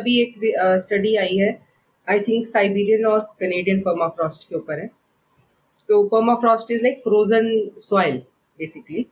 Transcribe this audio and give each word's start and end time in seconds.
अभी 0.00 0.20
एक 0.22 0.34
स्टडी 0.80 1.14
आई 1.16 1.36
है 1.38 1.50
आई 2.08 2.20
थिंक 2.28 2.46
साइबेरियन 2.46 3.06
और 3.06 3.20
कनेडियन 3.40 3.80
पर्माफ्रॉस्ट 3.80 4.48
के 4.48 4.56
ऊपर 4.56 4.80
है। 4.80 4.86
तो 5.88 6.02
permafrost 6.08 6.70
is 6.70 6.82
like 6.84 6.98
frozen 6.98 7.48
soil 7.80 8.16
basically 8.58 9.06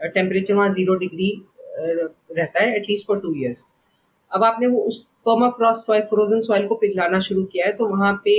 temperature 0.00 0.54
वहाँ 0.54 0.68
ज़ीरो 0.68 0.94
डिग्री 0.96 1.30
रहता 1.78 2.62
है 2.62 2.76
एटलीस्ट 2.76 3.06
फॉर 3.06 3.18
टू 3.20 3.34
ईयर्स 3.36 3.66
अब 4.30 4.44
आपने 4.44 4.66
वो 4.66 4.78
उस 4.82 5.02
पर्माफ्रॉस्ट 5.26 5.86
सॉइल 5.86 6.02
फ्रोजन 6.04 6.40
सॉइल 6.42 6.66
को 6.66 6.74
पिघलाना 6.76 7.18
शुरू 7.20 7.44
किया 7.52 7.66
है 7.66 7.72
तो 7.72 7.86
वहाँ 7.88 8.12
पे 8.24 8.34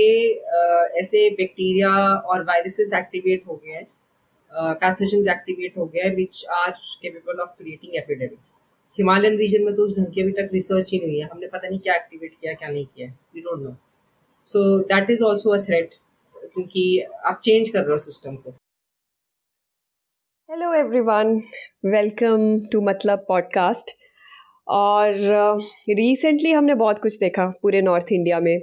ऐसे 1.00 1.28
बैक्टीरिया 1.30 1.90
और 1.90 2.42
वायरसेस 2.44 2.92
एक्टिवेट 2.94 3.46
हो 3.48 3.60
गए 3.64 3.72
हैं। 3.72 3.86
पैथोजेंस 4.52 5.28
एक्टिवेट 5.28 5.76
हो 5.78 5.84
गए 5.86 6.00
हैं 6.00 6.14
which 6.16 6.44
are 6.56 6.70
capable 7.02 7.40
of 7.42 7.50
creating 7.58 7.96
epidemics 7.96 8.54
Himalayan 8.98 9.36
region 9.38 9.64
में 9.64 9.74
तो 9.74 9.84
उस 9.84 9.96
ढंग 9.96 10.06
की 10.14 10.22
अभी 10.22 10.32
तक 10.32 10.48
रिसर्च 10.52 10.92
ही 10.92 10.98
नहीं 10.98 11.20
है। 11.20 11.26
हमने 11.28 11.46
पता 11.46 11.68
नहीं 11.68 11.78
क्या 11.80 11.94
एक्टिवेट 11.96 12.32
किया 12.40 12.52
क्या 12.54 12.68
नहीं 12.68 12.86
किया 12.86 13.08
we 13.34 13.40
don't 13.40 13.62
know 13.62 13.74
so 14.46 14.62
that 14.92 15.10
is 15.10 15.22
also 15.24 15.50
a 15.50 15.60
threat 15.62 15.94
क्योंकि 16.34 16.82
आप 17.00 17.40
चेंज 17.44 17.68
कर 17.68 17.78
रहे 17.78 17.90
हो 17.90 17.98
सिस्टम 17.98 18.36
को। 18.36 18.50
हेलो 20.48 20.72
एवरीवन 20.74 21.40
वेलकम 21.86 22.60
टू 22.72 22.80
मतलब 22.82 23.24
पॉडकास्ट 23.28 23.90
और 24.68 25.14
रिसेंटली 25.90 26.50
uh, 26.50 26.56
हमने 26.56 26.74
बहुत 26.74 26.98
कुछ 26.98 27.18
देखा 27.18 27.46
पूरे 27.62 27.82
नॉर्थ 27.82 28.12
इंडिया 28.12 28.40
में। 28.40 28.58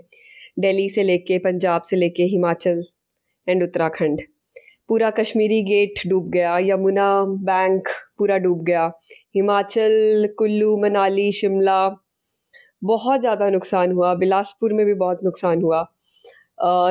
दिल्ली 0.59 0.89
से 0.89 1.03
लेके 1.03 1.37
पंजाब 1.39 1.81
से 1.81 1.95
लेके 1.95 2.23
हिमाचल 2.25 2.83
एंड 3.47 3.63
उत्तराखंड। 3.63 4.21
पूरा 4.89 5.09
कश्मीरी 5.09 5.61
गेट 5.63 6.07
डूब 6.07 6.29
गया, 6.29 6.57
यमुना 6.59 7.09
बैंक 7.43 7.87
पूरा 8.17 8.37
डूब 8.37 8.63
गया, 8.63 8.85
हिमाचल, 9.35 10.27
कुल्लू, 10.37 10.75
मनाली, 10.77 11.31
शिमला, 11.31 11.79
बहुत 12.83 13.21
ज़्यादा 13.21 13.49
नुकसान 13.49 13.91
हुआ, 13.91 14.13
बिलासपुर 14.15 14.73
में 14.73 14.85
भी 14.85 14.93
बहुत 14.95 15.23
नुकसान 15.23 15.61
हुआ। 15.61 15.81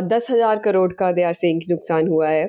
दस 0.05 0.27
हज़ार 0.31 0.59
करोड़ 0.59 0.93
का 0.93 1.11
दे 1.13 1.23
आर 1.23 1.33
सेइंग 1.35 1.61
नुकसान 1.71 2.09
हुआ 2.09 2.29
है। 2.29 2.49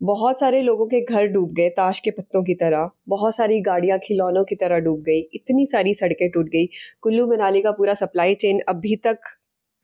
बहुत 0.00 0.40
सारे 0.40 0.60
लोगों 0.62 0.86
के 0.86 1.00
घर 1.02 1.26
डूब 1.28 1.52
गए, 1.54 1.68
ताश 1.70 1.98
के 1.98 2.10
पत्तों 2.10 2.42
की 2.44 2.54
तरह। 2.54 2.90
बहुत 3.08 3.34
सारी 3.36 3.60
गाड़ियाँ 3.62 3.98
खिलौनों 3.98 4.44
की 4.44 4.54
तरह 4.54 4.78
डूब 4.80 5.00
गई, 5.02 5.20
इतनी 5.34 5.66
सारी 5.66 5.94
सड़कें 5.94 6.28
टूट 6.30 6.48
गई। 6.48 6.66
कुल्लू, 7.02 7.26
मनाली 7.26 7.62
का 7.62 7.70
पूरा 7.72 7.94
सप्लाई 7.94 8.34
चेन 8.34 8.60
अभी 8.68 8.96
तक 9.06 9.18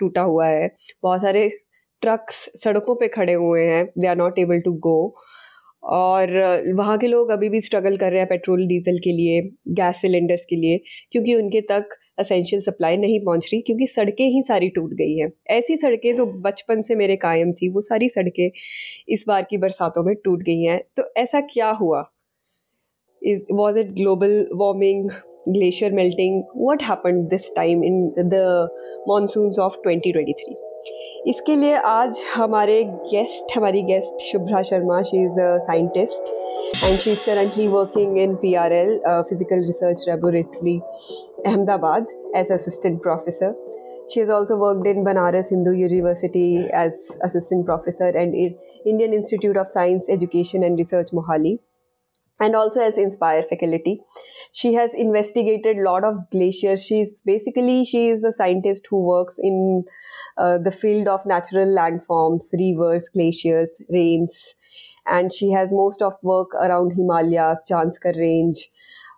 टूटा 0.01 0.23
हुआ 0.23 0.47
है। 0.47 0.71
बहुत 1.03 1.23
सारे 1.23 1.49
ट्रक्स 2.03 2.49
सड़कों 2.57 2.95
पे 2.95 3.09
खड़े 3.09 3.33
हुए 3.35 3.63
हैं 3.63 3.85
they 3.99 4.07
are 4.07 4.17
not 4.17 4.39
able 4.39 4.61
to 4.61 4.73
go 4.81 5.15
और 5.91 6.31
वहाँ 6.77 6.97
के 6.99 7.07
लोग 7.09 7.31
अभी 7.31 7.49
भी 7.49 7.61
स्ट्रगल 7.61 7.97
कर 7.97 8.11
रहे 8.11 8.21
हैं 8.21 8.29
पेट्रोल 8.29 8.67
डीजल 8.69 8.99
के 9.05 9.13
लिए 9.13 9.41
गैस 9.75 10.01
सिलेंडर्स 10.01 10.45
के 10.45 10.57
लिए, 10.57 10.81
क्योंकि 11.13 11.35
उनके 11.35 11.61
तक 11.71 11.97
असेंशियल 12.19 12.63
सप्लाई 12.63 12.97
नहीं 12.97 13.19
पहुँच 13.25 13.49
रही, 13.53 13.61
क्योंकि 13.63 13.87
सड़कें 13.87 14.25
ही 14.27 14.43
सारी 14.43 14.69
टूट 14.69 14.91
गई 14.95 15.17
हैं। 15.17 15.31
ऐसी 15.51 15.77
सड़कें 15.77 16.15
तो 16.17 16.27
बचपन 16.43 16.83
से 16.83 16.97
मेरे 16.97 17.17
कायम 17.17 17.53
थी, 17.53 17.69
वो 17.69 17.81
सारी 17.81 18.09
सड़कें 18.09 18.51
इस 19.09 19.25
बार 19.29 19.47
की 19.51 19.59
बरसातों 19.59 20.05
में 20.05 20.15
टूट 20.25 20.43
गई 20.43 20.63
हैं। 20.63 20.81
तो 20.97 21.11
ऐसा 21.17 21.41
क्या 21.53 21.71
हुआ? 21.81 22.05
Is 23.23 23.47
was 23.53 23.79
it 23.79 23.93
global 23.95 24.49
warming 24.55 25.09
glacier 25.49 25.93
melting 25.93 26.43
what 26.69 26.83
happen 26.83 27.27
this 27.29 27.55
time 27.57 27.85
in 27.85 28.11
the 28.19 28.35
monsoons 29.09 29.59
of 29.59 29.77
twenty 29.83 30.13
twenty 30.13 30.33
three 30.35 30.55
इसके 31.27 31.55
लिए 31.57 31.75
आज 31.77 32.23
हमारे 32.35 32.83
गेस्ट 32.85 33.57
हमारी 33.57 33.83
guest 33.83 34.23
Shubhra 34.23 34.63
Sharma 34.63 35.01
she 35.03 35.23
is 35.25 35.41
a 35.41 35.57
scientist 35.67 36.33
and 36.85 36.99
she 36.99 37.11
is 37.11 37.25
currently 37.27 37.67
working 37.69 38.19
in 38.19 38.35
P 38.43 38.55
R 38.55 38.73
L 38.73 38.99
Physical 39.07 39.61
Research 39.61 40.05
Laboratory 40.09 40.79
Ahmedabad 41.47 42.07
as 42.37 42.53
assistant 42.53 43.01
professor 43.03 43.55
she 44.11 44.21
is 44.21 44.33
also 44.33 44.57
worked 44.57 44.87
in 44.87 45.03
Banaras 45.05 45.51
Hindu 45.53 45.73
University 45.73 46.47
as 46.77 47.19
assistant 47.25 47.65
professor 47.65 48.17
and 48.17 48.35
Indian 48.35 49.15
Institute 49.15 49.59
of 49.59 49.69
Science 49.69 50.11
Education 50.11 50.65
and 50.65 50.79
Research 50.79 51.11
Mohali 51.15 51.59
and 52.41 52.57
also 52.57 52.81
as 52.81 52.99
inspire 52.99 53.43
faculty 53.43 54.01
she 54.53 54.75
has 54.75 54.91
investigated 54.95 55.79
a 55.79 55.83
lot 55.83 56.05
of 56.05 56.31
glaciers. 56.31 56.85
She's 56.85 57.23
basically 57.23 57.85
she 57.85 58.09
is 58.09 58.25
a 58.25 58.33
scientist 58.33 58.87
who 58.91 59.07
works 59.07 59.39
in 59.39 59.85
uh, 60.37 60.59
the 60.59 60.71
field 60.71 61.09
of 61.09 61.27
natural 61.27 61.67
landforms 61.67 62.53
rivers 62.59 63.09
glaciers 63.09 63.83
rains. 63.91 64.55
And 65.07 65.33
she 65.33 65.51
has 65.53 65.73
most 65.73 66.03
of 66.03 66.15
work 66.23 66.55
around 66.55 66.93
himalayas 66.95 67.67
Janskar 67.71 68.19
range. 68.19 68.69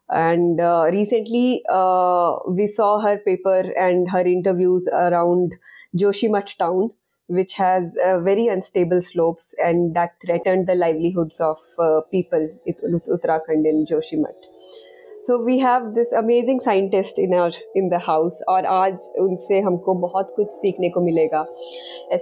And 0.08 0.60
uh, 0.60 0.88
recently 0.92 1.62
uh, 1.70 2.36
we 2.48 2.66
saw 2.66 3.00
her 3.00 3.18
paper 3.18 3.72
and 3.76 4.10
her 4.10 4.20
interviews 4.20 4.88
around 4.92 5.56
Joshimath 5.96 6.56
town 6.58 6.90
which 7.32 7.54
has 7.54 7.96
uh, 8.04 8.20
very 8.20 8.46
unstable 8.48 9.00
slopes 9.00 9.54
and 9.58 9.94
that 9.96 10.14
threatened 10.24 10.66
the 10.66 10.74
livelihoods 10.74 11.40
of 11.40 11.58
uh, 11.78 12.00
people 12.10 12.42
in 12.66 12.74
Uttarakhand 12.74 13.68
and 13.72 13.86
Joshimath. 13.88 14.91
So 15.22 15.36
we 15.44 15.58
have 15.58 15.82
this 15.94 16.12
amazing 16.14 16.60
scientist 16.60 17.18
in 17.18 17.34
our 17.34 17.56
in 17.76 17.88
the 17.88 17.98
house 18.02 18.40
और 18.48 18.66
आज 18.66 19.08
उनसे 19.20 19.60
हमको 19.60 19.94
बहुत 19.96 20.32
कुछ 20.36 20.52
सीखने 20.52 20.88
को 20.90 21.00
मिलेगा 21.00 21.44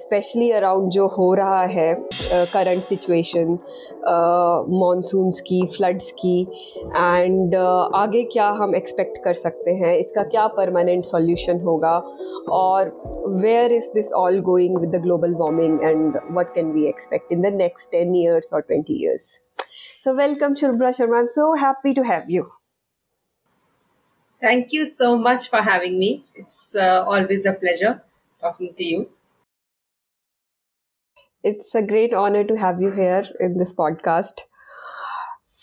specially 0.01 0.51
around 0.51 0.91
जो 0.91 1.07
हो 1.17 1.33
रहा 1.35 1.63
है 1.67 1.95
करंट 2.35 2.83
सिचुएशन 2.83 3.59
मानसून्स 4.75 5.41
की 5.41 5.65
फ्लड्स 5.67 6.11
की 6.13 6.41
एंड 6.43 7.55
uh, 7.55 7.89
आगे 7.95 8.23
क्या 8.33 8.49
हम 8.61 8.75
एक्सपेक्ट 8.77 9.19
कर 9.25 9.35
सकते 9.37 9.75
हैं 9.77 9.97
इसका 9.97 10.23
क्या 10.29 10.47
परमानेंट 10.57 11.05
सॉल्यूशन 11.05 11.61
होगा 11.61 11.97
और 12.53 12.93
where 13.43 13.73
is 13.73 13.91
this 13.95 14.13
all 14.17 14.41
going 14.45 14.79
with 14.79 14.91
the 14.91 15.03
global 15.03 15.35
warming 15.37 15.85
and 15.85 16.21
what 16.31 16.55
can 16.55 16.73
we 16.73 16.89
expect 16.89 17.33
in 17.33 17.41
the 17.41 17.55
next 17.57 17.91
ten 17.93 18.15
years 18.17 18.55
और 18.55 18.61
twenty 18.63 19.03
years 19.03 19.41
So 20.01 20.13
welcome 20.15 20.55
Shubhra 20.55 20.91
Sharma. 20.91 21.19
I'm 21.19 21.29
so 21.29 21.55
happy 21.57 21.93
to 21.95 22.03
have 22.05 22.29
you. 22.29 22.45
Thank 24.41 24.73
you 24.73 24.87
so 24.87 25.17
much 25.17 25.49
for 25.49 25.63
having 25.63 25.99
me. 25.99 26.25
It's 26.35 26.75
uh, 26.75 27.05
always 27.07 27.47
a 27.47 27.53
pleasure 27.53 28.03
talking 28.41 28.75
to 28.75 28.85
you. 28.85 29.09
It's 31.43 31.75
a 31.75 31.83
great 31.83 32.15
honor 32.15 32.45
to 32.45 32.57
have 32.57 32.81
you 32.81 32.93
here 32.93 33.25
in 33.41 33.59
this 33.59 33.75
podcast. 33.75 34.45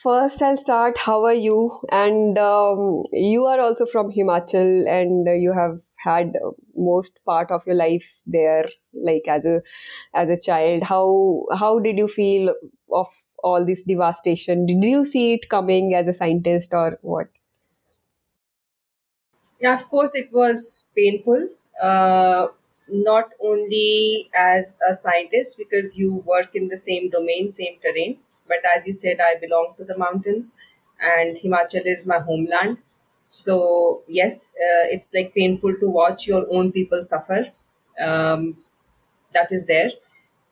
First, 0.03 0.41
I'll 0.41 0.57
start. 0.57 0.97
How 0.99 1.23
are 1.25 1.33
you? 1.33 1.79
And 1.91 2.37
um, 2.37 3.03
you 3.13 3.45
are 3.45 3.59
also 3.59 3.85
from 3.85 4.11
Himachal, 4.11 4.87
and 4.87 5.27
you 5.41 5.53
have 5.53 5.79
had 5.97 6.33
most 6.75 7.19
part 7.25 7.51
of 7.51 7.61
your 7.65 7.75
life 7.75 8.21
there, 8.27 8.65
like 8.93 9.23
as 9.27 9.45
a 9.45 9.61
as 10.13 10.29
a 10.29 10.39
child. 10.39 10.83
How 10.83 11.45
how 11.57 11.79
did 11.79 11.97
you 11.97 12.07
feel 12.07 12.53
of 12.93 13.07
all 13.43 13.65
this 13.65 13.83
devastation? 13.83 14.65
Did 14.65 14.83
you 14.83 15.05
see 15.05 15.33
it 15.33 15.49
coming 15.49 15.93
as 15.95 16.07
a 16.07 16.13
scientist, 16.13 16.71
or 16.73 16.99
what? 17.01 17.27
Yeah, 19.59 19.73
of 19.73 19.87
course, 19.89 20.15
it 20.15 20.29
was 20.31 20.83
painful. 20.95 21.49
Uh, 21.81 22.47
not 22.89 23.33
only 23.41 24.29
as 24.35 24.77
a 24.89 24.93
scientist 24.93 25.57
because 25.57 25.97
you 25.97 26.13
work 26.25 26.55
in 26.55 26.69
the 26.69 26.77
same 26.77 27.09
domain, 27.09 27.49
same 27.49 27.77
terrain, 27.81 28.17
but 28.47 28.59
as 28.75 28.87
you 28.87 28.93
said, 28.93 29.19
I 29.21 29.35
belong 29.39 29.73
to 29.77 29.83
the 29.83 29.97
mountains, 29.97 30.57
and 31.01 31.35
Himachal 31.37 31.85
is 31.85 32.05
my 32.07 32.19
homeland. 32.19 32.77
So 33.27 34.03
yes, 34.07 34.53
uh, 34.55 34.87
it's 34.89 35.13
like 35.13 35.35
painful 35.35 35.75
to 35.79 35.89
watch 35.89 36.27
your 36.27 36.45
own 36.49 36.71
people 36.71 37.03
suffer. 37.03 37.47
Um, 37.99 38.57
that 39.33 39.51
is 39.51 39.67
there, 39.67 39.91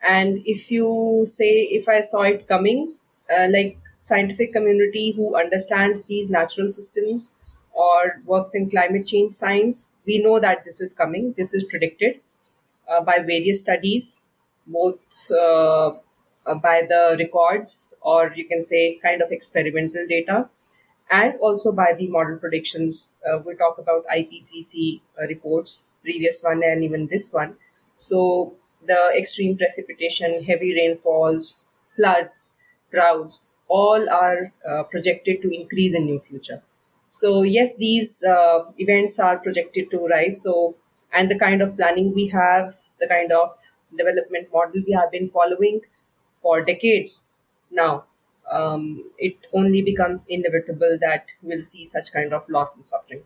and 0.07 0.39
if 0.45 0.69
you 0.71 1.23
say 1.25 1.49
if 1.79 1.87
I 1.87 2.01
saw 2.01 2.21
it 2.23 2.47
coming, 2.47 2.95
uh, 3.31 3.47
like 3.49 3.77
scientific 4.03 4.53
community 4.53 5.11
who 5.11 5.35
understands 5.35 6.03
these 6.03 6.29
natural 6.29 6.69
systems 6.69 7.39
or 7.75 8.21
works 8.25 8.55
in 8.55 8.69
climate 8.69 9.05
change 9.05 9.33
science, 9.33 9.93
we 10.05 10.17
know 10.23 10.39
that 10.39 10.63
this 10.63 10.79
is 10.79 10.93
coming. 10.93 11.33
This 11.37 11.53
is 11.53 11.65
predicted 11.65 12.21
uh, 12.87 13.01
by 13.01 13.19
various 13.19 13.59
studies, 13.59 14.29
both 14.65 15.29
uh, 15.31 15.91
uh, 16.45 16.55
by 16.55 16.83
the 16.87 17.15
records 17.19 17.93
or 18.01 18.31
you 18.35 18.45
can 18.45 18.63
say 18.63 18.97
kind 19.03 19.21
of 19.21 19.31
experimental 19.31 20.05
data, 20.07 20.49
and 21.09 21.35
also 21.39 21.71
by 21.71 21.93
the 21.97 22.07
model 22.07 22.37
predictions. 22.37 23.19
Uh, 23.27 23.39
we 23.39 23.55
talk 23.55 23.77
about 23.77 24.05
IPCC 24.07 25.01
uh, 25.21 25.27
reports, 25.27 25.89
previous 26.03 26.41
one 26.43 26.61
and 26.63 26.83
even 26.83 27.07
this 27.07 27.33
one. 27.33 27.57
So 27.97 28.53
the 28.85 29.11
extreme 29.17 29.57
precipitation, 29.57 30.43
heavy 30.43 30.75
rainfalls, 30.75 31.63
floods, 31.95 32.57
droughts, 32.91 33.55
all 33.67 34.09
are 34.09 34.53
uh, 34.67 34.83
projected 34.83 35.41
to 35.41 35.53
increase 35.53 35.95
in 35.95 36.05
near 36.05 36.19
future. 36.19 36.61
So 37.14 37.42
yes, 37.42 37.76
these 37.76 38.22
uh, 38.24 38.64
events 38.78 39.18
are 39.18 39.38
projected 39.38 39.90
to 39.90 40.06
rise. 40.06 40.42
So 40.42 40.76
and 41.12 41.30
the 41.30 41.38
kind 41.38 41.62
of 41.62 41.76
planning 41.76 42.14
we 42.14 42.28
have, 42.28 42.74
the 42.98 43.08
kind 43.08 43.32
of 43.32 43.50
development 43.96 44.48
model 44.52 44.82
we 44.86 44.92
have 44.92 45.10
been 45.10 45.28
following 45.28 45.80
for 46.44 46.62
decades 46.62 47.30
now, 47.72 48.04
um, 48.50 49.10
it 49.18 49.46
only 49.52 49.82
becomes 49.82 50.24
inevitable 50.28 50.98
that 51.00 51.32
we'll 51.42 51.62
see 51.62 51.84
such 51.84 52.12
kind 52.12 52.32
of 52.32 52.48
loss 52.48 52.76
and 52.76 52.86
suffering. 52.86 53.22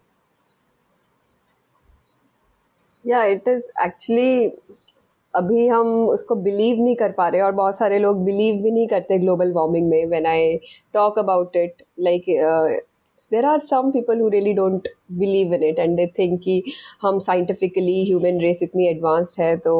या 3.05 3.25
it 3.25 3.49
is 3.49 3.69
actually 3.85 4.46
अभी 5.35 5.67
हम 5.69 5.88
उसको 6.08 6.35
believe 6.43 6.82
नहीं 6.82 6.94
कर 6.96 7.12
पा 7.12 7.29
रहे 7.29 7.41
और 7.43 7.52
बहुत 7.52 7.76
सारे 7.76 7.99
लोग 7.99 8.25
बिलीव 8.25 8.62
भी 8.62 8.70
नहीं 8.70 8.87
करते 8.88 9.19
ग्लोबल 9.19 9.52
वार्मिंग 9.52 9.88
में 9.88 10.06
when 10.11 10.26
I 10.26 10.56
talk 10.94 11.19
about 11.19 11.56
it 11.56 11.82
like 12.06 12.25
there 13.31 13.46
are 13.46 13.60
some 13.60 13.92
people 13.92 14.22
who 14.22 14.30
really 14.30 14.54
don't 14.54 14.88
believe 15.20 15.54
in 15.54 15.64
it 15.64 15.80
and 15.80 15.96
they 15.98 16.08
think 16.20 16.40
कि 16.44 16.62
हम 17.02 17.20
साइंटिफिकली 17.20 18.04
ह्यूमन 18.06 18.40
रेस 18.42 18.64
इतनी 18.64 18.88
एडवांस्ड 18.88 19.42
है 19.42 19.56
तो 19.58 19.76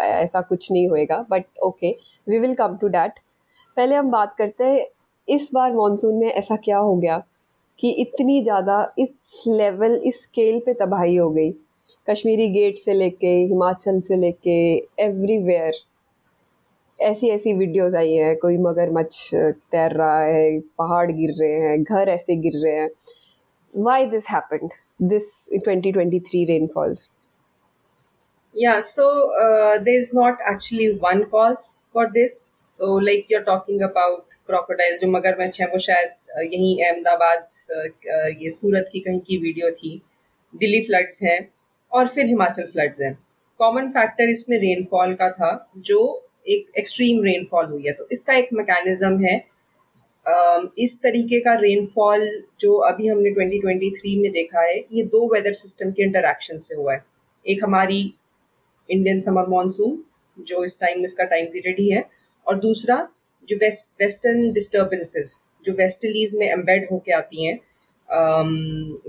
ऐसा 0.00 0.40
कुछ 0.40 0.70
नहीं 0.72 0.88
होएगा 0.88 1.24
but 1.30 1.44
okay 1.62 1.90
we 2.26 2.38
will 2.38 2.54
come 2.54 2.76
to 2.80 2.88
that 2.88 3.18
पहले 3.76 3.94
हम 3.94 4.10
बात 4.10 4.34
करते 4.34 4.64
हैं, 4.64 4.86
इस 5.28 5.50
बार 5.54 5.72
मानसून 5.74 6.14
में 6.14 6.28
ऐसा 6.28 6.56
क्या 6.64 6.78
हो 6.78 6.96
गया 6.96 7.22
कि 7.78 7.90
इतनी 8.00 8.42
ज़्यादा 8.42 8.94
इस 8.98 9.44
लेवल 9.48 10.00
इस 10.06 10.22
स्केल 10.22 10.58
पे 10.66 10.74
तबाही 10.74 11.16
हो 11.16 11.28
गई। 11.30 11.50
कश्मीरी 12.10 12.48
गेट 12.48 12.78
से 12.78 12.94
लेके, 12.94 13.26
हिमाचल 13.26 14.00
से 14.00 14.16
लेके 14.16 14.52
एवरीवेयर 15.04 15.74
ऐसी 17.02 17.28
ऐसी 17.28 17.52
वीडियोस 17.52 17.94
आई 17.94 18.12
है 18.12 18.34
कोई 18.34 18.58
मगरमच्छ 18.58 19.34
तैर 19.34 19.92
रहा 19.92 20.24
है 20.24 20.60
पहाड़ 20.60 21.10
गिर 21.12 21.34
रहे 21.40 21.52
हैं 21.52 21.82
घर 21.82 22.08
ऐसे 22.08 22.36
गिर 22.36 22.52
रहे 22.64 22.78
हैं। 22.78 22.90
Why 23.76 24.06
this 24.06 24.28
happened 24.30 24.70
this 25.02 25.48
2023 25.58 26.46
rainfalls 26.48 27.10
Yeah, 28.54 28.80
so 28.80 29.04
uh, 29.42 29.78
there's 29.78 30.12
not 30.14 30.40
actually 30.46 30.86
one 30.98 31.24
cause 31.24 31.84
for 31.92 32.02
this. 32.14 32.34
So, 32.56 32.86
like 32.86 33.30
you're 33.30 33.44
talking 33.44 33.82
about 33.82 34.26
crocodiles, 34.50 35.00
जो 35.00 35.08
मगरमच्छ 35.08 35.60
हैं 35.60 35.68
वो 35.68 35.78
शायद 35.78 36.10
यहीं 36.52 36.84
अहमदाबाद 36.84 37.48
ये 38.42 38.50
सूरत 38.50 38.90
की 38.92 39.00
कहीं 39.00 39.20
की 39.20 39.36
वीडियो 39.36 39.70
थी। 39.70 40.02
दिल्ली 40.56 40.82
फ्लड्स 40.82 41.22
हैं 41.22 41.48
और 41.92 42.08
फिर 42.08 42.26
हिमाचल 42.26 42.62
फ्लड्स 42.62 43.02
हैं। 43.02 43.18
कॉमन 43.58 43.88
फैक्टर 43.88 44.28
इसमें 44.28 44.58
रेनफॉल 44.58 45.14
का 45.14 45.30
था 45.30 45.72
जो 45.78 46.28
एक 46.46 46.78
एक्सट्रीम 46.78 47.22
रेनफॉल 47.24 47.66
हुई 47.66 47.82
है। 47.86 47.92
तो 47.92 48.08
इसका 48.12 48.36
एक 48.36 48.48
मैकेनिज्म 48.52 49.24
है। 49.24 49.36
इस 50.78 50.98
तरीके 51.02 51.38
का 51.40 51.54
रेनफॉल 51.60 52.28
जो 52.60 52.74
अभी 52.88 53.06
हमने 53.08 53.30
2023 53.32 54.16
में 54.20 54.30
देखा 54.32 54.60
है, 54.60 54.76
ये 54.92 55.02
दो 55.04 55.26
वेदर 55.34 55.52
सिस्टम 55.54 55.90
के 55.90 56.02
इंटरेक्शन 56.02 56.58
से 56.58 56.74
हुआ 56.76 56.92
है। 56.94 57.04
एक 57.46 57.64
हमारी 57.64 58.02
इंडियन 58.88 59.18
समर 59.20 59.48
मानसून 59.48 60.02
जो 60.36 60.64
इस 60.64 60.80
टाइम 60.80 61.02
इसका 61.04 61.24
टाइम 61.26 61.46
पीरियड 61.46 61.80
ही 61.80 61.88
है, 61.90 62.04
और 62.46 62.58
दूसरा 62.58 62.96
जो 63.48 63.56
वेस्ट 63.56 64.02
वेस्टर्न 64.02 64.52
डिस्टर्बेंसेस 64.52 65.42
जो 65.64 65.72
वेस्टलीज 65.74 66.34
में 66.38 66.46
एम्बेड 66.48 66.86
होके 66.90 67.12
आती 67.12 67.46
हैं 67.46 67.58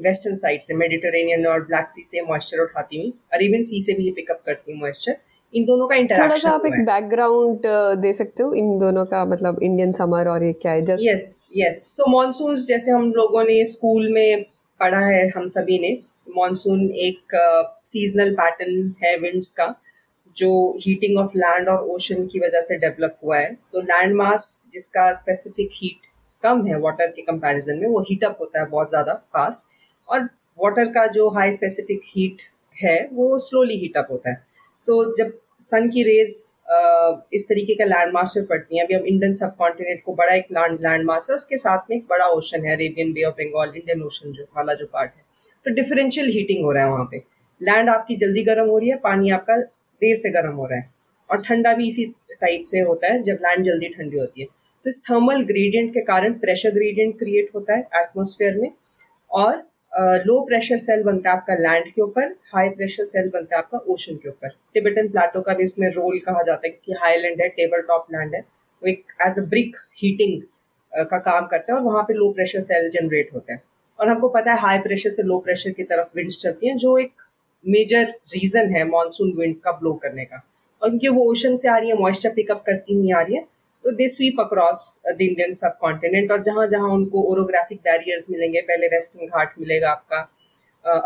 वेस्टर्न 0.01 0.35
साइड 0.35 0.61
से 0.61 0.73
मेडिटेरेनियन 0.75 1.45
और 1.47 1.63
ब्लैक 1.65 1.89
सी 1.89 2.03
से 2.03 2.21
मॉइस्चर 2.23 2.63
उठाती 2.63 3.01
हूँ 3.01 3.11
अरेबियन 3.33 3.63
सी 3.63 3.81
से 3.81 3.93
भी 3.93 4.09
पिकअप 4.11 4.41
करती 4.45 4.71
हूँ 4.71 4.79
मॉइस्चर 4.81 5.15
इन 5.53 5.65
दोनों 5.65 5.87
का 5.87 5.95
इंटरेक्शन 5.95 6.23
थोड़ा 6.23 6.35
सा 6.35 6.49
आप 6.49 6.65
एक 6.65 6.73
बैकग्राउंड 6.85 7.65
दे 8.01 8.13
सकते 8.13 8.43
हो 8.43 8.53
इन 8.53 8.77
दोनों 8.79 9.05
का 9.05 9.23
मतलब 9.25 9.59
इंडियन 9.63 9.91
समर 9.93 10.27
और 10.27 10.43
ये 10.43 10.53
क्या 10.53 10.71
है? 10.71 10.81
Just 10.85 11.05
yes 11.05 11.37
yes 11.57 11.83
so 11.87 12.09
monsoon 12.11 12.55
जैसे 12.55 12.91
हम 12.91 13.11
लोगों 13.13 13.43
ने 13.43 13.63
स्कूल 13.65 14.11
में 14.13 14.43
पढ़ा 14.79 14.99
है 14.99 15.27
हम 15.29 15.45
सभी 15.47 15.79
ने 15.79 15.97
मॉनसून 16.35 16.89
एक 16.91 17.35
सीजनल 17.85 18.29
uh, 18.29 18.35
पैटर्न 18.39 18.93
है 19.03 19.15
विंड्स 19.17 19.51
का 19.51 19.73
जो 20.35 20.49
हीटिंग 20.81 21.17
ऑफ़ 21.19 21.31
लैंड 21.35 21.69
और 21.69 21.85
ओशन 21.87 22.25
की 22.27 22.39
वजह 22.39 22.61
से 22.61 22.77
डेवलप 22.77 23.17
हुआ 23.23 23.37
है। 23.37 23.55
सो 23.59 23.81
लैंड 23.81 24.15
मास 24.15 24.45
जिसका 24.71 25.11
स्पेसिफिक 25.11 25.69
हीट 25.73 26.07
कम 26.43 26.65
है 26.67 26.79
वाटर 26.79 27.07
के 27.07 27.21
कंपैरिजन 27.21 27.79
में 27.79 27.87
वो 27.87 27.99
हीटअप 28.01 28.37
होता 28.39 28.59
है 28.59 28.65
बहुत 28.69 28.89
ज़्यादा 28.89 29.13
फास्ट 29.33 29.69
और 30.09 30.23
वाटर 30.57 30.89
का 30.91 31.05
जो 31.07 31.29
हाई 31.29 31.51
स्पेसिफिक 31.51 32.01
हीट 32.05 32.41
है 32.75 32.97
वो 33.13 33.37
स्लोली 33.39 33.77
हीटअप 33.77 34.07
होता 34.11 34.29
है। 34.29 34.41
सो 34.79 35.03
so, 35.03 35.15
जब 35.17 35.39
सन 35.59 35.89
की 35.89 36.03
रेज 36.03 36.29
इस 37.33 37.45
तरीके 37.49 37.75
का 37.75 37.85
लैंड 37.85 38.13
मास 38.13 38.33
पर 38.37 38.45
पड़ती 38.45 38.77
हैं। 38.77 38.83
अभी 38.85 38.93
हम 38.93 39.05
इंडियन 39.05 39.33
सब 39.33 39.55
कॉन्टिनेंट 39.57 40.01
को 40.05 40.13
बड़ा 40.15 40.33
एक 40.33 40.45
लैंड 40.51 40.79
लैंड 40.81 41.11
है, 41.11 41.35
उसके 41.35 41.57
साथ 41.57 41.89
में 41.89 41.95
एक 41.97 42.03
बड़ा 42.09 42.27
ओशन 42.27 42.65
है 42.65 42.75
Arabian 42.75 43.13
Bay 43.13 43.23
of 43.23 43.33
Bengal 43.33 43.73
Indian 43.75 44.01
Ocean 44.03 44.31
जो, 44.31 44.43
वाला 44.57 44.73
जो 44.73 44.85
पार्ट 44.93 45.11
है। 45.11 45.21
तो 45.65 45.73
डिफरेंशियल 45.73 46.29
हीटिंग 46.29 46.63
हो 46.65 46.71
रहा 46.71 46.83
है 46.83 46.89
वहाँ 46.89 47.07
पे। 47.11 47.17
लैंड 47.61 47.89
आपकी 47.89 48.15
जल्दी 48.15 48.43
गर्म 48.43 48.69
हो 48.69 48.77
रही 48.77 48.89
है, 48.89 48.95
पानी 48.97 49.29
आपका 49.31 49.57
देर 49.57 50.15
से 50.15 50.29
गर्म 50.31 50.55
हो 50.55 50.65
रहा 50.67 50.79
है। 50.79 50.91
और 51.29 51.41
ठंडा 51.41 51.73
भी 51.73 51.87
इसी 51.87 52.05
टाइप 52.31 52.63
से 52.67 52.79
होता 52.79 53.13
है, 53.13 53.21
जब 53.23 53.37
लैंड 53.41 53.63
जल्दी 53.65 53.89
ठंडी 53.89 54.17
होती 54.17 54.41
है। 54.41 54.47
तो 54.83 54.89
इस 54.89 55.01
थर्मल 55.03 55.43
ग्रेडियंट 55.43 55.93
के 55.93 56.01
कारण 56.03 56.33
प्रेशर 56.39 56.71
ग्रेडियंट 56.71 57.17
क्रिएट 57.19 57.49
होता 57.55 57.75
है 57.75 57.87
एटमोसफेयर 57.95 58.57
में। 58.57 58.71
और 59.31 59.53
लो 59.93 60.39
प्रेशर 60.45 60.77
सेल 60.77 61.03
बनता 61.03 61.29
है 61.29 61.37
आपका 61.37 61.53
लैंड 61.55 61.87
के 61.87 62.01
ऊपर 62.01 62.35
हाई 62.53 62.69
प्रेशर 62.69 63.03
सेल 63.05 63.29
बनता 63.33 63.55
है 63.55 63.61
आपका 63.61 63.77
ओशन 63.93 64.15
के 64.15 64.29
ऊपर. 64.29 64.49
टिबेटन 64.73 65.07
प्लाटो 65.09 65.41
का 65.41 65.53
भी 65.53 65.63
इसमें 65.63 65.87
रोल 65.89 66.17
कहा 66.19 66.41
जाता 66.43 66.67
है 66.67 66.79
कि 66.85 66.93
हाईलैंड 67.01 67.41
है 67.41 67.47
टेबल 67.49 67.81
टॉप 67.87 68.07
लैंड 68.11 68.35
है. 68.35 68.41
वो 68.41 68.89
एक 68.89 69.13
एज 69.27 69.37
अ 69.39 69.41
ब्रिक 69.49 69.75
हीटिंग 69.97 70.41
का 70.91 71.17
काम 71.19 71.45
करता 71.47 71.73
है 71.73 71.79
और 71.79 71.85
वहाँ 71.85 72.03
पे 72.03 72.13
लो 72.13 72.31
प्रेशर 72.31 72.59
सेल 72.61 72.89
जनरेट 72.89 73.29
होता 73.33 73.53
है. 73.53 73.61
और 73.99 74.09
हमको 74.09 74.29
पता 74.29 74.51
है 74.51 74.59
हाई 74.59 74.79
प्रेशर 74.79 75.09
से 75.09 75.23
लो 75.23 75.39
प्रेशर 75.39 75.71
की 75.71 75.83
तरफ़ 75.83 76.15
विंड्स 76.15 76.37
चलती 76.37 76.67
हैं, 76.67 76.75
जो 76.77 76.97
एक 76.97 77.21
मेजर 77.65 78.03
रीजन 78.29 78.75
है 78.75 78.83
मानसून 78.87 79.33
विंड्स 79.37 79.59
का 79.59 79.71
ब्लो 79.73 79.93
करने 80.03 80.25
का. 80.25 80.43
और 80.81 80.89
क्योंकि 80.89 81.07
वो 81.09 81.29
ओशन 81.31 81.55
से 81.55 81.69
आ 81.69 81.77
रही 81.77 81.89
है 81.89 81.97
मॉइस्चर 81.97 82.29
पिकअप 82.35 82.63
करती 82.65 82.93
हुई 82.93 83.11
आ 83.11 83.21
रही 83.21 83.35
है 83.35 83.47
तो 83.83 83.91
they 83.91 84.07
sweep 84.07 84.39
across 84.39 84.81
the 85.07 85.21
Indian 85.21 85.53
subcontinent 85.81 86.31
और 86.31 86.41
जहाँ 86.43 86.67
जहाँ 86.67 86.89
उनको 86.89 87.21
ओरोग्राफिक 87.31 87.79
बैरियर्स 87.83 88.29
मिलेंगे 88.29 88.61
पहले 88.61 88.87
वेस्टर्न 88.87 89.27
घाट 89.27 89.53
मिलेगा 89.59 89.89
आपका। 89.89 90.19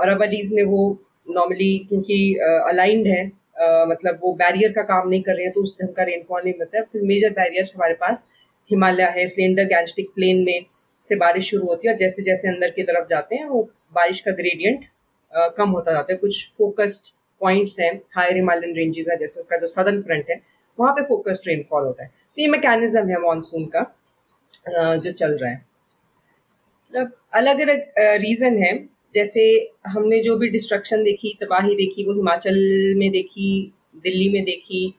अरबलीज 0.03 0.53
में 0.53 0.63
वो 0.65 0.81
नॉर्मली 1.29 1.77
क्योंकि 1.89 2.17
अलाइंड 2.69 3.07
है 3.07 3.23
uh, 3.25 3.87
मतलब 3.89 4.19
वो 4.23 4.33
बैरियर 4.33 4.71
का 4.71 4.81
काम 4.83 5.09
नहीं 5.09 5.21
कर 5.21 5.35
रहे 5.35 5.43
हैं 5.43 5.51
तो 5.53 5.61
उस 5.61 5.77
ढंग 5.81 5.93
का 5.95 6.03
रेनफॉल 6.03 6.41
नहीं 6.43 6.53
मिलता 6.59 6.77
है। 6.77 6.83
फिर 6.83 7.01
मेजर 7.03 7.29
बैरियर 7.33 7.71
हमारे 7.75 7.93
पास 7.93 8.27
हिमालय 8.69 9.13
है 9.17 9.27
सिलेंडर 9.27 9.65
गैंस्टिक 9.65 10.09
प्लेन 10.15 10.43
में 10.45 10.65
से 11.01 11.15
बारिश 11.15 11.49
शुरू 11.49 11.65
होती 11.67 11.87
है 11.87 11.93
और 11.93 11.97
जैसे 11.99 12.23
जैसे 12.23 12.47
अंदर 12.47 12.69
की 12.69 12.83
तरफ़ 12.83 13.07
जाते 13.09 13.35
हैं 13.35 13.47
वो 13.47 13.61
बारिश 13.95 14.19
का 14.19 14.31
ग्रेडियंट 14.33 14.83
uh, 14.83 15.49
कम 15.57 15.69
होता 15.69 15.91
जाता 15.91 16.13
है। 16.13 16.17
कुछ 16.17 16.51
फोकस्ड 16.57 17.11
पॉइंट्स 17.41 17.79
हैं 17.79 17.91
हायर 18.15 18.35
हिमालयन 18.35 18.75
रेंजेस 18.75 19.07
है 19.11 19.17
जैसे 19.17 19.39
उसका 19.39 19.57
जो 19.57 19.67
सदर्न 19.67 20.01
फ्रंट 20.01 20.29
है 20.29 20.41
वहाँ 20.77 20.93
पे 20.93 21.03
फोकस्ड 21.05 21.47
रेनफॉल 21.47 21.85
होता 21.85 22.03
है। 22.03 22.09
तो 22.09 22.41
ये 22.41 22.47
मैकेनिज्म 22.49 23.09
है 23.09 23.19
मानसून 23.21 23.65
का 23.75 23.81
जो 24.67 25.11
चल 25.11 25.31
रहा 25.33 25.49
है। 25.49 25.65
मतलब 26.83 27.11
अलग 27.35 27.59
अलग 27.61 27.83
रीज़न 28.21 28.57
है। 28.57 28.77
जैसे 29.13 29.41
हमने 29.87 30.19
जो 30.21 30.35
भी 30.37 30.49
डिस्ट्रक्शन 30.49 31.03
देखी, 31.03 31.37
तबाही 31.41 31.75
देखी, 31.75 32.03
वो 32.05 32.13
हिमाचल 32.13 32.55
में 32.97 33.09
देखी, 33.11 33.73
दिल्ली 34.03 34.29
में 34.29 34.43
देखी 34.45 34.93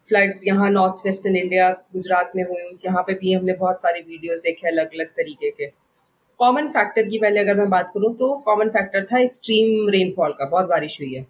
फ्लड्स 0.00 0.46
यहाँ 0.46 0.70
नॉर्थ 0.70 1.04
वेस्टर्न 1.06 1.36
इंडिया 1.36 1.70
गुजरात 1.94 2.32
में 2.36 2.42
हुई, 2.44 2.62
यहाँ 2.84 3.02
पे 3.02 3.14
भी 3.14 3.32
हमने 3.32 3.52
बहुत 3.54 3.80
सारे 3.82 4.00
वीडियोस 4.00 4.40
देखे 4.40 4.68
अलग 4.68 4.94
अलग 4.94 5.10
तरीके 5.10 5.50
के। 5.50 5.66
कॉमन 6.40 6.68
फैक्टर 6.68 7.08
की 7.08 7.18
पहले 7.18 7.40
अगर 7.40 7.54
मैं 7.54 7.68
बात 7.70 7.90
करूँ 7.94 8.14
तो 8.16 8.36
कॉमन 8.46 8.68
फैक्टर 8.70 9.04
था 9.04 9.18
एक्सट्रीम 9.20 9.88
रेनफॉल 9.90 10.32
का, 10.32 10.44
बहुत 10.44 10.66
बारिश 10.66 11.00
हुई 11.00 11.12
है। 11.14 11.26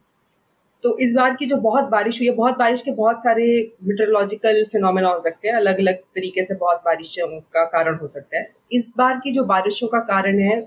तो 0.84 0.98
इस 0.98 1.14
बार 1.14 1.34
की 1.34 1.46
जो 1.46 1.56
बहुत 1.56 1.84
बारिश 1.84 2.20
हुई 2.20 2.28
है, 2.28 2.34
बहुत 2.34 2.58
बारिश 2.58 2.82
के 2.82 2.90
बहुत 2.90 3.22
सारे 3.22 3.72
मीटरोलॉजिकल 3.84 4.64
फिनोमेना 4.64 5.08
हो 5.08 5.18
सकते 5.18 5.48
हैं। 5.48 5.54
अलग 5.54 5.78
अलग 5.78 5.94
तरीके 5.94 6.42
से 6.42 6.54
बहुत 6.54 6.76
बारिशों 6.76 7.40
का 7.40 7.64
कारण 7.64 7.98
हो 7.98 8.06
सकता 8.06 8.38
है। 8.38 8.50
इस 8.72 8.94
बार 8.98 9.20
की 9.24 9.32
जो 9.32 9.44
बारिशों 9.44 9.88
का 9.88 9.98
कारण 9.98 10.38
है, 10.38 10.60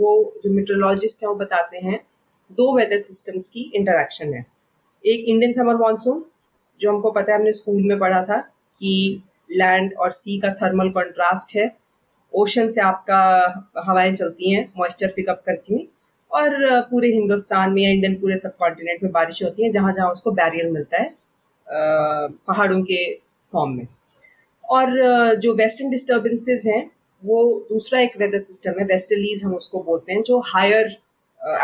वो 0.00 0.34
जो 0.42 0.50
मीटरोलॉजिस्ट 0.50 1.22
हैं, 1.22 1.28
वो 1.28 1.34
बताते 1.34 1.78
हैं, 1.78 2.00
दो 2.52 2.76
वेदर 2.76 2.98
सिस्टम्स 2.98 3.48
की 3.48 3.72
इंटरेक्शन 3.74 4.34
है। 4.34 4.46
एक 5.06 5.24
इंडियन 5.28 5.52
समर 5.52 5.76
मानसून 5.76 6.24
जो 6.80 6.92
हमको 6.92 7.10
पता 7.10 7.32
है, 7.32 7.38
हमने 7.38 7.52
स्कूल 7.52 7.82
में 7.82 7.98
पढ़ा 7.98 8.24
था 8.24 8.40
कि 8.78 9.22
लैंड 9.50 9.94
और 9.94 10.10
सी 10.10 10.40
का 10.40 10.50
थर्मल 10.50 10.88
कॉन्ट्रास्ट 10.88 11.56
है। 11.56 11.76
ओशन 12.34 12.68
से 12.68 12.80
आपका 12.80 13.20
हवाएँ 13.86 14.12
चलती 14.12 14.50
हैं 14.50 14.72
मॉइस्चर 14.76 15.12
पिकअप 15.16 15.42
करती 15.46 15.78
हैं। 15.78 15.86
और 16.34 16.80
पूरे 16.90 17.08
हिंदुस्तान 17.08 17.72
में 17.72 17.82
या 17.82 17.90
इंडियन 17.90 18.14
पूरे 18.20 18.36
सब 18.36 18.56
कॉन्टिनेंट 18.58 19.02
में 19.02 19.12
बारिशें 19.12 19.44
होती 19.46 19.62
हैं, 19.62 19.70
जहाँ 19.70 19.92
जहाँ 19.92 20.10
उसको 20.12 20.30
बैरियर 20.32 20.70
मिलता 20.70 21.02
है 21.02 21.14
पहाड़ों 21.66 22.82
के 22.82 23.02
फॉर्म 23.50 23.70
में। 23.72 23.86
और 24.64 25.34
जो 25.36 25.54
वेस्टर्न 25.54 25.90
डिस्टर्बेंसेज 25.90 26.66
हैं, 26.68 26.90
वो 27.22 27.66
दूसरा 27.68 28.00
एक 28.00 28.16
वेदर 28.18 28.38
सिस्टम 28.40 28.80
है 28.80 28.84
वेस्टर्लीज 28.86 29.44
हम 29.44 29.54
उसको 29.54 29.82
बोलते 29.82 30.12
हैं, 30.12 30.22
जो 30.22 30.38
हायर 30.46 30.86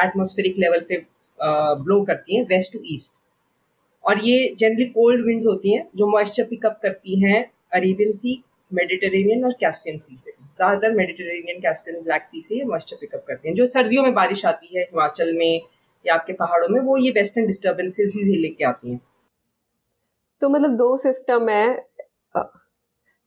एटमोस्फेरिक 0.05 0.59
लेवल 0.59 0.85
पे 0.89 1.05
ब्लो 1.39 2.01
करती 2.05 2.37
हैं 2.37 2.45
वेस्ट 2.47 2.73
टू 2.73 2.79
ईस्ट 2.93 3.23
और 4.05 4.21
ये 4.25 4.55
जनरली 4.59 4.85
कोल्ड 4.87 5.25
विंड्स 5.27 5.47
होती 5.47 5.73
हैं, 5.75 5.89
जो 5.97 6.07
मॉइस्चर 6.11 6.45
पिकअप 6.45 6.79
करती 6.83 7.21
हैं 7.23 7.45
अरेबियन 7.73 8.13
सी 8.13 8.43
मेडिटेरेनियन 8.73 9.45
और 9.45 9.53
कैस्पियन 9.61 9.99
सी 9.99 10.17
से। 10.17 10.31
ज़्यादातर 10.31 10.95
मेडिटेरेनियन 10.95 11.61
कैस्पियन 11.61 12.03
ब्लैक 12.05 12.27
सी 12.27 12.41
से 12.41 12.65
मॉइस्चर 12.67 12.97
पिकअप 13.01 13.25
करते 13.29 13.49
हैं। 13.49 13.55
जो 13.57 13.67
सर्दियों 13.69 14.03
में 14.03 14.15
बारिश 14.15 14.45
आती 14.47 14.77
है 14.77 14.83
हिमाचल 14.83 15.37
में 15.37 15.61
या 16.05 16.15
आपके 16.15 16.33
पहाड़ों 16.35 16.69
में 16.69 16.81
वो 16.83 16.97
ये 16.97 17.11
वेस्टर्न 17.13 17.47
डिस्टर्बेंसेज 17.47 18.15
ही 18.27 18.37
लेके 18.39 18.65
आती 18.65 18.91
हैं। 18.91 19.01
तो 20.41 20.49
मतलब 20.49 20.77
दो 20.77 20.97
सिस्टम 20.99 21.49
है 21.49 21.69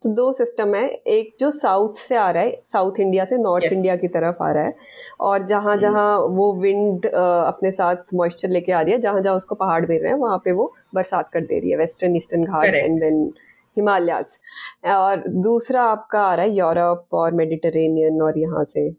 तो 0.01 0.09
दो 0.11 0.31
सिस्टम 0.33 0.73
है। 0.75 0.87
एक 0.87 1.35
जो 1.39 1.49
साउथ 1.51 1.93
से 1.95 2.15
आ 2.15 2.29
रहा 2.31 2.43
है 2.43 2.59
साउथ 2.63 2.99
इंडिया 2.99 3.25
से 3.25 3.37
नॉर्थ 3.37 3.63
Yes. 3.63 3.73
इंडिया 3.73 3.95
की 3.95 4.07
तरफ़ 4.09 4.41
आ 4.43 4.51
रहा 4.51 4.63
है 4.63 4.73
और 5.21 5.45
जहाँ 5.47 5.75
जहाँ 5.77 6.17
वो 6.31 6.51
विंड 6.61 7.05
अपने 7.05 7.71
साथ 7.71 8.13
मॉइस्चर 8.15 8.49
लेके 8.49 8.71
आ 8.71 8.81
रही 8.81 8.93
है 8.93 8.99
जहाँ 9.01 9.21
जहाँ 9.21 9.35
उसको 9.37 9.55
पहाड़ 9.55 9.85
मिल 9.85 10.01
रहे 10.01 10.11
हैं 10.11 10.17
वहाँ 10.19 10.37
पे 10.45 10.51
वो 10.51 10.73
बरसात 10.95 11.29
कर 11.33 11.41
दे 11.41 11.59
रही 11.59 11.71
है 11.71 11.77
western 11.77 12.15
eastern 12.15 12.43
Ghat 12.45 12.65
and 12.65 12.99
then 12.99 13.23
Himalayas. 13.77 14.37
और 14.87 15.23
दूसरा 15.43 15.83
आपका 15.83 16.21
आ 16.21 16.33
रहा 16.35 16.45
है 16.45 16.55
यूरोप 16.57 17.13
और 17.13 17.33
मेडिटेरेनियन 17.33 18.21
और 18.21 18.39
यहाँ 18.39 18.63
से 18.65 18.89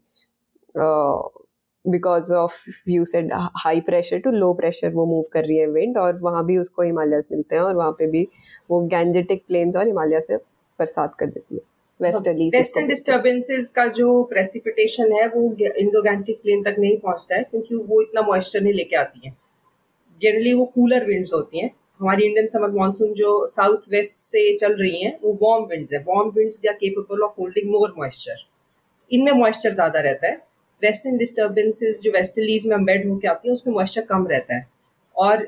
because 1.85 2.33
of 2.33 2.53
you 2.89 3.05
said 3.05 3.31
high 3.57 3.81
pressure 3.81 4.19
to 4.19 4.31
low 4.31 4.53
pressure 4.53 4.89
वो 4.91 5.05
मूव 5.05 5.23
कर 5.33 5.45
रही 5.45 5.57
है 5.57 5.67
विंड 5.69 5.97
और 5.97 6.19
वहाँ 6.21 6.45
भी 6.45 6.57
उसको 6.57 6.81
हिमालयाज 6.81 7.27
मिलते 7.31 7.55
हैं 7.55 7.61
और 7.63 7.75
वहाँ 7.75 7.91
पे 7.91 8.07
भी 8.11 8.27
वो 8.71 8.79
गैंजेटिक 8.87 9.43
प्लेन्स 9.47 9.75
और 9.75 9.87
हिमालयाज 9.87 10.27
में 10.29 10.37
बरसात 10.79 11.15
कर 11.15 11.25
देती 11.27 11.55
है। 11.55 11.61
वेस्टर्ली 11.99 12.49
वेस्टर्न 12.49 12.87
डिस्टर्बेंसेस 12.87 13.69
का 13.69 13.85
जो 13.97 14.21
प्रेसिपिटेशन 14.23 15.11
है 15.11 15.27
वो 15.27 15.43
इंडो 15.61 16.01
गैंजेटिक 16.01 16.41
प्लेन 16.41 16.63
तक 16.63 16.75
नहीं 16.79 16.97
पहुँचता 16.97 17.35
है 17.35 17.43
क्योंकि 17.43 17.75
वो 17.75 18.01
इतना 18.01 18.21
मॉइस्चर 18.21 18.61
नहीं 18.61 18.73
लेके 18.73 18.95
आती 18.95 19.27
है। 19.27 19.33
जनरली 20.21 20.53
वो 20.53 20.65
कूलर 20.75 21.05
विंड्स 21.05 21.33
होती 21.33 21.59
हैं। 21.59 21.69
हमारी 21.99 22.25
इंडियन 22.25 22.47
समर 22.47 22.71
मानसून 22.71 23.13
जो 23.13 23.45
साउथ 23.47 23.89
वेस्ट 23.91 24.19
से 24.21 24.41
चल 24.57 24.73
रही 24.73 25.03
हैं, 25.03 25.17
वो 25.23 25.33
वार्म 25.43 25.65
विंड्स 25.65 25.93
है। 25.93 25.99
Warm 26.07 26.29
winds 26.35 26.59
they 26.59 26.67
are 26.69 26.75
capable 26.75 27.21
of 27.23 27.33
holding 27.39 27.69
more 27.71 27.93
moisture 27.97 28.43
इनमें 29.11 29.31
मॉइस्चर 29.33 29.73
ज़्यादा 29.73 29.99
रहता 29.99 30.27
है। 30.27 30.35
वेस्टर्न 30.81 31.17
डिस्टर्बेंसेस 31.17 32.01
जो 32.03 32.11
वेस्टर्लीज 32.11 32.65
में 32.67 32.75
एम्बेड 32.77 33.07
होकर 33.07 33.27
आती 33.29 33.47
है, 33.47 33.51
उसमें 33.51 33.73
मॉइस्चर 33.75 34.01
कम 34.09 34.27
रहता 34.27 34.55
है। 34.55 34.67
और 35.15 35.47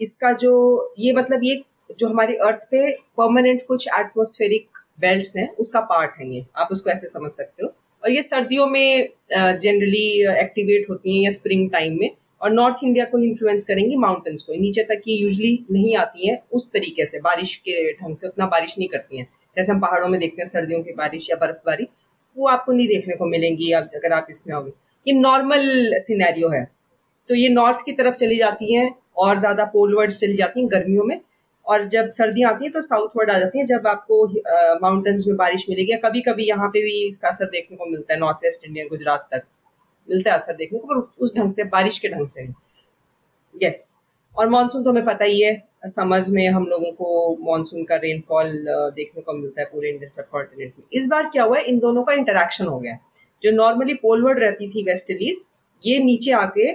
इसका 0.00 0.32
जो, 0.34 0.94
ये 0.98 1.12
मतलब 1.12 1.44
ये 1.44 1.62
जो 1.98 2.08
हमारी 2.08 2.36
अर्थ 2.46 2.64
पे 2.70 2.90
परमानेंट 3.18 3.62
कुछ 3.68 3.86
एटमोस्फेरिक 3.90 4.78
बेल्ट्स 5.00 5.36
हैं, 5.36 5.48
उसका 5.56 5.80
पार्ट 5.82 6.16
है 6.20 6.34
ये। 6.34 6.44
आप 6.56 6.68
उसको 6.72 6.90
ऐसे 6.90 7.08
समझ 7.08 7.30
सकते 7.32 7.64
हो। 7.64 7.68
और 8.02 8.10
ये 8.10 8.22
सर्दियों 8.22 8.66
में 8.66 9.08
जनरली 9.32 10.06
एक्टिवेट 10.40 10.86
होती 10.90 11.16
हैं 11.16 11.24
या 11.24 11.30
स्प्रिंग 11.30 11.70
टाइम 11.70 11.98
में। 12.00 12.10
और 12.42 12.52
नॉर्थ 12.52 12.84
इंडिया 12.84 13.04
को 13.04 13.18
इन्फ्लुएंस 13.20 13.64
करेंगी 13.64 13.96
माउंटेन्स 13.98 14.42
को। 14.42 14.52
नीचे 14.54 14.82
तक 14.84 15.02
ये 15.08 15.16
यूजली 15.16 15.58
नहीं 15.72 15.96
आती 15.96 16.28
हैं 16.28 16.38
उस 16.52 16.70
तरीके 16.72 17.04
से, 17.06 17.20
बारिश 17.20 17.54
के 17.58 17.92
ढंग 17.94 18.16
से 18.16 18.26
उतना 18.28 18.46
बारिश 18.48 18.74
नहीं 18.78 18.88
करती 18.88 19.18
हैं। 19.18 19.28
जैसे 19.56 19.72
हम 19.72 19.80
पहाड़ों 19.80 20.08
में 20.08 20.18
देखते 20.20 20.42
हैं 20.42 20.48
सर्दियों 20.48 20.82
की 20.82 20.92
बारिश 20.94 21.30
या 21.30 21.36
बर्फबारी, 21.38 21.86
वो 22.36 22.48
आपको 22.48 22.72
नहीं 22.72 22.88
देखने 22.88 23.16
को 23.16 23.26
मिलेंगी 23.26 23.72
आप, 23.72 23.88
अगर 23.94 24.12
आप 24.12 24.26
इसमें 24.30 24.54
आओगे। 24.56 24.72
ये 25.06 25.14
नॉर्मल 25.14 25.98
सिनेरियो 26.00 26.48
है। 26.50 26.64
तो 27.28 27.34
ये 27.34 27.48
नॉर्थ 27.50 27.84
की 27.84 27.92
तरफ़ 27.92 28.14
चली 28.16 28.36
जाती 28.38 28.74
हैं 28.74 28.94
और 29.16 29.38
ज़्यादा 29.38 29.64
पोलवर्ड्स 29.72 30.18
चली 30.20 30.34
जाती 30.34 30.60
हैं 30.60 30.68
गर्मियों 30.70 31.04
में 31.04 31.20
और 31.66 31.84
जब 31.88 32.08
सर्दियाँ 32.10 32.50
आती 32.50 32.64
हैं 32.64 32.72
तो 32.72 32.80
साउथवर्ड 32.82 33.30
आ 33.30 33.38
जाती 33.38 33.58
हैं 33.58 33.66
जब 33.66 33.86
आपको 33.86 34.24
माउंटेन्स 34.80 35.26
में 35.26 35.36
बारिश 35.36 35.66
मिलेगी 35.68 35.92
या 35.92 35.98
कभी 36.04 36.20
कभी 36.22 36.44
यहाँ 36.44 36.68
पे 36.68 36.82
भी 36.82 36.92
इसका 37.06 37.28
असर 37.28 37.46
देखने 37.48 37.76
को 37.76 37.86
मिलता 37.86 38.14
है 38.14 38.20
नॉर्थ 38.20 38.44
वेस्ट 38.44 38.66
इंडिया 38.66 38.84
गुजरात 38.86 39.28
तक। 39.32 39.42
मिलता 40.08 40.30
है 40.30 40.36
असर 40.36 40.56
देखने 40.56 40.78
को, 40.78 40.86
पर 40.86 41.24
उस 41.24 41.36
ढंग 41.36 41.50
से, 41.50 41.64
बारिश 41.66 41.98
के 41.98 42.08
ढंग 42.08 42.26
से 42.26 42.48
यस 43.54 43.96
और 44.36 44.48
मानसून 44.48 44.82
तो 44.84 44.90
हमें 44.90 45.04
पता 45.04 45.24
ही 45.24 45.40
है 45.42 45.62
समर्स 45.86 46.30
में 46.30 46.48
हम 46.48 46.66
लोगों 46.66 46.90
को 46.92 47.36
मानसून 47.42 47.84
का 47.84 47.96
रेनफॉल 47.98 48.52
देखने 48.96 49.22
को 49.22 49.32
मिलता 49.32 49.60
है 49.60 49.66
पूरे 49.66 49.90
इंडियन 49.90 50.10
सब 50.12 50.28
कॉन्टिनेंट 50.30 50.72
में। 50.78 50.84
इस 50.92 51.06
बार 51.06 51.28
क्या 51.28 51.44
हुआ 51.44 51.58
है, 51.58 51.64
इन 51.64 51.78
दोनों 51.78 52.02
का 52.02 52.12
इंटरेक्शन 52.12 52.66
हो 52.66 52.78
गया 52.78 52.98
जो 53.42 53.50
नॉर्मली 53.52 53.94
पोलवर्ड 53.96 54.38
रहती 54.38 54.68
थी 54.70 54.82
वेस्टर्लीज 54.82 55.48
ये 55.82 55.98
नीचे 56.00 56.32
आके 56.32 56.70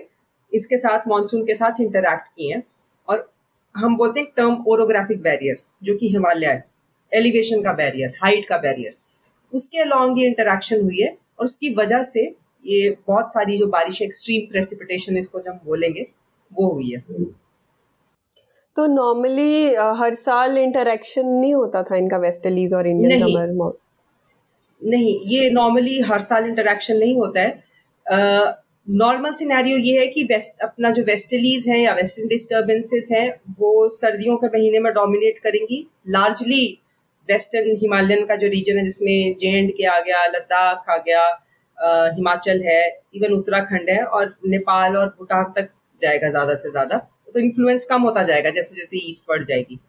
इसके 0.51 0.77
साथ 0.77 1.07
मानसून 1.07 1.45
के 1.45 1.55
साथ 1.55 1.81
इंटरेक्ट 1.81 2.27
किए 2.27 2.53
हैं। 2.53 2.63
और 3.07 3.29
हम 3.75 3.95
बोलते 3.97 4.19
हैं 4.19 4.29
टर्म 4.37 4.63
ओरोग्राफिक 4.67 5.21
बैरियर 5.21 5.61
जो 5.83 5.95
कि 5.97 6.09
हिमालय 6.09 6.47
है। 6.47 6.65
एलिवेशन 7.11 7.61
का 7.63 7.73
बैरियर 7.73 8.13
हाइट 8.23 8.47
का 8.47 8.57
बैरियर 8.57 8.95
उसके 9.53 9.79
अलॉन्ग 9.79 10.19
ये 10.19 10.25
इंटरेक्शन 10.27 10.81
हुई 10.81 11.01
है 11.01 11.09
और 11.09 11.45
उसकी 11.45 11.73
वजह 11.75 12.01
से 12.03 12.25
ये 12.67 12.89
बहुत 13.07 13.31
सारी 13.31 13.57
जो 13.57 13.67
बारिश 13.67 14.01
एक्सट्रीम 14.01 14.45
प्रेसिपिटेशन 14.51 15.17
इसको 15.17 15.39
जब 15.39 15.51
हम 15.51 15.59
बोलेंगे 15.65 16.05
वो 16.51 16.67
हुई 16.69 16.91
है। 16.91 16.99
तो 18.75 18.85
नॉर्मली 18.87 19.73
हर 19.99 20.13
साल 20.15 20.57
इंटरेक्शन 20.57 21.27
नहीं 21.29 21.53
होता 21.53 21.83
था 21.83 21.95
इनका 21.95 22.17
वेस्टर्लीज 22.17 22.73
और 22.73 22.87
इंडियन 22.87 23.11
नहीं। 23.13 23.35
समर 23.35 23.77
नहीं 24.81 25.19
ये 25.27 25.49
नॉर्मली 25.49 25.99
हर 26.01 26.19
साल 26.21 26.45
इंटरेक्शन 26.45 26.97
नहीं 26.97 27.15
होता 27.17 27.41
है। 27.41 27.51
नॉर्मल 28.87 29.29
uh, 29.29 29.35
सिनेरियो 29.35 29.77
ये 29.77 29.99
है 29.99 30.07
कि 30.07 30.23
वेस्ट 30.23 30.61
अपना 30.63 30.91
जो 30.91 31.03
वेस्टर्लीज 31.03 31.67
हैं 31.69 31.79
या 31.79 31.93
वेस्टर्न 31.93 32.27
डिस्टर्बेंसेस 32.27 33.09
हैं 33.13 33.29
वो 33.59 33.87
सर्दियों 33.89 34.35
के 34.37 34.47
महीने 34.47 34.79
में 34.79 34.91
डोमिनेट 34.93 35.37
करेंगी। 35.37 35.79
लार्जली 36.09 36.65
वेस्टर्न 37.29 37.75
हिमालयन 37.77 38.25
का 38.25 38.35
जो 38.35 38.47
रीजन 38.47 38.77
है 38.77 38.83
जिसमें 38.83 39.35
जे 39.39 39.49
एंड 39.57 39.71
के 39.71 39.85
आ 39.85 39.99
गया 39.99 40.25
लद्दाख 40.27 40.89
आ 40.89 40.97
गया 40.97 41.25
हिमाचल 41.77 42.61
है 42.63 42.81
इवन 43.15 43.33
उत्तराखंड 43.33 43.89
है 43.89 44.03
और 44.03 44.35
नेपाल 44.47 44.97
और 44.97 45.07
भूटान 45.17 45.51
तक 45.55 45.69
जाएगा 45.99 46.29
ज़्यादा 46.29 46.55
से 46.55 46.71
ज़्यादा। 46.71 46.97
तो 47.33 47.39
इन्फ्लुएंस 47.39 47.85
कम 47.85 48.01
होता 48.01 48.23
जाएगा 48.23 48.49
जैसे 48.51 48.75
जैसे 48.75 48.97
ईस्ट 48.99 49.29
बढ़ 49.29 49.43
जाएगी। 49.43 49.79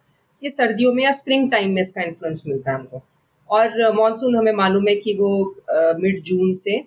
ये 0.43 0.51
सर्दियों 0.51 0.93
में 0.93 1.03
या 1.05 1.11
स्प्रिंग 1.13 1.51
टाइम 1.53 1.71
में 1.73 1.81
इसका 1.83 2.03
इन्फ्लुएंस 2.03 2.43
मिलता 2.47 2.71
है 2.71 2.77
हमको। 2.77 3.03
और 3.51 3.93
मानसून 3.95 4.37
हमें 4.37 4.53
मालूम 4.55 4.89
है 4.89 4.95
कि 4.97 5.15
वो 5.21 5.31
मिड 6.01 6.21
जून 6.23 6.53
से 6.55 6.79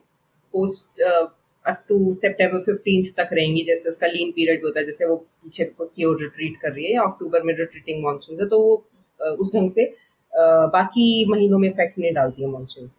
post 0.53 1.01
up 1.01 1.83
to 1.89 2.11
September 2.13 2.59
fifteen 2.61 3.03
तक 3.17 3.29
रहेंगी, 3.33 3.61
जैसे 3.63 3.89
उसका 3.89 4.07
लीन 4.07 4.31
पीरियड 4.31 4.63
होता 4.65 4.79
है, 4.79 4.85
जैसे 4.85 5.05
वो 5.05 5.15
पीछे 5.15 5.63
की 5.79 6.05
ओर 6.05 6.17
रिट्रीट 6.21 6.57
कर 6.57 6.71
रही 6.71 6.85
है 6.85 6.93
या 6.93 7.01
अक्टूबर 7.03 7.43
में 7.43 7.53
रिट्रीटिंग 7.55 8.03
मानसून 8.03 8.35
से 8.35 8.45
तो 8.45 8.59
वो 8.59 9.35
उस 9.35 9.55
ढंग 9.55 9.69
से 9.69 9.85
बाकी 10.33 11.25
महीनों 11.29 11.59
में 11.59 11.69
इफ़ेक्ट 11.69 11.99
नहीं 11.99 12.13
डालती 12.13 12.41
है 12.41 12.49
मानसून 12.49 12.89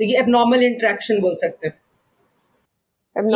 तो 0.00 0.04
ये 0.04 0.18
एबनॉर्मल 0.18 0.62
इंटरेक्शन 0.62 1.20
बोल 1.20 1.34
सकते 1.34 1.68
हैं। 1.68 1.74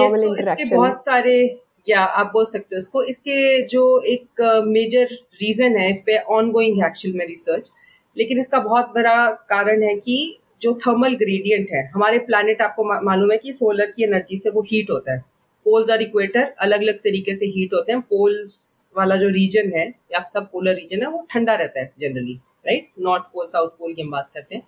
Yes, 0.03 0.11
तो 0.25 0.37
इसके 0.39 0.65
बहुत 0.77 0.97
सारे 1.05 1.61
या 1.89 2.01
आप 2.01 2.27
बोल 2.27 2.47
सकते 2.47 2.77
हो 2.77 2.79
इसको। 2.79 3.03
इसके 3.03 3.63
जो 3.63 4.01
एक 4.01 4.63
मेजर 4.67 5.05
रीजन 5.15 5.77
है 5.77 5.91
इस 5.91 6.01
पे 6.01 6.19
ऑन 6.19 6.51
गोइंग 6.51 6.83
है 6.83 6.89
एक्चुअल 6.89 7.15
में 7.15 7.27
रिसर्च 7.27 7.73
लेकिन 8.19 8.39
इसका 8.39 8.59
बहुत 8.59 8.85
बड़ा 8.85 9.31
कारण 9.31 9.83
है 9.83 9.95
कि 9.95 10.39
जो 10.63 10.75
थर्मल 10.75 11.15
ग्रेडियंट 11.15 11.71
है 11.73 11.91
हमारे 11.95 12.19
प्लानट 12.19 12.63
आपको 12.63 12.85
मा- 12.85 13.03
मालूम 13.03 13.33
है 13.33 13.39
कि 13.39 13.53
सोलर 13.53 13.91
की 13.91 14.05
एनर्जी 14.05 14.37
से 14.37 14.51
वो 14.51 14.61
हीट 14.61 14.91
होता 14.91 15.13
है। 15.13 15.19
पोल्स 15.65 15.91
और 15.91 16.03
इक्वेटर 16.03 16.55
अलग 16.59 16.79
अलग 16.79 16.95
तरीके 16.95 17.35
से 17.35 17.47
हीट 17.47 17.75
होते 17.75 17.93
हैं। 17.93 18.01
पोल्स 18.01 18.91
वाला 18.99 19.17
जो 19.17 19.29
रीजन 19.29 19.73
है 19.77 19.89
या 19.89 20.23
सब 20.23 20.51
पोलर 20.51 20.75
रीजन 20.75 21.03
है 21.03 21.09
वो 21.09 21.27
ठंडा 21.31 21.55
रहता 21.55 21.81
है 21.81 21.93
generally 22.01 22.35
right 22.35 22.89
north 23.01 23.25
pole 23.25 23.47
south 23.47 23.69
pole 23.69 23.93
की 23.93 24.03
हम 24.03 24.11
बात 24.11 24.31
करते 24.35 24.55
हैं। 24.55 24.63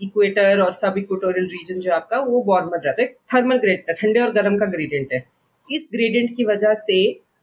इक्वेटर 0.00 0.60
और 0.60 0.72
सब 0.72 0.94
इक्वेटोरियल 0.98 1.46
रीजन 1.46 1.80
जो 1.80 1.92
आपका, 1.92 2.20
वो 2.20 2.44
वार्मर 2.48 2.80
रहता 2.84 3.02
है। 3.02 3.08
थर्मल 3.34 3.56
ग्रेडियंट 3.56 3.98
ठंडे 3.98 4.20
और 4.20 4.32
गर्म 4.32 4.56
का 4.56 4.66
ग्रेडियंट 4.66 5.12
है। 5.12 5.24
इस 5.68 5.88
ग्रेडियंट 5.92 6.36
की 6.36 6.44
वजह 6.44 6.74
से 6.76 6.96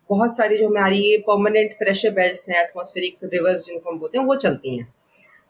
बहुत 0.10 0.36
सारी 0.38 0.58
जो 0.58 0.68
हमारी 0.68 1.00
ये 1.00 1.18
परमानेंट 1.18 1.74
प्रेशर 1.74 2.12
बेल्ट्स 2.12 2.50
हैं 2.50 2.62
एटमॉस्फेरिक 2.62 3.18
रिवर्स 3.24 3.66
जिनको 3.68 3.90
हम 3.92 4.00
बोलते 4.00 4.18
हैं, 4.18 4.26
वो 4.26 4.36
चलती 4.36 4.78
हैं। 4.78 4.88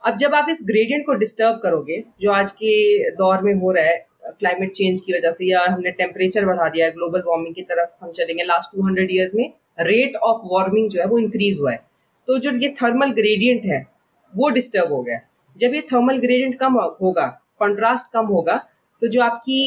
अब 0.04 0.16
जब 0.16 0.34
आप 0.34 0.46
इस 0.50 0.60
ग्रेडियंट 0.66 1.04
को 1.06 1.14
डिस्टर्ब 1.14 1.60
करोगे, 1.62 2.02
जो 2.20 2.32
आज 2.32 2.52
के 2.52 3.10
दौर 3.12 3.42
में 3.42 3.54
हो 3.54 3.72
रहा 3.72 3.84
है 3.84 4.06
क्लाइमेट 4.28 4.70
चेंज 4.70 5.00
की 5.00 5.12
वजह 5.12 5.30
से, 5.30 5.44
या 5.44 5.60
हमने 5.68 5.90
टेम्परेचर 5.92 6.46
बढ़ा 6.46 6.68
दिया 6.68 6.86
है 6.86 6.92
ग्लोबल 6.92 7.22
वार्मिंग 7.26 7.54
की 7.54 7.62
तरफ़ 7.62 8.04
हम 8.04 8.10
चलेंगे 8.12 8.44
लास्ट 8.44 8.76
टू 8.76 8.86
हंड्रेड 8.86 9.10
ईयर्स 9.10 9.34
में 9.34 9.52
रेट 9.80 10.16
ऑफ़ 10.16 10.40
वार्मिंग 10.44 10.88
जो 10.90 11.00
है, 11.00 11.06
वो 11.06 11.18
इंक्रीज 11.18 11.58
हुआ 11.60 11.72
है। 11.72 11.80
तो 12.28 12.38
जो 12.38 12.50
ये 12.50 12.68
थर्मल 12.82 13.12
ग्रेडियंट 13.12 13.64
है, 13.64 13.86
वो 14.32 14.48
डिस्टर्ब 14.50 14.92
हो 14.92 15.02
गया 15.02 15.20
जब 15.58 15.74
ये 15.74 15.80
थर्मल 15.92 16.18
ग्रेडियंट 16.18 16.54
कम 16.58 16.78
होगा 17.00 17.26
कॉन्ट्रास्ट 17.60 18.12
कम 18.12 18.26
होगा 18.28 18.56
तो 19.00 19.08
जो 19.08 19.22
आपकी 19.22 19.60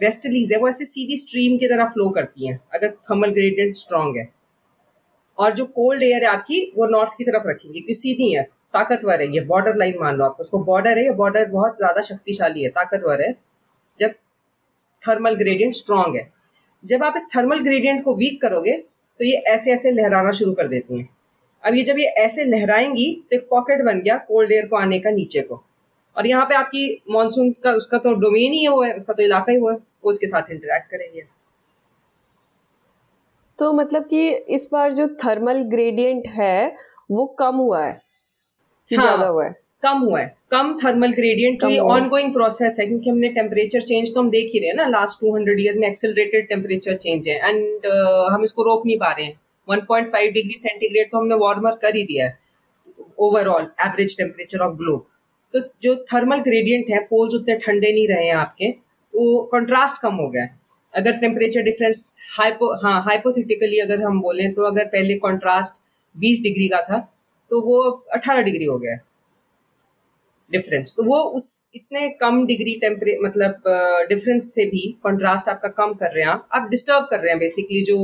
वेस्टलीज 0.00 0.52
है, 0.52 0.58
वो 0.58 0.68
ऐसे 0.68 0.84
सीधी 0.84 1.16
स्ट्रीम 1.16 1.56
की 1.58 1.66
तरह 1.68 1.84
फ्लो 1.88 2.08
करती 2.10 2.48
हैं, 2.48 2.58
अगर 2.74 2.90
थर्मल 3.04 3.30
ग्रेडियंट 3.30 3.76
स्ट्रांग 3.76 4.16
है। 4.16 4.28
और 5.38 5.52
जो 5.52 5.64
कोल्ड 5.66 6.02
एयर 6.02 6.24
है 6.24 6.30
आपकी, 6.30 6.60
वो 6.76 6.86
नॉर्थ 6.88 7.12
की 7.18 7.24
तरफ़ 7.24 7.48
रखेंगे, 7.48 7.72
क्योंकि 7.72 7.94
सीधी 7.94 8.32
है, 8.32 8.42
ताकतवर 8.74 9.20
है, 9.20 9.28
ये 9.34 9.40
बॉर्डर 9.46 9.76
लाइन 9.76 9.98
मान 10.00 10.16
लो 10.16 10.24
आपको, 10.24 10.40
उसको 10.40 10.58
बॉर्डर 10.64 10.98
है, 10.98 11.04
ये 11.04 11.10
बॉर्डर 11.14 11.48
बहुत 11.50 11.76
ज़्यादा 11.76 12.02
शक्तिशाली 12.02 12.62
है, 12.62 12.70
ताकतवर 12.70 13.22
है, 13.22 13.34
जब 13.98 14.14
थर्मल 15.02 15.34
ग्रेडियंट 15.36 15.72
स्ट्रांग 15.74 16.16
है। 16.16 16.30
जब 16.84 17.04
आप 17.04 17.14
इस 17.16 17.26
थर्मल 17.36 17.60
ग्रेडियंट 17.60 18.02
को 18.04 18.14
वीक 18.16 18.40
करोगे 18.42 18.76
तो 19.20 19.24
ये 19.24 19.36
ऐसे 19.48 19.72
ऐसे 19.72 19.90
लहराना 19.92 20.30
शुरू 20.32 20.52
कर 20.52 20.68
देती 20.68 20.98
हैं। 20.98 21.08
अब 21.64 21.74
ये 21.74 21.82
जब 21.84 21.98
ये 21.98 22.06
ऐसे 22.18 22.44
लहराएँगी 22.44 23.10
तो 23.30 23.36
एक 23.36 23.46
पॉकेट 23.50 23.84
बन 23.84 24.00
गया 24.00 24.16
कोल्ड 24.28 24.52
एयर 24.52 24.66
को 24.66 24.76
आने 24.76 24.98
का 24.98 25.10
नीचे 25.10 25.40
को। 25.42 25.62
और 26.16 26.26
यहाँ 26.26 26.44
पे 26.44 26.54
आपकी 26.54 27.02
मानसून 27.10 27.50
का 27.64 27.72
उसका 27.72 27.98
तो 27.98 28.14
डोमेन 28.16 28.52
ही 28.52 28.66
वो 28.68 28.82
है 28.82 28.94
उसका 28.94 29.12
तो 29.12 29.22
इलाका 29.22 29.52
ही 29.52 29.58
वो 29.58 29.70
है 29.70 29.76
वो 29.76 30.10
उसके 30.10 30.26
साथ 30.26 30.50
इंटरेक्ट 30.52 30.90
करेंगे 30.90 31.20
ऐसे 31.20 31.46
तो 33.58 33.72
मतलब 33.72 34.06
कि 34.06 34.28
इस 34.50 34.68
बार 34.72 34.92
जो 34.94 35.06
थर्मल 35.24 35.62
ग्रेडियंट 35.70 36.26
है 36.28 36.76
वो 37.10 37.24
कम 37.38 37.56
हुआ 37.56 37.84
है? 37.84 37.92
हाँ। 37.92 39.02
ज़्यादा 39.02 39.26
हुआ 39.26 39.44
है? 39.44 39.54
कम 39.82 39.98
हुआ 39.98 40.20
है। 40.20 40.34
कम 40.50 40.76
थर्मल 40.84 41.12
ग्रेडियंट 41.12 41.60
जो 41.62 41.68
ये 41.68 41.78
हुआ। 41.78 41.94
ऑनगोइंग 41.94 42.32
प्रोसेस 42.32 42.76
है 42.80 42.86
क्योंकि 42.86 43.10
हमने 43.10 43.28
टेम्परेचर 43.32 43.80
चेंज 43.82 44.14
तो 44.14 44.20
हम 44.20 44.30
देख 44.30 44.50
ही 44.52 44.58
रहे 44.58 44.68
हैं 44.68 44.76
ना 44.76 44.86
लास्ट 44.88 45.24
200 45.24 45.58
इयर्स 45.58 45.78
में 45.78 45.88
एक्सेलरेटेड 45.88 46.48
टेम्परेचर 46.48 46.94
चेंज 46.96 47.28
है 47.28 47.36
एंड 47.48 47.86
uh, 47.86 48.32
हम 48.32 48.44
इसको 48.44 48.62
रोक 48.62 48.86
नहीं 48.86 48.98
पा 48.98 49.10
रहे 49.12 49.26
हैं। 49.26 49.38
1.5 49.70 50.32
डिग्री 50.32 50.56
सेंटीग्रेड 50.56 51.10
तो 51.12 51.18
हमने 51.18 51.34
वार्मर 51.34 51.70
कर 51.70 51.96
ही 51.96 52.02
दिया 52.02 52.26
है 52.26 52.38
overall 53.18 53.70
average 53.80 54.16
temperature 54.16 54.58
of 54.58 54.76
globe 54.76 55.06
तो 55.52 55.60
जो 55.82 55.94
थर्मल 56.12 56.40
ग्रेडियंट 56.40 56.90
है 56.90 57.00
पोल्स 57.00 57.34
उतने 57.34 57.56
ठंडे 57.56 57.92
नहीं 57.92 58.08
रहे 58.08 58.26
हैं 58.26 58.34
आपके 58.34 58.70
तो 58.70 59.42
कंट्रास्ट 59.44 60.02
कम 60.02 60.14
हो 60.14 60.28
गया 60.28 60.42
है। 60.42 60.60
अगर 60.94 61.12
टेम्परेचर 61.12 61.62
डिफरेंस 61.62 62.18
हाइपो 62.38 62.72
हाँ 62.82 63.00
हाइपोथेटिकली 63.02 63.78
अगर 63.78 64.02
हम 64.02 64.20
बोलें 64.20 64.52
तो 64.54 64.62
अगर 64.62 64.84
पहले 64.84 65.14
कंट्रास्ट 65.14 65.82
20 66.16 66.42
डिग्री 66.42 66.68
का 66.68 66.80
था 66.80 66.98
तो 67.50 67.60
वो 67.60 68.04
18 68.16 68.42
डिग्री 68.42 68.64
हो 68.64 68.78
गया 68.78 68.96
डिफरेंस 70.50 70.94
तो 70.96 71.02
वो 71.02 71.18
उस 71.36 71.46
इतने 71.74 72.08
कम 72.20 72.46
डिग्री 72.46 72.74
टेम्परे 72.74 73.18
मतलब 73.22 73.62
डिफरेंस 74.08 74.54
से 74.54 74.64
भी 74.64 74.86
कंट्रास्ट 75.04 75.48
आपका 75.48 75.68
कम 75.68 75.92
कर 75.94 76.14
रहे 76.14 76.24
हैं 76.24 76.30
आप 76.30 76.48
आप 76.52 76.68
डिस्टर्ब 76.70 77.06
कर 77.10 77.20
रहे 77.20 77.30
हैं 77.30 77.38
बेसिकली 77.38 77.82
जो 77.82 77.98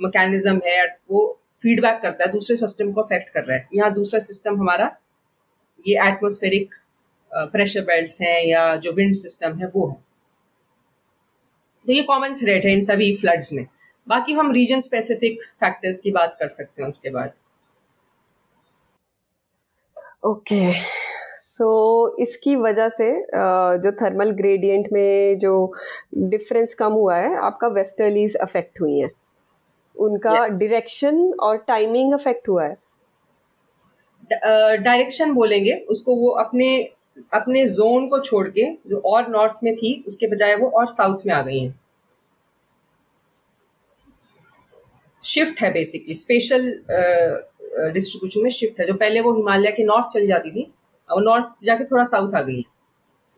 मैकेनिज्म 0.00 0.60
है 0.66 0.84
वो 1.10 1.20
फीडबैक 1.62 2.00
करता 2.02 2.24
है 2.24 2.30
दूसरे 2.32 2.56
सिस्टम 2.56 2.92
को 2.92 3.00
अफेक्ट 3.00 3.32
कर 3.34 3.44
रहा 3.44 3.56
है। 3.56 3.68
यहाँ 3.74 3.92
दूसरा 3.94 4.20
सिस्टम 4.20 4.60
हमारा 4.60 4.90
ये 5.84 5.94
एटमोस्फेरिक 6.06 6.74
प्रेशर 7.30 7.80
बेल्ट 7.84 8.20
हैं 8.22 8.42
या 8.44 8.74
जो 8.76 8.92
विंड 8.92 9.14
सिस्टम 9.14 9.58
है 9.58 9.70
वो 9.74 9.88
है। 9.88 9.96
तो 11.86 11.92
ये 11.92 12.02
कॉमन 12.02 12.34
थ्रेट 12.36 12.64
है 12.64 12.72
इन 12.72 12.80
सभी 12.82 13.14
फ्लड्स 13.16 13.52
में। 13.52 13.66
बाकी 14.06 14.32
हम 14.32 14.52
रीजन 14.52 14.80
स्पेसिफिक 14.80 15.42
फैक्टर्स 15.60 16.00
की 16.00 16.10
बात 16.10 16.36
कर 16.40 16.48
सकते 16.50 16.82
हैं 16.82 16.88
उसके 16.88 17.10
बाद। 17.10 17.32
Okay 20.24 20.54
okay. 20.56 20.80
सो 21.40 21.66
so, 22.08 22.22
इसकी 22.22 22.54
वजह 22.56 22.88
से 22.88 23.10
जो 23.82 23.92
थर्मल 24.00 24.30
ग्रेडियंट 24.36 24.88
में 24.92 25.38
जो 25.38 25.52
डिफरेंस 26.14 26.74
कम 26.74 26.92
हुआ 26.92 27.16
है 27.16 27.36
आपका 27.42 27.68
वेस्टर्लीज 27.74 28.36
अफेक्ट 28.36 28.80
हुई 28.80 28.98
हैं। 28.98 29.10
उनका 29.98 30.32
डायरेक्शन 30.32 31.18
yes. 31.18 31.38
और 31.40 31.56
टाइमिंग 31.68 32.12
अफेक्ट 32.14 32.48
हुआ 32.48 32.64
है। 32.64 32.76
डायरेक्शन 34.30 35.28
uh, 35.28 35.34
बोलेंगे 35.34 35.72
उसको 35.90 36.14
वो 36.16 36.28
अपने 36.38 36.68
अपने 37.32 37.66
जोन 37.66 38.06
को 38.08 38.18
छोड़ 38.20 38.48
के 38.48 38.64
जो 38.86 39.00
और 39.06 39.28
नॉर्थ 39.30 39.54
में 39.64 39.74
थी 39.76 39.92
उसके 40.06 40.26
बजाय 40.26 40.54
वो 40.56 40.68
और 40.70 40.86
साउथ 40.86 41.26
में 41.26 41.34
आ 41.34 41.42
गई 41.42 41.58
हैं। 41.58 41.80
शिफ्ट 45.20 45.60
है 45.62 45.72
बेसिकली 45.72 46.14
स्पेशल 46.14 46.66
डिस्ट्रीब्यूशन 47.92 48.42
में 48.42 48.50
शिफ्ट 48.50 48.80
है। 48.80 48.86
जो 48.86 48.94
पहले 48.94 49.20
वो 49.20 49.32
हिमालय 49.36 49.72
के 49.72 49.84
नॉर्थ 49.84 50.06
चली 50.14 50.26
जाती 50.26 50.50
थी 50.50 50.72
और 51.08 51.22
नॉर्थ 51.24 51.64
जाके 51.64 51.84
थोड़ा 51.84 52.04
साउथ 52.04 52.34
आ 52.34 52.42
गई 52.42 52.64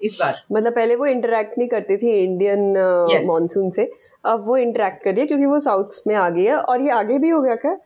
इस 0.03 0.17
बार। 0.21 0.35
मतलब 0.53 0.73
पहले 0.73 0.95
वो 0.97 1.07
इंटरेक्ट 1.07 1.59
नहीं 1.59 1.69
करती 1.69 1.97
थी 1.97 2.13
इंडियन 2.25 2.61
मानसून 2.61 3.63
uh, 3.63 3.69
yes. 3.69 3.77
से। 3.77 3.91
अब 4.25 4.47
वो 4.47 4.57
इंटरेक्ट 4.57 5.05
कर 5.05 5.11
रही 5.11 5.21
है 5.21 5.27
क्योंकि 5.27 5.47
वो 5.47 5.59
साउथ 5.59 6.03
में 6.07 6.15
आ 6.15 6.29
गई 6.31 6.45
है 6.45 6.57
और 6.57 6.83
ये 6.83 6.91
आगे 6.91 7.19
भी 7.19 7.29
हो 7.29 7.43
गया 7.43 7.55
क्या? 7.55 7.77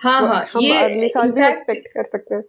हाँ 0.00 0.20
हाँ 0.28 0.44
हम 0.54 0.60
ये 0.60 0.78
अगले 0.78 1.08
साल 1.08 1.30
भी 1.30 1.42
एक्सपेक्ट 1.42 1.88
कर 1.88 2.04
सकते 2.04 2.34
हैं। 2.34 2.42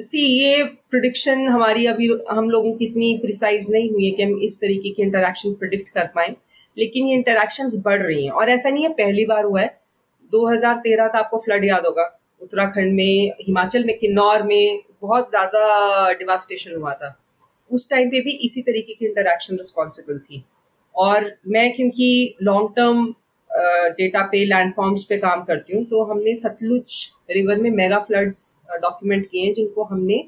सी 0.00 0.18
ये 0.18 0.64
प्रोडिक्शन 0.64 1.48
हमारी 1.48 1.86
अभी 1.86 2.08
हम 2.30 2.50
लोगों 2.50 2.72
की 2.72 2.84
इतनी 2.84 3.18
प्रिसाइज 3.18 3.66
नहीं 3.70 3.90
हुई 3.90 4.04
है 4.04 4.10
कि 4.10 4.22
हम 4.22 4.38
इस 4.42 4.56
तरीके 4.56 4.90
की 4.90 5.02
इंटरेक्शन 5.02 5.52
प्रिडिक्ट 5.52 5.88
कर 5.88 6.06
पाए 6.06 6.36
लेकिन 6.78 7.06
ये 7.06 7.14
इंटरेक्शंस 7.14 7.82
बढ़ 7.84 8.02
रही 8.02 8.24
हैं। 8.24 8.32
और 8.32 8.50
ऐसा 8.50 8.70
नहीं 8.70 8.84
है 8.84 8.92
पहली 8.92 9.24
बार 9.26 9.44
हुआ 9.44 9.60
है। 9.60 9.80
2013 10.32 11.08
का 11.08 11.18
आपको 11.18 11.38
फ्लड 11.38 11.64
याद 11.64 11.86
होगा। 11.86 12.20
उत्तराखंड 12.42 12.94
में 12.94 13.32
हिमाचल 13.40 13.84
में 13.84 13.98
किन्नौर 13.98 14.42
में 14.42 14.82
बहुत 15.02 15.30
ज़्यादा 15.30 16.12
डिवास्टेशन 16.14 16.76
हुआ 16.76 16.92
था। 16.94 17.16
उस 17.70 17.88
टाइम 17.90 18.10
पे 18.10 18.20
भी 18.20 18.32
इसी 18.46 18.62
तरीके 18.62 18.94
की 18.94 19.06
इंटरेक्शन 19.06 19.56
रिस्पॉन्सिबल 19.56 20.18
थी। 20.20 20.44
और 20.94 21.30
मैं 21.48 21.72
क्योंकि 21.74 22.36
लॉन्ग 22.42 22.70
टर्म 22.76 23.06
डेटा 23.92 24.22
पे 24.28 24.44
लैंडफॉर्म्स 24.44 25.04
पे 25.04 25.16
काम 25.18 25.42
करती 25.44 25.76
हूँ 25.76 25.84
तो 25.86 26.02
हमने 26.04 26.34
सतलुज 26.34 26.94
रिवर 27.30 27.60
में 27.60 27.70
मेगा 27.72 27.98
फ्लड्स 28.00 28.38
डॉक्यूमेंट 28.72 29.26
किए 29.26 29.44
हैं, 29.44 29.52
जिनको 29.52 29.84
हमने 29.84 30.18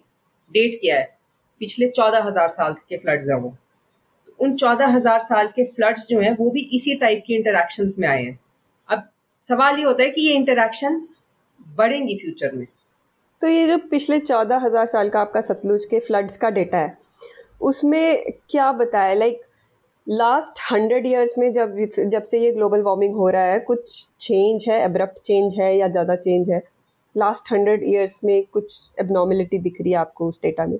डेट 0.50 0.78
किया 0.80 0.96
है। 0.96 1.16
पिछले 1.60 1.86
चौदह 1.88 2.22
हज़ार 2.24 2.48
साल 2.50 2.74
के 2.88 2.96
फ्लड्स 2.98 3.28
हैं 3.30 3.36
वो। 3.36 3.54
तो 4.26 4.34
उन 4.40 4.54
चौदह 4.56 4.86
हज़ार 4.86 5.20
साल 5.20 5.46
के 5.48 5.64
फ्लड्स 5.66 6.06
जो 6.08 6.20
हैं, 6.20 6.36
वो 6.36 6.50
भी 6.50 6.60
इसी 6.72 6.94
टाइप 6.96 7.22
की 7.26 7.34
इंटरेक्शंस 7.34 7.96
में 7.98 8.08
आए 8.08 8.22
हैं। 8.22 8.38
अब 8.88 9.08
सवाल 9.40 9.78
ये 9.78 9.84
होता 9.84 10.02
है 10.02 10.10
कि 10.10 10.20
ये 10.20 10.34
इंटरेक्शंस 10.34 11.14
बढ़ेंगी 11.76 12.16
फ्यूचर 12.16 12.52
में? 12.52 12.66
तो 13.42 13.48
ये 13.48 13.66
जो 13.66 13.76
पिछले 13.90 14.18
चौदह 14.20 14.56
हज़ार 14.58 14.86
साल 14.86 15.08
का 15.08 15.20
आपका 15.20 15.40
सतलुज 15.42 15.84
के 15.84 15.98
फ्लड्स 16.00 16.36
का 16.36 16.50
डेटा 16.50 16.78
है, 16.78 16.96
उसमें 17.62 18.24
क्या 18.50 18.70
बताया? 18.74 19.14
लाइक 19.14 19.40
लास्ट 20.06 20.60
हंड्रेड 20.70 21.06
ईयर्स 21.06 21.38
में 21.38 21.52
जब 21.52 21.78
जब 22.06 22.22
से 22.22 22.38
ये 22.38 22.50
ग्लोबल 22.52 22.82
वार्मिंग 22.82 23.14
हो 23.16 23.28
रहा 23.30 23.42
है, 23.42 23.58
कुछ 23.60 24.08
चेंज 24.20 24.64
है? 24.68 24.80
एब्रप्ट 24.84 25.18
चेंज 25.20 25.58
है 25.60 25.76
या 25.76 25.88
ज़्यादा 25.88 26.16
चेंज 26.16 26.50
है? 26.50 26.62
लास्ट 27.14 27.52
हंड्रेड 27.52 27.82
ईयर्स 27.86 28.20
में 28.24 28.44
कुछ 28.52 28.90
एबनॉर्मेलिटी 29.00 29.58
दिख 29.58 29.80
रही 29.80 29.92
है 29.92 29.98
आपको 29.98 30.28
उस 30.28 30.40
डेटा 30.42 30.66
में? 30.66 30.78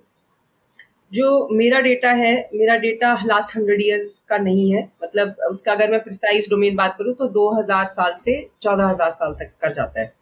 जो 1.13 1.49
मेरा 1.53 1.81
डेटा 1.81 2.11
है, 2.13 2.35
मेरा 2.55 2.77
डेटा 2.79 3.13
लास्ट 3.27 3.57
हंड्रेड 3.57 3.81
ईयर्स 3.83 4.23
का 4.31 4.39
नहीं 4.39 4.71
है। 4.73 4.83
मतलब 5.03 5.35
उसका 5.51 5.73
अगर 5.73 5.91
मैं 5.91 6.03
प्रिसाइज 6.03 6.49
डोमेन 6.51 6.77
बात 6.77 6.97
करूँ 6.99 7.15
तो 7.15 7.29
2000 7.31 7.87
साल 7.89 8.15
से 8.19 8.41
14000 8.63 9.11
साल 9.13 9.35
तक 9.35 9.53
कर 9.61 9.73
जाता 9.73 10.01
है। 10.01 10.13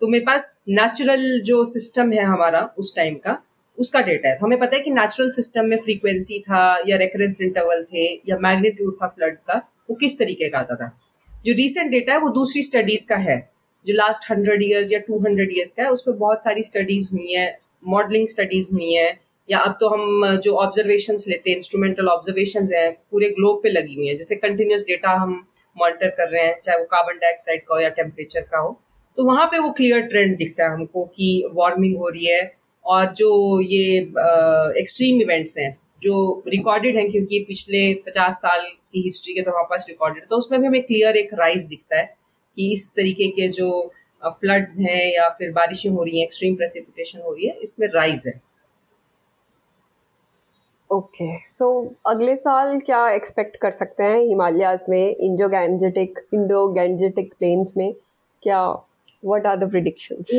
तो 0.00 0.08
मेरे 0.08 0.24
पास 0.24 0.62
नेचुरल 0.68 1.40
जो 1.40 1.64
सिस्टम 1.64 2.12
है 2.12 2.22
हमारा 2.22 2.74
उस 2.78 2.96
टाइम 2.96 3.14
का, 3.14 3.42
उसका 3.78 4.00
डेटा 4.00 4.28
है। 4.28 4.36
तो 4.36 4.46
हमें 4.46 4.58
पता 4.58 4.76
है 4.76 4.82
कि 4.82 4.90
नेचुरल 4.90 5.30
सिस्टम 5.30 5.64
में 5.64 5.76
फ्रीक्वेंसी 5.76 6.38
था 6.38 6.82
या 6.86 6.96
रेकरेंस 6.96 7.40
इंटरवल 7.42 7.84
थे 7.84 8.04
या 8.28 8.38
मैग्नीट्यूड 8.38 8.94
था 8.94 9.06
फ्लड 9.06 9.36
का, 9.36 9.70
वो 9.90 9.96
किस 9.96 10.18
तरीके 10.18 10.48
का 10.48 10.58
आता 10.58 10.74
था। 10.74 11.00
जो 11.44 11.52
रिसेंट 11.52 11.90
डेटा 11.90 12.12
है 12.12 12.18
वो 12.18 12.28
दूसरी 12.28 12.62
स्टडीज़ 12.62 13.08
का 13.08 13.16
है। 13.16 13.50
जो 13.86 13.94
लास्ट 13.94 14.30
हंड्रेड 14.30 14.62
ईयर्स 14.62 14.92
या 14.92 14.98
टू 14.98 15.18
हंड्रेड 15.18 15.52
ईयर्स 15.52 15.72
का 15.72 15.82
है, 15.82 15.88
उस 15.88 16.02
पर 16.02 16.12
बहुत 16.12 16.44
सारी 16.44 16.62
स्टडीज़ 16.62 17.08
हुई 17.12 17.32
हैं 17.32 17.58
मॉडलिंग 17.86 18.28
स्टडीज़ 18.28 18.72
हुई 18.72 18.92
हैं, 18.92 19.20
या 19.50 19.58
अब 19.58 19.76
तो 19.80 19.88
हम 19.88 20.36
जो 20.36 20.54
ऑब्जर्वेशन 20.56 21.16
लेते 21.28 21.50
हैं 21.50 21.56
इंस्ट्रूमेंटल 21.56 22.08
ऑब्जर्वेशन 22.08 22.66
हैं, 22.74 22.92
पूरे 23.10 23.28
ग्लोब 23.28 23.60
पे 23.62 23.68
लगी 23.68 23.94
हुई 23.94 24.06
हैं। 24.06 24.16
जैसे 24.16 24.36
कंटिन्यूस 24.36 24.82
डेटा 24.82 25.10
हम 25.10 25.48
मॉनिटर 25.78 26.08
कर 26.08 26.28
रहे 26.28 26.42
हैं, 26.42 26.60
चाहे 26.64 26.78
वो 26.78 26.84
कार्बन 26.84 27.18
डाइऑक्साइड 27.18 27.60
का 27.60 27.74
हो 27.74 27.80
या 27.80 27.88
टेम्परेचर 27.88 28.40
का 28.40 28.58
हो। 28.58 28.80
तो 29.18 29.24
वहाँ 29.24 29.46
पे 29.46 29.58
वो 29.58 29.70
क्लियर 29.72 30.00
ट्रेंड 30.02 30.36
दिखता 30.36 30.64
है 30.64 30.70
हमको 30.70 31.04
कि 31.06 31.48
वार्मिंग 31.54 31.96
हो 31.96 32.08
रही 32.08 32.26
है 32.26 32.52
और 32.84 33.10
जो 33.12 33.60
ये 33.62 33.98
एक्सट्रीम 34.80 35.20
इवेंट्स 35.22 35.56
हैं, 35.58 35.76
जो 36.02 36.42
रिकॉर्डेड 36.48 36.96
हैं, 36.96 37.08
क्योंकि 37.10 37.38
पिछले 37.48 37.92
पचास 38.06 38.40
साल 38.42 38.60
की 38.60 39.02
हिस्ट्री 39.02 39.34
के 39.34 39.42
तो 39.42 39.50
हमारे 39.50 39.66
पास 39.70 39.86
रिकॉर्डेड 39.88 40.24
तो 40.30 40.36
उसमें 40.36 40.60
भी 40.60 40.66
हमें 40.66 40.82
क्लियर 40.82 41.16
एक 41.16 41.34
राइज 41.34 41.64
दिखता 41.66 41.98
है 41.98 42.04
कि 42.56 42.72
इस 42.72 42.90
तरीके 42.96 43.28
के 43.30 43.48
जो 43.50 43.70
फ्लड्स 44.22 44.78
हैं 44.80 45.12
या 45.12 45.28
फिर 45.28 45.50
बारिशें 45.52 45.90
हो 45.90 46.02
रही 46.02 46.18
हैं 46.18 46.24
एक्सट्रीम 46.24 46.54
प्रेसिपिटेशन 46.56 47.20
हो 47.20 47.32
रही 47.32 47.46
है, 47.46 47.56
इसमें 47.62 47.88
राइज 47.94 48.24
है। 48.26 48.40
ओके 50.90 51.26
सो 51.48 51.68
अगले 52.06 52.34
साल 52.36 52.78
क्या 52.80 53.08
एक्सपेक्ट 53.10 53.56
कर 53.62 53.70
सकते 53.72 54.04
हैं 54.04 54.20
हिमालयाज 54.20 54.86
में 54.88 55.14
Indo 55.16 55.48
Gangetic 55.48 56.18
Indo 56.34 56.66
Gangetic 56.72 57.32
plains 57.38 57.76
में? 57.76 57.92
क्या 58.42 58.60
व्हाट 59.24 59.46
आर 59.46 59.56
द 59.56 59.70
प्रिडिक्शंस 59.70 60.30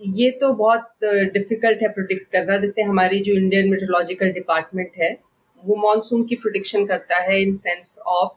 ये 0.00 0.30
तो 0.40 0.52
बहुत 0.54 0.88
डिफ़िकल्ट 1.04 1.82
है 1.82 1.88
प्रोडिक्ट 1.90 2.30
करना। 2.32 2.56
जैसे 2.58 2.82
हमारी 2.82 3.20
जो 3.20 3.32
इंडियन 3.34 3.70
मेट्रोलॉजिकल 3.70 4.30
डिपार्टमेंट 4.32 4.90
है, 4.98 5.10
वो 5.64 5.76
मानसून 5.78 6.24
की 6.24 6.36
प्रोडिक्शन 6.36 6.84
करता 6.86 7.18
है 7.22 7.40
in 7.42 7.54
sense 7.56 7.98
of 8.08 8.36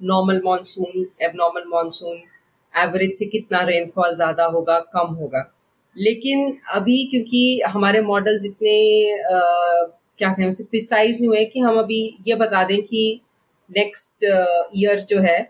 normal 0.00 0.40
monsoon 0.44 1.06
abnormal 1.22 1.62
monsoon 1.68 2.16
average 2.74 3.12
से 3.14 3.26
कितना 3.26 3.60
रेनफॉल 3.64 4.14
ज़्यादा 4.14 4.44
होगा, 4.46 4.78
कम 4.78 5.14
होगा। 5.14 5.42
लेकिन 5.96 6.56
अभी 6.74 7.04
क्योंकि 7.10 7.60
हमारे 7.68 8.00
मॉडल्स 8.02 8.44
इतने 8.46 8.76
क्या 10.18 10.32
कहें 10.32 10.46
उसे 10.48 10.64
प्रिसाइज 10.64 11.20
नहीं 11.20 11.28
हुए 11.28 11.44
कि 11.44 11.60
हम 11.60 11.78
अभी 11.78 12.02
ये 12.26 12.34
बता 12.36 12.62
दें 12.64 12.80
कि 12.82 13.20
नेक्स्ट 13.70 14.24
ईयर 14.76 15.00
जो 15.08 15.20
है 15.20 15.40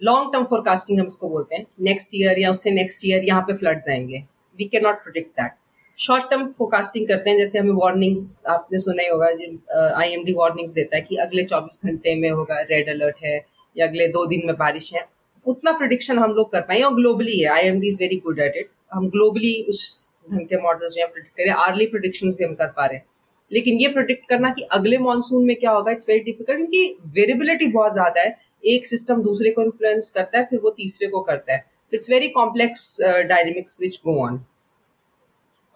लॉन्ग 0.00 0.32
टर्म 0.32 0.44
फोरकास्टिंग 0.44 0.98
हम 1.00 1.06
उसको 1.06 1.28
बोलते 1.28 1.56
हैं। 1.56 1.66
नेक्स्ट 1.82 2.14
ईयर 2.14 2.38
या 2.38 2.50
उससे 2.50 2.70
नेक्स्ट 2.70 3.06
ईयर 3.06 3.24
यहाँ 3.24 3.42
पे 3.42 3.54
फ्लड्स 3.56 3.88
आएँगे। 3.88 4.22
We 4.58 4.64
can 4.64 4.82
not 4.84 5.02
predict 5.02 5.30
that 5.40 5.52
short 5.98 6.24
term 6.30 6.46
forecasting 6.48 7.06
करते 7.08 7.30
हैं, 7.30 7.36
जैसे 7.38 7.58
हमें 7.58 7.72
वार्निंग्स 7.74 8.44
आपने 8.48 8.78
सुना 8.78 9.02
ही 9.02 9.08
होगा, 9.08 9.30
जिन 9.32 9.58
आई 9.74 10.08
एम 10.08 10.24
डी 10.24 10.32
वार्निंग्स 10.32 10.74
देता 10.74 10.96
है 10.96 11.02
कि 11.02 11.16
अगले 11.18 11.42
चौबीस 11.44 11.80
घंटे 11.84 12.14
में 12.14 12.30
होगा 12.30 12.60
रेड 12.70 12.88
अलर्ट 12.90 13.24
है, 13.24 13.36
या 13.76 13.86
अगले 13.86 14.08
दो 14.08 14.24
दिन 14.26 14.46
में 14.46 14.56
बारिश 14.56 14.92
है। 14.94 15.04
उतना 15.46 15.72
प्रोडिक्शन 15.72 16.18
हम 16.18 16.32
लोग 16.32 16.50
कर 16.52 16.60
पाए, 16.60 16.80
और 16.80 16.94
ग्लोबली 16.94 17.38
है। 17.38 17.48
I 17.50 17.62
M 17.62 17.80
D 17.80 17.88
is 17.88 18.00
very 18.00 18.16
good 18.24 18.38
at 18.38 18.56
it 18.56 18.70
हम 18.92 19.08
ग्लोबली 19.10 19.54
उस 19.68 20.12
ढंग 20.32 20.46
के 20.48 20.56
मॉडल्स 20.62 20.94
जो 20.94 21.06
है 21.40 21.50
आर्ली 21.52 21.86
प्रोडिक्शन 21.86 22.28
भी 22.28 22.44
हम 22.44 22.54
कर 22.54 22.66
पा 22.66 22.86
रहे 22.86 22.96
हैं। 22.96 23.04
लेकिन 23.50 23.78
ये 23.80 23.88
प्रोडिक्ट 23.88 24.28
करना 24.28 24.48
कि 24.50 24.62
अगले 24.72 24.98
मानसून 24.98 25.44
में 25.46 25.54
क्या 25.56 25.70
होगा 25.70 25.92
इट्स 25.92 26.08
वेरी 26.08 26.20
डिफ़िकल्ट 26.22 26.58
क्योंकि 26.58 26.96
वेरिबिलिटी 27.14 27.66
बहुत 27.68 27.92
ज़्यादा 27.92 28.20
है। 28.20 28.36
एक 28.66 28.86
सिस्टम 28.86 29.22
दूसरे 29.22 29.50
को 29.50 29.62
इन्फ्लुएंस 29.62 30.12
करता 30.12 30.38
है 30.38 30.44
फिर 30.44 30.60
वो 30.60 30.70
तीसरे 30.76 31.08
को 31.08 31.20
करता 31.22 31.52
है। 31.52 31.58
So 31.58 31.96
it's 31.96 32.10
very 32.10 32.28
complex 32.30 32.96
dynamics 33.02 33.80
which 33.80 34.00
go 34.04 34.18
on 34.26 34.44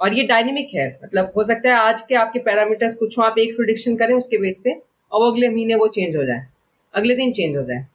और 0.01 0.15
ये 0.15 0.23
डायनेमिक 0.27 0.75
है। 0.75 0.89
मतलब 1.05 1.33
हो 1.37 1.45
सकता 1.45 1.69
है 1.69 1.77
आज 1.79 2.01
के 2.01 2.15
आपके 2.15 2.39
पैरामीटर्स 2.41 2.95
कुछ 2.97 3.19
हो 3.19 3.23
आप 3.25 3.39
एक 3.39 3.55
प्रोडिक्शन 3.57 3.97
करें 3.97 4.15
उसके 4.15 4.39
बेस 4.39 4.61
पे 4.65 4.81
और 5.13 5.31
अगले 5.33 5.49
महीने 5.49 5.75
वो 5.75 5.89
चेंज 5.89 6.17
हो 6.17 6.25
जाए। 6.25 6.47
अगले 6.95 7.15
दिन 7.15 7.33
चेंज 7.33 7.57
हो 7.57 7.63
जाए। 7.65 7.87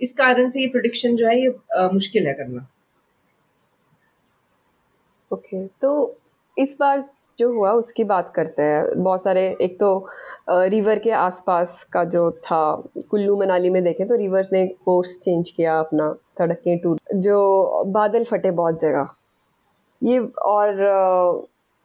इस 0.00 0.12
कारण 0.12 0.48
से 0.48 0.60
ये 0.60 0.66
प्रोडिक्शन 0.68 1.16
जो 1.16 1.26
है 1.26 1.40
ये 1.40 1.54
आ, 1.76 1.88
मुश्किल 1.88 2.26
है 2.26 2.32
करना। 2.34 2.66
ओके 5.30 5.56
okay, 5.56 5.68
तो 5.80 6.18
इस 6.56 6.76
बार 6.80 7.04
जो 7.38 7.50
हुआ 7.52 7.72
उसकी 7.74 8.04
बात 8.04 8.30
करते 8.36 8.62
हैं। 8.62 9.02
बहुत 9.02 9.22
सारे, 9.22 9.46
एक 9.60 9.78
तो 9.80 10.06
रिवर 10.50 10.98
के 10.98 11.10
आसपास 11.12 11.82
का 11.92 12.04
जो 12.06 12.30
था, 12.42 12.60
कुल्लू 13.10 13.36
मनाली 13.36 13.70
में 13.70 13.82
देखें 13.84 14.06
तो 14.06 14.16
रिवर 14.16 14.46
ने 14.52 14.66
कोर्स 14.84 15.18
चेंज 15.20 15.50
किया 15.50 15.78
अपना, 15.80 16.14
सड़कें 16.38 16.78
टूट, 16.78 17.00
जो 17.16 17.84
बादल 17.88 18.24
फटे 18.24 18.50
बहुत 18.52 18.80
जगह। 18.80 19.08
ये 20.02 20.18
और 20.46 20.76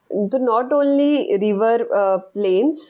तो 0.09 0.37
not 0.37 0.73
only 0.73 1.37
river 1.37 1.87
plains 1.93 2.87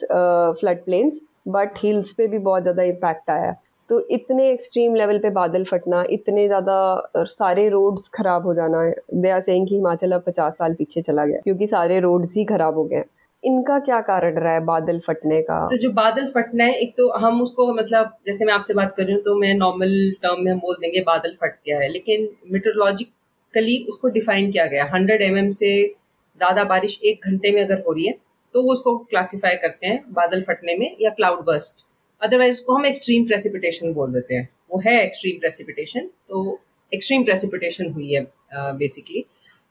flood 0.60 0.84
plains 0.84 1.20
but 1.48 1.78
hills 1.78 2.12
पे 2.12 2.26
भी 2.26 2.38
बहुत 2.40 2.62
ज़्यादा 2.62 2.82
इम्पैक्ट 2.84 3.30
आया। 3.30 3.54
तो 3.88 4.00
इतने 4.10 4.50
एक्सट्रीम 4.50 4.94
लेवल 4.94 5.18
पे 5.18 5.30
बादल 5.32 5.64
फटना, 5.64 6.04
इतने 6.10 6.46
ज़्यादा 6.46 7.24
सारे 7.28 7.68
रोड्स 7.68 8.08
ख़राब 8.14 8.46
हो 8.46 8.54
जाना 8.54 8.82
दे 9.14 9.30
आर 9.30 9.40
सेइंग 9.42 9.66
कि 9.68 9.74
हिमाचल 9.74 10.12
अब 10.12 10.22
पचास 10.26 10.56
साल 10.58 10.74
पीछे 10.74 11.00
चला 11.02 11.24
गया, 11.24 11.40
क्योंकि 11.40 11.66
सारे 11.66 11.98
रोड्स 12.00 12.36
ही 12.36 12.44
ख़राब 12.46 12.74
हो 12.74 12.84
गए 12.84 13.04
इनका 13.42 13.78
क्या 13.80 14.00
कारण 14.02 14.38
रहा 14.38 14.52
है 14.52 14.60
बादल 14.64 14.98
फटने 15.00 15.40
का? 15.42 15.58
तो 15.68 15.76
जो 15.76 15.90
बादल 15.92 16.26
फटना 16.28 16.64
है, 16.64 16.74
एक 16.74 16.94
तो 16.96 17.08
हम 17.16 17.40
उसको 17.42 17.72
मतलब 17.74 18.12
जैसे 18.26 18.44
मैं 18.44 18.54
आपसे 18.54 18.74
बात 18.74 18.94
कर 18.96 19.04
रही 19.04 19.14
हूँ 19.14 19.22
तो 19.22 19.34
मैं 19.36 19.54
नॉर्मल 19.54 20.10
टर्म 20.22 20.44
में 20.44 20.50
हम 20.52 20.58
बोल 20.58 20.76
देंगे 20.80 21.00
बादल 21.06 21.34
फट 21.42 21.56
गया 21.66 21.78
है, 21.80 21.88
लेकिन 21.88 22.28
मेट्रोलॉजिकली 22.52 23.84
उसको 23.88 24.08
डिफाइन 24.10 24.50
किया 24.50 24.66
गया 24.66 24.84
हंड्रेड 24.94 25.22
एम 25.22 25.50
से 25.52 25.72
ज़्यादा 25.86 26.64
बारिश 26.66 27.00
एक 27.04 27.26
घंटे 27.26 27.50
में 27.50 27.64
अगर 27.64 27.82
हो 27.86 27.92
रही 27.92 28.06
है 28.06 28.14
तो 28.54 28.62
वो 28.62 28.72
उसको 28.72 28.96
क्लासीफाई 29.00 29.56
करते 29.56 29.86
हैं 29.86 30.02
बादल 30.12 30.42
फटने 30.42 30.76
में 30.76 30.90
या 31.00 31.10
क्लाउड 31.10 31.44
बर्स्ट 31.46 31.86
अदरवाइज़ 32.22 32.54
उसको 32.54 32.74
हम 32.74 32.86
एक्सट्रीम 32.86 33.24
प्रेसिपिटेशन 33.26 33.92
बोल 33.92 34.12
देते 34.12 34.34
हैं। 34.34 34.48
वो 34.70 34.80
है 34.80 35.02
एक्सट्रीम 35.04 35.38
प्रेसिपिटेशन 35.40 36.08
तो 36.28 36.60
एक्सट्रीम 36.92 37.24
प्रेसिपिटेशन 37.24 37.90
हुई 37.92 38.12
है 38.12 38.22
बेसिकली 38.52 39.20
uh, 39.20 39.26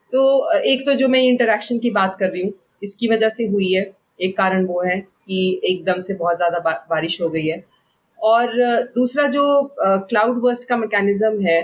तो 0.10 0.52
एक 0.64 0.86
तो 0.86 0.94
जो 0.94 1.08
मैं 1.08 1.20
इंटरेक्शन 1.24 1.80
की 1.80 1.90
बात 1.92 2.16
कर 2.20 2.30
रही 2.30 2.42
हूँ 2.42 2.54
इसकी 2.84 3.08
वजह 3.08 3.30
से 3.30 3.46
हुई 3.48 3.72
है। 3.72 3.92
एक 4.20 4.36
कारण 4.38 4.66
वो 4.66 4.82
है 4.84 5.00
कि 5.00 5.62
एकदम 5.66 6.00
से 6.02 6.14
बहुत 6.16 6.38
ज़्यादा 6.38 6.60
बारिश 6.90 7.20
हो 7.22 7.30
गई 7.30 7.46
है। 7.46 7.64
और 8.20 8.52
दूसरा 8.96 9.28
जो 9.30 9.44
क्लाउड 9.80 10.42
वर्स्ट 10.44 10.68
का 10.70 10.78
मैकेनिज्म 10.78 11.42
है 11.42 11.62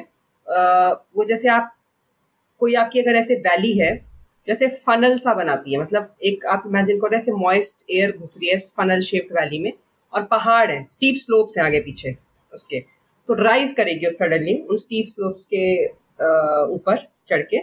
वो 0.48 1.24
जैसे 1.26 1.48
आप 1.50 1.74
कोई 2.62 2.74
आपकी 2.76 3.00
अगर 3.00 3.16
ऐसे 3.16 3.36
वैली 3.42 3.78
है 3.78 3.96
जैसे 4.48 4.68
फनल 4.78 5.18
सा 5.18 5.34
बनाती 5.34 5.74
है 5.74 5.80
मतलब 5.80 6.16
एक 6.26 6.46
आप 6.46 6.64
इमेजिन 6.68 7.00
करो 7.00 7.16
ऐसे 7.18 7.32
मॉइस्ट 7.38 7.86
एयर 7.92 8.12
घुस 8.12 8.38
रही 8.38 8.50
है 8.50 8.58
फनल 8.78 9.02
शेप्ड 9.04 9.38
वैली 9.40 9.60
में 9.60 9.72
और 10.14 10.24
पहाड़ 10.26 10.72
है 10.72 10.84
स्टीप 10.88 11.16
स्लोप्स 11.16 11.58
हैं 11.58 11.66
आगे 11.66 11.80
पीछे 11.80 12.16
उसके। 12.54 12.80
तो 13.28 13.34
राइज 13.36 13.72
करेगी 13.72 14.10
सडनली 14.12 14.54
उन 14.62 14.76
स्टीप 14.78 15.06
स्लोप्स 15.06 15.46
के 15.54 15.86
ऊपर 16.76 17.08
चढ़ 17.28 17.42
के। 17.44 17.62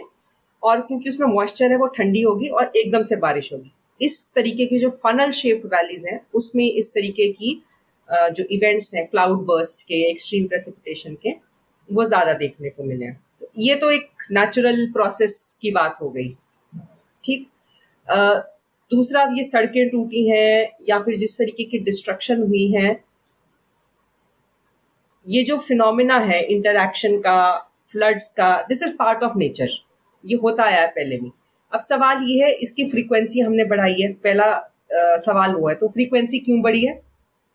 और 0.63 0.81
क्योंकि 0.81 1.09
उसमें 1.09 1.27
मॉइस्चर 1.27 1.71
है, 1.71 1.77
वो 1.77 1.87
ठंडी 1.87 2.21
होगी 2.21 2.47
और 2.49 2.71
एकदम 2.75 3.03
से 3.03 3.15
बारिश 3.17 3.51
होगी। 3.53 3.71
इस 4.01 4.31
तरीके 4.35 4.65
की 4.65 4.77
जो 4.79 4.89
फनल 4.91 5.31
शेप्ड 5.31 5.65
वैलीज 5.65 6.05
हैं, 6.07 6.19
उसमें 6.33 6.65
इस 6.65 6.93
तरीके 6.93 7.27
की 7.31 7.61
जो 8.09 8.43
इवेंट्स 8.51 8.93
हैं 8.95 9.05
क्लाउड 9.07 9.45
बर्स्ट 9.45 9.87
के 9.87 10.01
एक्सट्रीम 10.09 10.47
प्रेसिपिटेशन 10.47 11.15
के, 11.15 11.31
वो 11.89 12.03
ज़्यादा 12.03 12.33
देखने 12.33 12.69
को 12.69 12.83
मिले 12.83 13.05
हैं। 13.05 13.19
तो 13.39 13.47
ये 13.57 13.75
तो 13.75 13.91
एक 13.91 14.07
नेचुरल 14.31 14.85
प्रोसेस 14.93 15.57
की 15.61 15.71
बात 15.71 15.97
हो 16.01 16.09
गई। 16.09 16.29
ठीक? 17.23 17.47
दूसरा 18.91 19.21
अब 19.23 19.33
ये 19.37 19.43
सड़कें 19.43 19.89
टूटी 19.89 20.27
हैं 20.29 20.69
या 20.89 20.99
फिर 20.99 21.15
जिस 21.17 21.37
तरीके 21.37 21.63
की 21.63 21.79
डिस्ट्रक्शन 21.85 22.41
हुई 22.43 22.67
है 22.71 22.99
ये 25.27 25.43
जो 25.43 25.57
फिनोमिना 25.57 26.17
है 26.19 26.41
इंटरक्शन 26.45 27.17
का 27.19 27.37
फ्लड्स 27.91 28.29
का 28.31 28.49
this 28.69 28.83
is 28.83 28.95
part 28.95 29.23
of 29.23 29.37
nature 29.37 29.69
ये 30.23 30.35
होता 30.43 30.63
आया 30.63 30.81
है 30.81 30.87
पहले 30.87 31.17
भी। 31.17 31.31
अब 31.71 31.79
सवाल 31.81 32.23
ये 32.23 32.43
है 32.43 32.51
इसकी 32.55 32.85
फ्रीक्वेंसी 32.91 33.39
हमने 33.39 33.63
बढ़ाई 33.65 33.95
है। 34.01 34.11
पहला 34.13 34.45
आ, 34.45 35.17
सवाल 35.17 35.53
वो 35.53 35.67
है 35.69 35.75
तो 35.75 35.87
फ्रीक्वेंसी 35.87 36.39
क्यों 36.39 36.61
बढ़ी 36.61 36.85
है? 36.85 36.99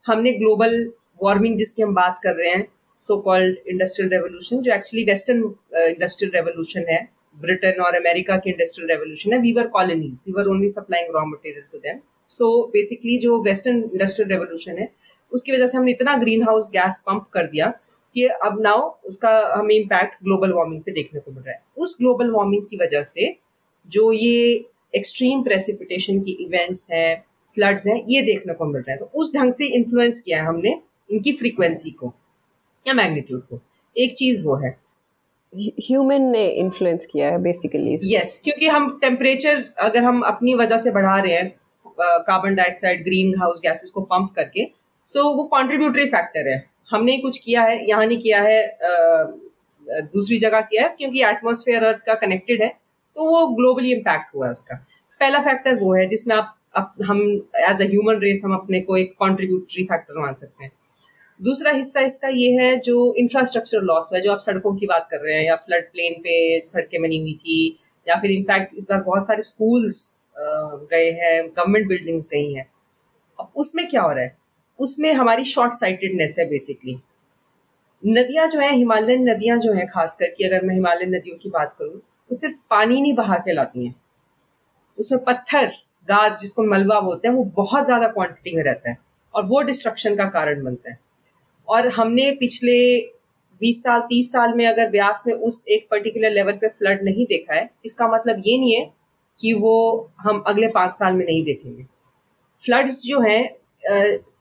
हमने 0.06 0.32
ग्लोबल 0.32 0.74
वार्मिंग 1.22 1.56
जिसकी 1.56 1.82
हम 1.82 1.94
बात 1.94 2.20
कर 2.22 2.34
रहे 2.34 2.50
हैं 2.50 2.66
सो 3.00 3.16
कॉल्ड 3.20 3.56
इंडस्ट्रियल 3.68 4.10
रेवोल्यूशन 4.10 4.60
जो 4.60 4.72
एक्चुअली 4.74 5.04
वेस्टर्न 5.04 5.42
इंडस्ट्रियल 5.76 6.32
रेवोल्यूशन 6.34 6.84
है 6.90 7.00
ब्रिटेन 7.36 7.80
और 7.82 7.96
अमेरिका 7.96 8.36
की 8.36 8.50
इंडस्ट्रियल 8.50 8.90
रेवोल्यूशन 8.90 9.32
है. 9.32 9.38
We were 9.40 9.66
colonies 9.68 10.24
we were 10.26 10.50
only 10.50 10.68
supplying 10.68 11.14
raw 11.16 11.24
material 11.26 11.62
to 11.72 11.78
them 11.78 12.00
so 12.28 12.50
basically 12.72 13.16
जो 13.18 13.42
वेस्टर्न 13.42 13.82
इंडस्ट्रियल 13.84 14.30
रेवोल्यूशन 14.30 14.78
है, 14.78 14.88
उसकी 15.32 15.52
वजह 15.52 15.66
से 15.66 15.76
हमने 15.78 15.90
इतना 15.90 16.16
ग्रीन 16.16 16.42
हाउस 16.42 16.70
गैस 16.72 16.98
पंप 17.06 17.26
कर 17.32 17.46
दिया 17.46 17.72
कि 18.14 18.26
अब 18.44 18.60
नाउ 18.62 18.88
उसका 19.06 19.30
हमें 19.54 19.74
इम्पैक्ट 19.74 20.14
ग्लोबल 20.24 20.52
वार्मिंग 20.52 20.82
पे 20.82 20.92
देखने 20.92 21.20
को 21.20 21.32
मिल 21.32 21.42
रहा 21.42 21.54
है। 21.54 21.62
उस 21.76 21.96
ग्लोबल 22.00 22.30
वार्मिंग 22.30 22.62
की 22.70 22.76
वजह 22.76 23.02
से 23.02 23.34
जो 23.88 24.12
ये 24.12 24.64
एक्सट्रीम 24.94 25.42
प्रेसिपिटेशन 25.42 26.20
की 26.20 26.32
इवेंट्स 26.40 26.90
हैं 26.92 27.24
फ्लड्स 27.54 27.86
हैं, 27.86 28.04
ये 28.08 28.22
देखने 28.22 28.54
को 28.54 28.66
मिल 28.66 28.82
रहे 28.82 28.90
हैं। 28.90 28.98
तो 28.98 29.10
उस 29.14 29.34
ढंग 29.36 29.52
से 29.52 29.66
इन्फ्लुएंस 29.66 30.20
किया 30.20 30.38
है 30.38 30.46
हमने 30.46 30.78
इनकी 31.10 31.32
फ्रीक्वेंसी 31.32 31.90
को 31.90 32.12
या 32.86 32.94
मैग्नीट्यूड 32.94 33.42
को। 33.42 33.60
एक 33.96 34.16
चीज़ 34.16 34.44
वो 34.44 34.56
है 34.56 34.70
ह्यूमन 35.52 36.22
ने 36.32 36.46
इन्फ्लुएंस 36.48 37.06
किया 37.12 37.28
है 37.30 37.38
बेसिकली 37.42 37.92
यस 37.92 38.04
yes, 38.04 38.38
क्योंकि 38.44 38.66
हम 38.68 38.88
टेम्परेचर 39.00 39.64
अगर 39.80 40.02
हम 40.04 40.20
अपनी 40.26 40.54
वजह 40.54 40.76
से 40.78 40.90
बढ़ा 40.90 41.18
रहे 41.18 41.32
हैं 41.32 41.48
carbon 42.00 42.54
dioxide 42.54 43.02
green 43.04 43.34
house 43.38 43.60
gases 43.64 43.90
को 43.90 44.00
पंप 44.02 44.32
करके 44.36 44.64
सो 45.08 45.20
so 45.20 45.36
वो 45.36 45.44
कॉन्ट्रीब्यूटरी 45.52 46.06
फैक्टर 46.06 46.48
है। 46.48 46.64
हमने 46.90 47.16
कुछ 47.18 47.38
किया 47.38 47.62
है 47.62 47.88
यहाँ 47.88 48.06
नहीं 48.06 48.18
किया 48.18 48.42
है 48.42 48.60
दूसरी 50.14 50.38
जगह 50.38 50.60
किया 50.62 50.82
है 50.82 50.94
क्योंकि 50.98 51.22
एटमोसफेयर 51.24 51.84
अर्थ 51.84 52.02
का 52.06 52.14
कनेक्टेड 52.16 52.62
है 52.62 52.68
तो 53.16 53.24
वो 53.30 53.46
ग्लोबली 53.56 53.92
इम्पैक्ट 53.92 54.34
हुआ 54.34 54.46
है 54.46 54.52
उसका। 54.52 54.74
पहला 55.20 55.38
फैक्टर 55.42 55.78
वो 55.80 55.94
है 55.94 56.06
जिसमें 56.08 56.34
आप, 56.36 56.54
आप 56.76 56.94
हम 57.06 57.20
एज 57.70 57.82
अ 57.82 57.86
ह्यूमन 57.86 58.20
रेस 58.22 58.42
हम 58.44 58.54
अपने 58.54 58.80
को 58.80 58.96
एक 58.96 59.14
कॉन्ट्रीब्यूटरी 59.18 59.84
फैक्टर 59.84 60.20
मान 60.20 60.34
सकते 60.34 60.64
हैं। 60.64 60.72
दूसरा 61.40 61.72
हिस्सा 61.72 62.00
इसका 62.00 62.28
ये 62.28 62.50
है 62.52 62.76
जो 62.80 63.14
इंफ्रास्ट्रक्चर 63.18 63.82
लॉस 63.82 64.08
हुआ 64.12 64.20
जो 64.20 64.32
आप 64.32 64.38
सड़कों 64.40 64.74
की 64.76 64.86
बात 64.86 65.06
कर 65.10 65.20
रहे 65.20 65.34
हैं, 65.34 65.44
या 65.46 65.56
फ्लड 65.56 65.84
प्लेन 65.92 66.14
पे 66.20 66.62
सड़कें 66.66 67.00
बनी 67.02 67.20
हुई 67.20 67.34
थी, 67.34 67.78
या 68.06 68.16
फिर 68.16 68.30
इनफैक्ट 68.30 68.74
इस 68.76 68.86
बार 68.90 69.02
बहुत 69.02 69.26
सारे 69.26 69.42
स्कूल्स 69.42 70.26
गए 70.38 71.10
हैं 71.12 71.46
गवर्नमेंट 71.48 71.88
बिल्डिंग्स 71.88 72.28
गई 72.32 72.52
हैं। 72.52 72.66
अब 73.38 73.52
उसमें 73.56 73.86
क्या 73.88 74.02
हो 74.02 74.12
रहा 74.12 74.24
है? 74.24 74.36
उसमें 74.78 75.12
हमारी 75.12 75.44
शॉर्ट 75.46 75.72
साइटेडनेस 75.72 76.36
है 76.38 76.48
बेसिकली 76.48 76.98
नदियाँ 78.02 78.46
जो 78.48 78.60
हैं, 78.60 78.72
हिमालयन 78.72 79.28
नदियाँ 79.28 79.58
जो 79.58 79.72
हैं, 79.72 79.86
खास 79.86 80.16
करके 80.16 80.46
अगर 80.46 80.64
मैं 80.66 80.74
हिमालयन 80.74 81.14
नदियों 81.14 81.36
की 81.38 81.48
बात 81.50 81.74
करूँ, 81.78 81.94
वो 81.94 82.34
सिर्फ़ 82.34 82.56
पानी 82.70 83.00
नहीं 83.00 83.14
बहा 83.14 83.36
के 83.38 83.52
लाती 83.52 83.86
हैं। 83.86 83.94
उसमें 84.98 85.22
पत्थर, 85.24 85.66
गाद 86.08 86.36
जिसको 86.40 86.62
मलबा 86.64 87.00
बोलते 87.00 87.28
हैं, 87.28 87.34
वो 87.34 87.44
बहुत 87.56 87.84
ज़्यादा 87.84 88.08
क्वांटिटी 88.08 88.56
में 88.56 88.62
रहता 88.62 88.90
है 88.90 88.98
और 89.34 89.44
वो 89.46 89.60
डिस्ट्रक्शन 89.62 90.16
का 90.16 90.24
कारण 90.28 90.64
बनता 90.64 90.90
है। 90.90 90.98
और 91.70 91.88
हमने 91.90 92.30
पिछले 92.40 92.76
20 93.60 93.82
साल 93.82 94.00
30 94.10 94.30
साल 94.32 94.54
में 94.56 94.66
अगर 94.66 94.88
ब्यास 94.90 95.22
में 95.26 95.34
उस 95.34 95.64
एक 95.68 95.86
पर्टिकुलर 95.90 96.30
लेवल 96.32 96.52
पे 96.54 96.68
फ्लड 96.68 97.02
नहीं 97.04 97.26
देखा 97.26 97.54
है, 97.54 97.68
इसका 97.84 98.08
मतलब 98.08 98.42
ये 98.46 98.56
नहीं 98.58 98.74
है 98.74 98.84
कि 99.36 99.52
वो 99.54 100.10
हम 100.20 100.42
अगले 100.46 100.68
पाँच 100.70 100.94
साल 100.94 101.14
में 101.14 101.24
नहीं 101.24 101.42
देखेंगे। 101.44 101.84
फ्लड्स 102.58 103.02
जो 103.04 103.20
हैं 103.20 103.42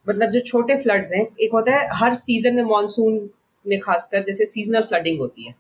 मतलब 0.08 0.30
जो 0.30 0.40
छोटे 0.42 0.76
फ्लड्स 0.78 1.14
हैं, 1.14 1.26
एक 1.38 1.52
होता 1.54 1.76
है 1.76 1.88
हर 1.94 2.14
सीज़न 2.16 2.56
में 2.56 2.64
मानसून 2.66 3.30
में 3.66 3.80
खासकर 3.80 4.24
जैसे 4.24 4.46
सीजनल 4.48 4.82
फ्लडिंग 4.84 5.20
होती 5.20 5.48
है। 5.48 5.56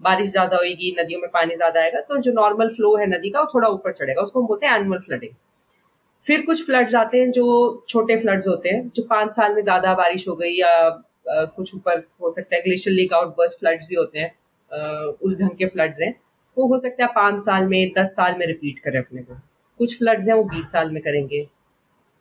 बारिश 0.00 0.30
ज़्यादा 0.30 0.56
होगी 0.56 0.94
नदियों 0.98 1.20
में 1.20 1.30
पानी 1.30 1.54
ज़्यादा 1.54 1.80
आएगा 1.80 2.00
तो 2.02 2.16
जो 2.18 2.32
नॉर्मल 2.32 2.68
फ्लो 2.70 2.94
है 2.96 3.06
नदी 3.08 3.30
का, 3.30 3.40
वो 3.40 3.46
थोड़ा 3.54 3.68
ऊपर 3.68 3.92
चढ़ेगा, 3.92 4.22
उसको 4.22 4.40
हम 4.40 4.46
बोलते 4.46 4.66
हैं 4.66 4.76
एनुअल 4.76 4.98
फ्लडिंग 5.00 5.32
फिर 6.22 6.42
कुछ 6.42 6.64
फ्लड्स 6.66 6.94
आते 6.94 7.20
हैं 7.20 7.30
जो 7.32 7.84
छोटे 7.88 8.16
फ्लड्स 8.18 8.48
होते 8.48 8.68
हैं, 8.68 8.88
जो 8.88 9.02
पाँच 9.04 9.32
साल 9.32 9.54
में 9.54 9.62
ज़्यादा 9.62 9.94
बारिश 9.94 10.28
हो 10.28 10.34
गई 10.36 10.52
या 10.52 10.88
कुछ 11.26 11.74
ऊपर 11.74 11.98
हो 12.20 12.30
सकता 12.30 12.56
है 12.56 12.62
glacial 12.62 12.96
lake 12.96 13.12
out 13.12 13.28
burst 13.36 13.58
floods 13.60 13.86
भी 13.90 13.96
होते 13.96 14.18
हैं 14.18 14.30
उस 15.18 15.38
ढंग 15.38 15.56
के 15.58 15.66
फ्लड्स 15.66 16.00
हैं। 16.02 16.14
वो 16.56 16.66
हो 16.68 16.78
सकता 16.78 17.04
है 17.04 17.10
पाँच 17.14 17.40
साल 17.40 17.66
में, 17.66 17.92
दस 17.98 18.14
साल 18.16 18.36
में 18.38 18.46
रिपीट 18.46 18.78
करें 18.78 18.98
अपने 18.98 19.22
को। 19.22 19.34
कुछ 19.80 19.98
फ्लड्स 19.98 20.28
हैं, 20.28 20.34
वो 20.34 20.44
बीस 20.44 20.70
साल 20.72 20.90
में 20.90 21.02
करेंगे। 21.02 21.46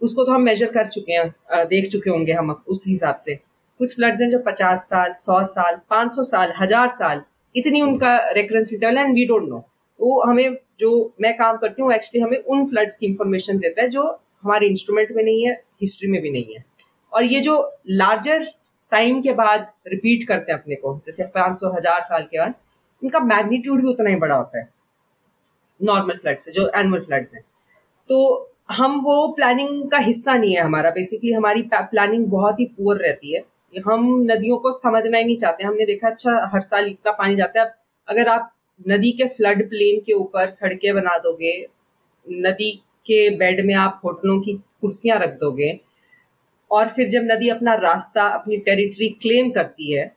उसको 0.02 0.24
तो 0.26 0.32
हम 0.32 0.42
मेजर 0.42 0.72
कर 0.72 0.88
चुके 0.88 1.14
हैं 1.14 1.68
देख 1.68 1.88
चुके 1.92 2.10
होंगे 2.10 2.32
हम 2.34 2.52
उस 2.52 2.84
हिसाब 2.88 3.18
से। 3.18 3.36
कुछ 3.80 3.96
फ्लड्स 3.96 4.22
हैं 4.22 4.30
जो 4.30 4.40
पचास 4.46 4.88
साल, 4.90 5.12
सौ 5.14 5.44
साल, 5.46 5.80
पाँच 5.90 6.12
सौ 6.12 6.24
साल, 6.24 6.54
हज़ार 6.58 6.90
साल, 6.92 7.22
इतनी 7.56 7.82
उनका 7.82 8.18
recurrence 8.32 8.74
interval 8.74 8.98
and 8.98 9.14
we 9.16 9.26
don't 9.26 9.50
know 9.50 9.64
वो 10.00 10.22
हमें, 10.22 10.58
जो 10.80 11.14
मैं 11.22 11.34
काम 11.38 11.58
करती 11.58 11.82
हूँ 11.82 11.94
एक्चुअली 11.94 12.24
हमें 12.24 12.38
उन 12.38 12.66
फ्लड्स 12.68 12.96
की 12.96 13.06
इंफॉर्मेशन 13.06 13.58
देता 13.58 13.82
है, 13.82 13.90
जो 13.90 14.04
हमारे 14.44 14.68
इंस्ट्रूमेंट 14.68 15.12
में 15.12 15.24
नहीं 15.24 15.46
है 15.46 15.54
हिस्ट्री 15.82 16.10
में 16.12 16.22
भी 16.22 16.32
नहीं 16.32 16.56
है। 16.56 16.66
और 17.14 17.24
ये 17.26 17.40
जो 17.42 17.56
लार्जर 17.92 18.46
टाइम 18.94 19.22
के 19.22 19.34
बाद 19.34 19.72
रिपीट 19.88 20.28
करते 20.28 20.52
हैं 20.52 20.60
अपने 20.60 20.76
को। 20.76 21.00
जैसे 21.06 21.24
पाँच 21.36 21.60
सौ, 21.60 21.74
हज़ार 21.74 22.02
साल 22.04 22.24
के 22.24 22.40
बाद 22.40 22.54
इनका 23.02 23.20
मैग्नीट्यूड 23.22 23.82
भी 23.82 23.88
उतना 23.90 24.10
ही 24.10 24.16
बड़ा 24.18 24.36
होता 24.36 24.60
है। 24.60 24.70
नॉर्मल 25.80 26.18
फ्लड्स 26.18 26.50
जो 26.50 26.70
एनुअल 26.76 27.02
फ्लड्स 27.02 27.34
हैं। 27.36 27.44
तो 28.10 28.50
हम 28.72 29.00
वो 29.02 29.28
प्लानिंग 29.36 29.90
का 29.92 29.98
हिस्सा 30.00 30.36
नहीं 30.36 30.56
है 30.56 30.62
हमारा। 30.62 30.90
बेसिकली 30.92 31.32
हमारी 31.32 31.62
प्लानिंग 31.74 32.26
बहुत 32.28 32.60
ही 32.60 32.66
पुअर 32.78 32.98
रहती 32.98 33.34
है। 33.34 33.44
हम 33.74 34.06
नदियों 34.24 34.58
को 34.58 34.72
समझना 34.72 35.18
ही 35.18 35.24
नहीं 35.24 35.38
चाहते। 35.38 35.64
हमने 35.64 35.86
देखा 35.86 36.08
अच्छा 36.08 36.32
हर 36.54 36.62
साल 36.62 36.88
इतना 36.88 37.12
पानी 37.12 37.36
जाता 37.36 37.62
है। 37.62 37.74
अगर 38.08 38.28
आप 38.28 38.52
नदी 38.88 39.12
के 39.12 39.28
फ्लड 39.28 39.68
प्लेन 39.70 40.00
के 40.00 40.14
ऊपर 40.14 40.50
सड़कें 40.50 40.94
बना 40.96 41.18
दोगे, 41.18 41.56
नदी 42.28 42.72
के 43.06 43.30
बेड 43.38 43.66
में 43.66 43.74
आप 43.76 44.02
होटलों 44.06 44.40
की 44.42 44.54
कुर्सियाँ 44.82 45.20
रख 45.20 45.38
दोगे 45.40 45.72
और 46.74 46.88
फिर 46.90 47.08
जब 47.10 47.28
नदी 47.32 47.50
अपना 47.50 47.74
रास्ता 47.82 48.24
अपनी 48.32 48.58
टेरिटरी 48.66 49.10
क्लेम 49.22 49.50
करती 49.52 49.92
है 49.92 50.12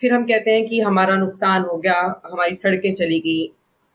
फिर 0.00 0.12
हम 0.12 0.24
कहते 0.24 0.50
हैं 0.50 0.66
कि 0.66 0.80
हमारा 0.80 1.16
नुकसान 1.16 1.62
हो 1.62 1.76
गया 1.78 2.00
हमारी 2.24 2.52
सड़कें 2.54 2.92
चली 2.94 3.18
गई। 3.20 3.50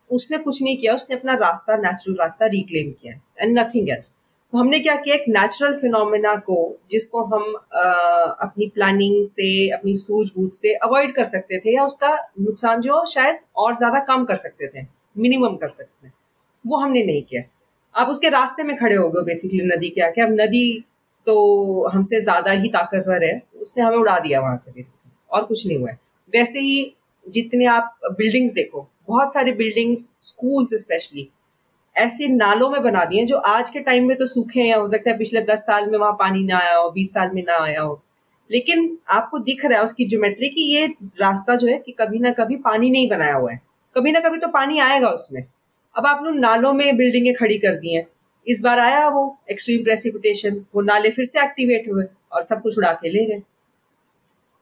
उसने 0.10 0.38
कुछ 0.40 0.62
नहीं 0.64 0.78
किया 0.78 0.94
उसने 0.96 1.16
अपना 1.16 1.34
रास्ता 1.38 1.76
नेचुरल 1.78 2.18
रास्ता 2.20 2.46
रिक्लेम 2.48 2.92
किया 2.92 3.14
एंड 3.40 3.60
नथिंग 3.60 3.90
एल्स 3.90 4.14
तो 4.54 4.58
हमने 4.58 4.80
क्या 4.80 4.96
किया 4.98 5.16
एक 5.16 5.24
नेचुरल 5.30 5.74
फिनोमेना 5.74 6.36
को 6.48 6.58
जिसको 6.92 7.24
हम 7.26 7.44
आ, 7.76 7.84
अपनी 7.84 8.68
प्लानिंग 8.76 9.26
से 9.26 9.48
अपनी 9.72 9.96
सूझबूझ 9.98 10.52
से 10.54 10.74
अवॉइड 10.84 11.14
कर 11.16 11.24
सकते 11.26 11.60
थे 11.60 11.76
या 11.76 11.84
उसका 11.84 12.16
नुकसान 12.42 12.82
जो 12.82 13.06
शायद 13.10 13.40
और 13.58 13.76
ज़्यादा 13.78 14.00
कम 14.06 14.26
कर 14.26 14.36
सकते 14.38 14.68
थे 14.68 14.86
मिनिमम 15.16 15.56
कर 15.56 15.70
सकते 15.70 16.08
थे 16.08 16.12
वो 16.66 16.78
हमने 16.78 17.04
नहीं 17.06 17.24
किया। 17.24 17.44
आप 17.96 18.10
उसके 18.10 18.30
रास्ते 18.30 18.64
में 18.64 18.76
खड़े 18.78 18.96
हो 18.96 19.10
गए 19.10 19.24
बेसिकली 19.24 19.66
नदी 19.68 19.90
के 19.90 20.02
आके 20.02 20.22
अब 20.22 20.36
नदी 20.40 20.66
तो 21.26 21.88
हमसे 21.88 22.22
ज़्यादा 22.22 22.52
ही 22.52 22.70
ताकतवर 22.70 23.24
है। 23.24 23.42
उसने 23.62 23.84
हमें 23.84 23.98
उड़ा 23.98 24.18
दिया 24.20 24.42
वहाँ 24.42 24.58
से 24.58 24.72
बेसिकली 24.72 25.12
और 25.32 25.44
कुछ 25.44 25.66
नहीं 25.68 25.78
हुआ 25.78 25.90
है। 25.90 26.00
वैसे 26.34 26.60
ही 26.60 26.96
जितने 27.26 27.66
आप 27.66 28.00
बिल्डिंग्स 28.08 28.54
देखो, 28.54 28.88
बहुत 29.08 29.34
सारे 29.34 29.52
बिल्डिंग्स 29.54 30.12
स्कूल्स 30.22 30.74
स्पेशली 30.82 31.30
ऐसे 31.96 32.28
नालों 32.28 32.70
में 32.70 32.82
बना 32.84 33.04
दिए 33.06 33.26
जो 33.26 33.38
आज 33.38 33.70
के 33.70 33.80
टाइम 33.80 34.08
में 34.08 34.16
तो 34.18 34.26
सूखे 34.26 34.62
हैं 34.62 34.76
हो 34.76 34.88
सकता 34.88 35.10
है 35.12 35.18
पिछले 35.18 35.42
दस 35.44 35.60
साल 35.60 35.90
में 35.90 35.98
वहाँ 36.00 36.14
पानी 36.14 36.44
ना 36.44 36.58
आया 36.58 36.76
हो, 36.76 36.90
बीस 36.90 37.14
साल 37.14 37.32
में 37.34 37.42
ना 37.42 37.58
आया 37.64 37.82
हो। 37.82 38.02
लेकिन 38.50 38.98
आपको 39.10 39.40
दिख 39.40 39.66
रहा 39.66 39.78
है 39.80 39.84
उसकी 39.86 40.06
ज्योमेट्री 40.06 40.50
की 40.50 40.62
ये 40.74 40.86
रास्ता 41.20 41.56
जो 41.56 41.68
है 41.68 41.78
कि 41.78 41.92
कभी 41.92 42.20
ना 42.20 42.32
कभी 42.32 42.56
पानी 42.62 42.90
नहीं 42.90 43.10
बनाया 43.10 43.36
हुआ 43.36 43.52
है। 43.52 43.62
कभी 43.96 44.12
ना 44.12 44.20
कभी 44.20 44.38
तो 44.38 44.48
पानी 44.48 44.80
आएगा 44.80 45.10
उसमें। 45.10 45.44
अब 45.96 46.06
आप 46.08 46.24
लोग 46.24 46.36
नालों 46.36 46.74
में 46.74 46.96
बिल्डिंगें 46.98 47.34
खड़ी 47.34 47.58
कर 47.58 47.76
दी 47.76 47.94
हैं। 47.96 48.06
इस 48.48 48.60
बार 48.62 48.80
आया 48.80 49.08
वो 49.10 49.24
एक्सट्रीम 49.52 49.84
प्रेसिपिटेशन 49.84 50.66
वो 50.76 50.82
नाले 50.82 51.10
फिर 51.12 51.26
से 51.26 51.42
एक्टिवेट 51.42 51.88
हुए 51.92 52.06
और 52.32 52.44
सब 52.44 52.62
कुछ 52.62 52.78
उड़ा 52.78 52.92
के 52.94 53.10
ले 53.10 53.26
गए। 53.26 53.42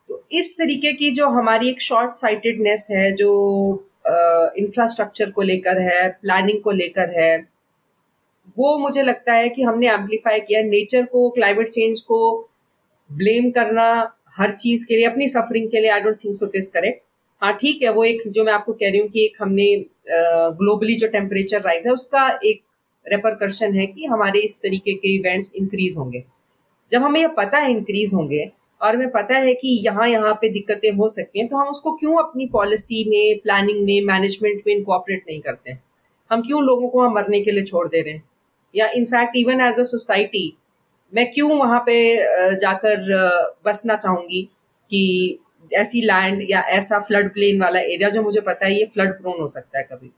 तो 0.09 0.23
इस 0.31 0.57
तरीके 0.57 0.91
की 0.93 1.09
जो 1.11 1.27
हमारी 1.29 1.69
एक 1.69 1.81
शॉर्ट 1.81 2.15
साइटेडनेस 2.15 2.87
है, 2.91 3.11
जो 3.11 3.87
इंफ्रास्ट्रक्चर 4.57 5.31
को 5.31 5.41
लेकर 5.41 5.79
है 5.81 6.07
प्लानिंग 6.11 6.61
को 6.61 6.71
लेकर 6.71 7.19
है, 7.19 7.37
वो 8.57 8.77
मुझे 8.77 9.03
लगता 9.03 9.33
है 9.33 9.49
कि 9.49 9.63
हमने 9.63 9.89
एम्पलीफाई 9.89 10.39
किया। 10.39 10.61
नेचर 10.63 11.05
को 11.05 11.29
क्लाइमेट 11.29 11.69
चेंज 11.69 12.01
को 12.01 12.19
ब्लेम 13.09 13.49
करना 13.51 13.87
हर 14.37 14.51
चीज़ 14.53 14.85
के 14.87 14.95
लिए, 14.95 15.05
अपनी 15.05 15.27
सफरिंग 15.27 15.69
के 15.71 15.79
लिए 15.79 15.89
I 15.91 15.99
don't 15.99 16.23
think 16.23 16.35
so 16.35 16.45
it 16.45 16.55
is 16.55 16.69
correct 16.73 17.03
हाँ 17.41 17.53
ठीक 17.61 17.83
है, 17.83 17.89
वो 17.89 18.03
एक, 18.03 18.21
जो 18.27 18.43
मैं 18.43 18.53
आपको 18.53 18.73
कह 18.73 18.89
रही 18.89 18.99
हूँ 18.99 19.09
कि 19.09 19.23
एक 19.25 19.37
हमने 19.41 19.65
ग्लोबली 20.57 20.95
जो 20.95 21.07
टेम्परेचर 21.09 21.61
राइज 21.61 21.87
है, 21.87 21.93
उसका 21.93 22.27
एक 22.45 22.61
रेपरकर्शन 23.05 23.75
है 23.75 23.85
कि 23.87 24.05
हमारे 24.05 24.39
इस 24.39 24.61
तरीके 24.61 24.93
के 24.93 25.15
इवेंट्स 25.15 25.53
इंक्रीज 25.55 25.95
होंगे। 25.97 26.23
जब 26.91 27.03
हमें 27.03 27.19
यह 27.21 27.27
पता 27.37 27.57
है 27.57 27.71
इंक्रीज 27.71 28.13
होंगे 28.13 28.49
और 28.81 28.95
हमें 28.95 29.09
पता 29.11 29.37
है 29.37 29.53
कि 29.53 29.77
यहाँ 29.85 30.07
यहाँ 30.09 30.33
पे 30.41 30.49
दिक्कतें 30.49 30.91
हो 30.91 31.07
सकती 31.09 31.39
हैं 31.39 31.47
तो 31.47 31.57
हम 31.57 31.67
उसको 31.67 31.91
क्यों 31.93 32.17
अपनी 32.23 32.45
पॉलिसी 32.53 33.03
में 33.09 33.39
प्लानिंग 33.43 33.83
में 33.85 34.01
मैनेजमेंट 34.05 34.61
में 34.67 34.73
इनकॉपरेट 34.75 35.23
नहीं 35.27 35.39
करते? 35.41 35.77
हम 36.31 36.41
क्यों 36.41 36.63
लोगों 36.63 36.89
को 36.89 36.99
वहाँ 36.99 37.13
मरने 37.13 37.41
के 37.41 37.51
लिए 37.51 37.63
छोड़ 37.63 37.87
दे 37.87 38.01
रहे 38.01 38.13
हैं? 38.13 38.23
या 38.73 38.89
in fact 38.95 39.37
even 39.37 39.61
as 39.61 39.79
a 39.79 39.83
society 39.83 40.53
मैं 41.13 41.29
क्यों 41.31 41.57
वहाँ 41.59 41.79
पे 41.85 41.95
जाकर 42.55 43.05
बसना 43.65 43.95
चाहूँगी 43.95 44.41
कि 44.89 45.39
ऐसी 45.73 46.01
लैंड 46.01 46.45
या 46.49 46.61
ऐसा 46.69 46.99
फ्लड 46.99 47.31
प्लेन 47.33 47.61
वाला 47.61 47.79
एरिया 47.79 48.09
जो 48.09 48.21
मुझे 48.23 48.41
पता 48.41 48.65
है 48.65 48.73
ये 48.73 48.85
फ्लड 48.93 49.21
प्रोन 49.21 49.39
हो 49.41 49.47
सकता 49.47 49.77
है 49.79 49.83
कभी? 49.83 50.11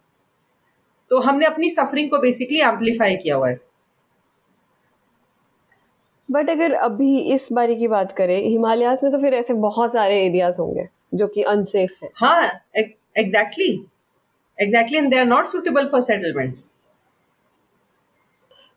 तो 1.10 1.20
हमने 1.22 1.46
अपनी 1.46 1.70
सफरिंग 1.70 2.10
को 2.10 2.18
बेसिकली 2.20 2.60
एम्पलीफाई 2.62 3.16
किया 3.16 3.36
हुआ 3.36 3.50
है। 3.50 3.60
बट 6.30 6.50
अगर 6.50 6.74
अभी 6.74 7.18
इस 7.34 7.48
बारी 7.54 7.76
की 7.76 7.88
बात 7.88 8.12
करें 8.12 8.38
हिमालयाज 8.42 9.00
में 9.04 9.12
तो 9.12 9.18
फिर 9.20 9.34
ऐसे 9.34 9.54
बहुत 9.62 9.92
सारे 9.94 10.22
एरियाज़ 10.26 10.60
होंगे 10.62 10.88
जो 11.14 11.28
कि 11.28 11.44
अनसेफ 11.46 11.98
है। 12.04 12.10
हाँ 12.16 12.46
exactly 12.78 13.68
exactly 14.58 14.98
and 14.98 15.10
they 15.10 15.20
are 15.20 15.26
not 15.26 15.46
suitable 15.48 15.88
for 15.88 16.02
settlements 16.02 16.64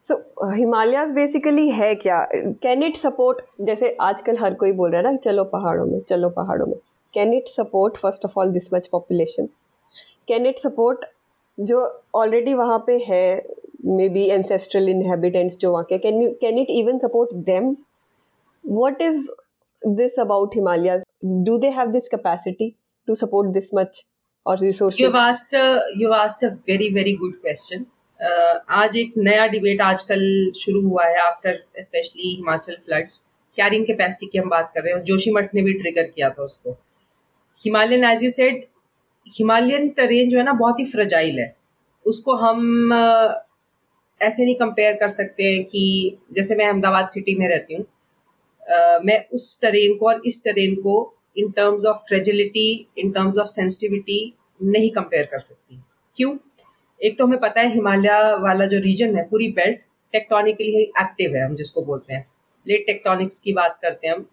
so 0.05 0.51
Himalayas 0.51 1.13
basically 1.13 1.69
है 1.71 1.95
क्या? 1.95 2.19
कैन 2.63 2.83
इट 2.83 2.97
सपोर्ट 2.97 3.41
जैसे 3.67 3.97
आजकल 4.03 4.37
हर 4.39 4.55
कोई 4.55 4.73
बोल 4.73 4.91
रहा 4.91 5.01
है 5.01 5.13
ना 5.13 5.17
चलो 5.19 5.45
पहाड़ों 5.47 5.87
में 5.87 6.01
चलो 6.01 6.29
पहाड़ों 6.31 6.67
में। 6.67 6.77
Can 7.15 7.33
it 7.35 7.49
support 7.49 7.97
first 7.97 8.25
of 8.25 8.39
all 8.39 8.51
this 8.53 8.73
much 8.75 8.87
population 8.89 9.49
can 10.29 10.47
it 10.47 10.59
support 10.59 11.05
जो 11.59 12.03
ऑलरेडी 12.15 12.55
वहाँ 12.55 12.79
पे 12.87 12.99
है 13.09 13.43
मे 13.85 14.09
बी 14.09 14.25
एंसेस्ट्रल 14.25 14.89
इनहेबिटेंट्स 14.89 15.59
जो 15.59 15.73
वहाँ 15.73 15.85
के 15.85 15.99
can 15.99 16.23
you 16.23 16.31
can 16.41 16.59
it 16.59 16.71
even 16.71 16.99
support 16.99 17.35
them 17.35 17.77
what 18.65 19.03
is 19.03 19.29
this 19.83 20.19
about 20.21 20.55
Himalayas 20.55 21.05
do 21.25 21.59
they 21.59 21.71
have 21.71 21.91
this 21.91 22.09
capacity 22.09 22.75
to 23.09 23.15
support 23.15 23.51
this 23.51 23.71
much 23.75 24.05
और 24.47 24.65
very 26.69 26.89
very 26.95 27.13
good 27.13 27.35
question 27.35 27.85
आज 28.71 28.97
एक 28.97 29.13
नया 29.17 29.47
डिबेट 29.47 29.81
आजकल 29.81 30.21
शुरू 30.57 30.81
हुआ 30.89 31.05
है 31.05 31.17
after 31.21 31.59
specially 31.83 32.35
Himachal 32.37 32.77
floods 32.87 33.19
carrying 33.57 33.87
capacity 33.87 34.27
की 34.27 34.39
हम 34.39 34.49
बात 34.49 34.71
कर 34.75 34.83
रहे 34.83 34.95
हैं 34.95 35.03
जोशीमठ 35.03 35.55
ने 35.55 35.63
भी 35.63 35.73
ट्रिगर 35.73 36.03
किया 36.03 36.31
था 36.31 36.43
उसको। 36.43 36.77
Himalayan 37.59 38.05
as 38.05 38.25
you 38.25 38.31
said 38.31 38.65
Himalayan 39.27 39.89
terrain 39.89 40.29
जो 40.29 40.39
है 40.39 40.45
ना 40.45 40.53
बहुत 40.55 40.81
ही 40.81 40.85
फ्रजाइल 40.85 41.39
है। 41.39 41.55
उसको 42.07 42.35
हम 42.37 42.93
ऐसे 44.21 44.45
नहीं 44.45 44.55
कंपेयर 44.55 44.93
कर 44.93 45.09
सकते 45.09 45.43
हैं 45.45 45.65
कि 45.65 46.17
जैसे 46.33 46.55
मैं 46.55 46.67
अहमदाबाद 46.67 47.07
सिटी 47.09 47.35
में 47.35 47.49
रहती 47.49 47.75
हूँ 47.75 47.85
मैं 49.05 49.19
उस 49.35 49.61
टेरेन 49.61 49.97
को 49.97 50.09
और 50.09 50.23
इस 50.27 50.43
टेरेन 50.45 50.75
को 50.75 50.95
in 51.39 51.51
terms 51.51 51.85
of 51.87 51.97
fragility 52.09 52.69
in 52.99 53.11
terms 53.11 53.39
of 53.39 53.49
sensitivity 53.49 54.19
नहीं 54.61 54.91
कंपेयर 54.91 55.27
कर 55.27 55.39
सकती। 55.39 55.81
क्यों? 56.17 56.37
एक 57.01 57.19
तो 57.19 57.27
हमें 57.27 57.39
पता 57.41 57.61
है 57.61 57.73
हिमालय 57.73 58.37
वाला 58.43 58.67
जो 58.67 58.79
रीजन 58.81 59.17
है, 59.17 59.23
पूरी 59.23 59.49
बेल्ट 59.49 59.81
टेक्टोनिकली 60.15 60.83
एक्टिव 60.83 61.37
है, 61.37 61.45
हम 61.45 61.55
जिसको 61.55 61.83
बोलते 61.83 62.15
हैं। 62.15 62.27
प्लेट 62.67 62.87
टेक्टोनिक्स 62.87 63.39
की 63.39 63.53
बात 63.53 63.79
करते 63.83 64.07
हैं 64.07 64.15
हम। 64.15 64.27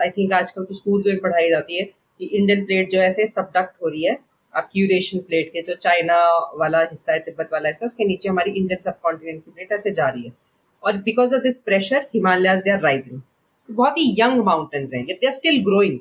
आई 0.00 0.10
थिंक 0.10 0.32
आजकल 0.32 0.64
तो 0.64 0.74
स्कूल्स 0.74 1.06
में 1.06 1.18
पढ़ाई 1.20 1.48
जाती 1.50 1.78
है 1.78 1.84
कि 1.84 2.26
इंडियन 2.26 2.64
प्लेट 2.64 2.90
जो 2.90 2.98
ऐसे 3.00 3.26
सबडक्ट 3.26 3.82
हो 3.82 3.88
रही 3.88 4.02
है। 4.04 4.18
आपकी 4.54 4.80
यूरेशियन 4.80 5.22
प्लेट 5.24 5.48
के 5.52 5.62
जो 5.62 5.74
चाइना 5.76 6.16
वाला 6.58 6.80
हिस्सा 6.82 7.12
है, 7.12 7.18
तिब्बत 7.20 7.48
वाला 7.52 7.68
हिस्सा, 7.68 7.86
उसके 7.86 8.04
नीचे 8.04 8.28
हमारी 8.28 8.50
इंडियन 8.50 8.80
सब 8.80 8.98
कॉन्टिनेंट 9.02 9.44
की 9.44 9.50
प्लेट 9.50 9.72
ऐसे 9.72 9.90
जा 9.92 10.08
रही 10.08 10.22
है। 10.22 10.32
और 10.82 10.96
because 10.98 11.34
of 11.34 11.42
this 11.42 11.58
pressure 11.60 12.06
Himalayas 12.14 12.62
they 12.62 12.70
are 12.70 12.80
rising 12.82 13.20
बहुत 13.68 13.98
ही 13.98 14.14
यंग 14.18 14.44
माउंटेन्स 14.44 14.94
हैं 14.94 15.04
दे 15.06 15.26
आर 15.26 15.32
स्टिल 15.32 15.62
ग्रोइंग 15.64 15.98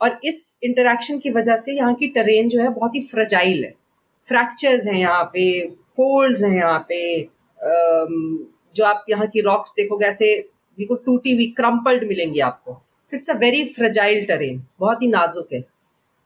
और 0.00 0.18
इस 0.24 0.58
इंटरेक्शन 0.64 1.18
की 1.18 1.30
वजह 1.30 1.56
से 1.56 1.72
यहाँ 1.72 1.94
की 1.94 2.06
टरेन 2.16 2.48
जो 2.48 2.60
है 2.60 2.68
बहुत 2.70 2.94
ही 2.94 3.00
फ्रजाइल 3.02 3.64
है। 3.64 3.70
फ्रैक्चर्स 4.24 4.86
हैं 4.86 4.94
यहाँ 4.94 5.24
पे 5.32 5.44
फोल्ड्स 5.96 6.42
हैं 6.42 6.54
यहाँ 6.56 6.78
पे 6.88 6.98
जो 8.76 8.84
आप 8.84 9.04
यहाँ 9.10 9.26
की 9.26 9.40
रॉक्स 9.40 9.74
देखोगे, 9.76 10.06
ऐसे 10.06 10.26
बिल्कुल 10.78 10.96
टूटी 11.06 11.34
हुई 11.34 11.46
क्रम्पल्ड 11.56 12.04
मिलेंगी 12.08 12.40
आपको। 12.40 12.80
It's 13.08 13.30
a 13.30 13.34
very 13.38 13.64
fragile 13.66 14.24
terrain 14.26 14.62
बहुत 14.80 15.02
ही 15.02 15.08
नाजुक 15.08 15.52
है। 15.52 15.62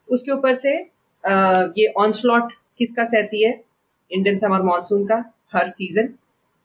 उसके 0.09 0.33
ऊपर 0.33 0.53
से 0.55 0.77
ये 1.25 1.93
ऑनस्लॉट 1.99 2.53
किसका 2.79 3.05
सहती 3.05 3.45
है? 3.45 3.53
इंडियन 4.11 4.37
समर 4.37 4.63
मानसून 4.63 5.05
का 5.07 5.25
हर 5.55 5.69
सीज़न 5.71 6.09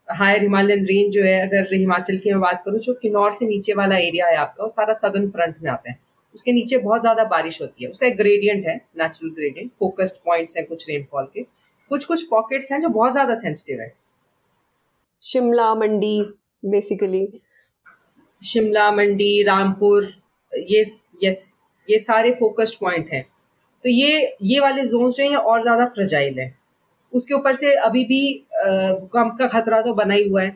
हायर 0.08 0.41
हिमालयन 0.41 0.86
रेंज 0.86 1.13
जो 1.13 1.24
है 1.24 1.39
अगर 1.41 1.74
हिमाचल 1.74 2.17
की 2.17 2.32
मैं 2.32 2.39
बात 2.41 2.62
करूँ 2.65 2.80
जो 2.80 2.93
किन्नौर 3.02 3.32
से 3.34 3.46
नीचे 3.48 3.74
वाला 3.76 3.98
एरिया 4.00 4.28
है 4.28 4.36
आपका 4.38 4.63
वो 4.63 4.70
सारा 4.70 4.93
सदर्न 4.96 5.30
फ्रंट 5.30 5.56
में 5.63 5.70
आता 5.72 5.91
है। 5.91 6.00
उसके 6.36 6.52
नीचे 6.52 6.78
बहुत 6.78 7.02
ज़्यादा 7.02 7.24
बारिश 7.26 7.62
होती 7.62 7.84
है। 7.84 7.89
उसका 7.89 8.08
एक 8.08 8.17
ग्रेडियंट 8.17 8.65
है 8.65 8.76
नेचुरल 8.98 9.32
ग्रेडियंट 9.32 9.72
फोकस्ड 9.76 10.15
पॉइंट्स 10.26 10.58
हैं 10.58 10.65
कुछ 10.65 10.88
रेनफॉल 10.89 11.26
के। 11.34 11.43
कुछ 11.91 12.06
कुछ 12.06 12.24
पॉकेट्स 12.30 12.72
हैं 12.72 12.80
जो 12.82 12.89
बहुत 12.89 13.12
ज़्यादा 13.12 13.34
सेंसिटिव 13.36 13.82
है। 13.82 13.93
शिमला 15.22 15.74
मंडी 15.76 16.22
बेसिकली 16.63 17.28
शिमला 18.41 18.91
मंडी 18.91 19.41
रामपुर 19.43 20.12
ये 20.54 20.84
यस 21.24 21.41
ये 21.88 22.00
सारे 22.00 22.32
फोकस्ड 22.39 22.80
पॉइंट 22.80 23.10
हैं। 23.13 23.26
तो 23.88 23.91
ये 23.91 24.38
ये 24.43 24.60
वाले 24.60 24.84
जोन 24.86 25.12
जो 25.12 25.23
है 25.23 25.38
और 25.39 25.62
ज़्यादा 25.62 25.86
फ्रजाइल 25.88 26.39
है। 26.39 26.47
उसके 27.13 27.34
ऊपर 27.34 27.56
से 27.56 27.73
अभी 27.82 28.04
भी 28.06 28.21
भूकंप 28.56 29.36
का 29.39 29.47
खतरा 29.47 29.82
तो 29.82 29.93
बना 29.93 30.13
ही 30.13 30.28
हुआ 30.30 30.41
है। 30.43 30.50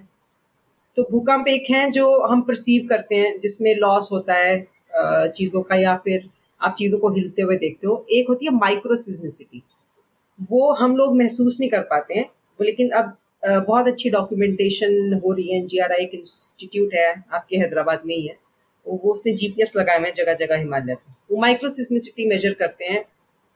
तो 0.95 1.03
भूकंप 1.11 1.47
एक 1.47 1.69
है 1.71 1.89
जो 1.91 2.07
हम 2.23 2.41
परसीव 2.41 2.87
करते 2.87 3.15
हैं, 3.15 3.39
जिसमें 3.39 3.73
लॉस 3.75 4.09
होता 4.11 4.33
है 4.33 5.29
चीज़ों 5.29 5.61
का 5.61 5.75
या 5.75 5.95
फिर 5.97 6.27
आप 6.61 6.75
चीज़ों 6.77 6.99
को 6.99 7.09
हिलते 7.13 7.41
हुए 7.41 7.55
देखते 7.57 7.87
हो। 7.87 8.05
एक 8.11 8.29
होती 8.29 8.45
है 8.45 8.51
माइक्रोसिज्मिसिटी 8.55 9.63
वो 10.49 10.71
हम 10.73 10.95
लोग 10.95 11.15
महसूस 11.17 11.59
नहीं 11.59 11.69
कर 11.69 11.81
पाते 11.91 12.13
हैं। 12.13 12.25
लेकिन 12.59 12.89
अब 12.91 13.15
बहुत 13.43 13.87
अच्छी 13.87 14.09
डॉक्यूमेंटेशन 14.09 15.19
हो 15.23 15.33
रही 15.33 15.53
है। 15.53 15.65
जी 15.67 15.79
एन 15.79 15.91
एक 15.93 16.15
इंस्टीट्यूट 16.15 16.93
है, 16.93 17.23
आपके 17.33 17.57
हैदराबाद 17.57 18.01
में 18.05 18.15
ही 18.15 18.25
है। 18.27 18.37
वो 18.85 19.11
उसने 19.11 19.33
जीपीएस 19.33 19.75
लगाए 19.75 19.97
हुए 19.97 20.07
हैं 20.07 20.13
जगह 20.15 20.33
जगह 20.35 20.57
हिमालय 20.57 20.95
पे। 20.95 21.13
वो 21.31 21.41
माइक्रोसिस्मिसिटी 21.41 22.25
मेजर 22.25 22.53
करते 22.53 22.85
हैं। 22.85 23.03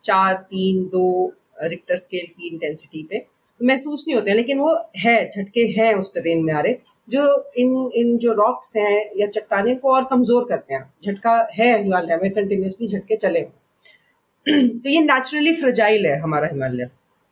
चार, 0.06 0.34
तीन, 0.34 0.84
दो 0.86 1.34
रिक्टर 1.63 1.96
स्केल 1.96 2.26
की 2.28 2.48
इंटेंसिटी 2.48 3.04
पे। 3.10 3.20
तो 3.20 3.65
महसूस 3.65 4.04
नहीं 4.08 4.15
होते 4.15 4.32
हैं, 4.32 4.38
लेकिन 4.38 4.60
वो 4.60 4.74
है, 4.98 5.30
झटके 5.30 5.62
हैं 5.78 5.94
उस 5.96 6.13
ट्रेन 6.13 6.44
में 6.44 6.54
आ 6.54 6.60
रहे। 6.60 6.74
जो 7.10 7.52
इन 7.58 7.89
इन 7.96 8.18
जो 8.18 8.34
रॉक्स 8.34 8.76
हैं 8.78 9.10
या 9.18 9.28
चट्टाने 9.28 9.76
को 9.76 9.94
और 9.94 10.04
कमज़ोर 10.04 10.46
करते 10.50 10.74
हैं। 10.74 10.84
झटका 11.04 11.36
है 11.54 11.68
हिमालय 11.84 12.18
में 12.18 12.32
कंटिन्यूसली 12.32 12.88
झटके 12.88 13.15
चले। 13.15 13.41
तो 14.48 14.89
ये 14.89 15.02
नेचुरली 15.02 15.54
फ्रेजाइल 15.54 16.06
है 16.06 16.18
हमारा 16.20 16.48
हिमालय। 16.48 16.89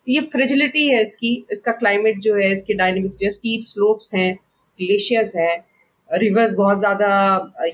ये 0.07 0.21
फ्रेजिलिटी 0.21 0.87
है 0.87 1.01
इसकी, 1.01 1.45
इसका 1.51 1.71
क्लाइमेट 1.71 2.19
जो 2.19 2.35
है, 2.35 2.51
इसके 2.51 2.73
डायनेमिक्स 2.73 3.17
जो 3.17 3.25
है 3.25 3.29
स्टीप 3.29 3.61
स्लोप्स 3.63 4.13
हैं 4.15 4.33
ग्लेशियर्स 4.79 5.35
हैं 5.35 5.63
रिवर्स 6.09 6.53
बहुत 6.53 6.79
ज़्यादा 6.79 7.09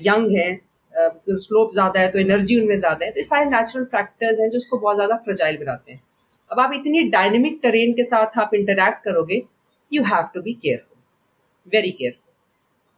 यंग 0.02 0.36
हैं। 0.36 0.60
स्लोप 0.94 1.70
ज़्यादा 1.72 2.00
है 2.00 2.08
तो 2.10 2.18
एनर्जी 2.18 2.60
उनमें 2.60 2.76
ज़्यादा 2.76 3.04
है 3.04 3.10
तो 3.10 3.18
ये 3.18 3.22
सारे 3.24 3.44
नेचुरल 3.46 3.84
फैक्टर्स 3.86 4.40
हैं 4.40 4.48
जो 4.50 4.56
उसको 4.56 4.78
बहुत 4.78 4.96
ज़्यादा 4.96 5.16
फ्रजाइल 5.24 5.56
बनाते 5.58 5.92
हैं। 5.92 6.00
अब 6.50 6.60
आप 6.60 6.72
इतनी 6.74 7.02
डायनेमिक 7.10 7.58
टेरेन 7.62 7.92
के 7.92 8.04
साथ 8.04 8.38
आप 8.38 8.54
इंटरेक्ट 8.54 9.04
करोगे 9.04 9.42
you 9.92 10.02
have 10.04 10.28
to 10.34 10.40
be 10.42 10.52
careful 10.54 11.72
very 11.72 11.90
careful 11.92 12.28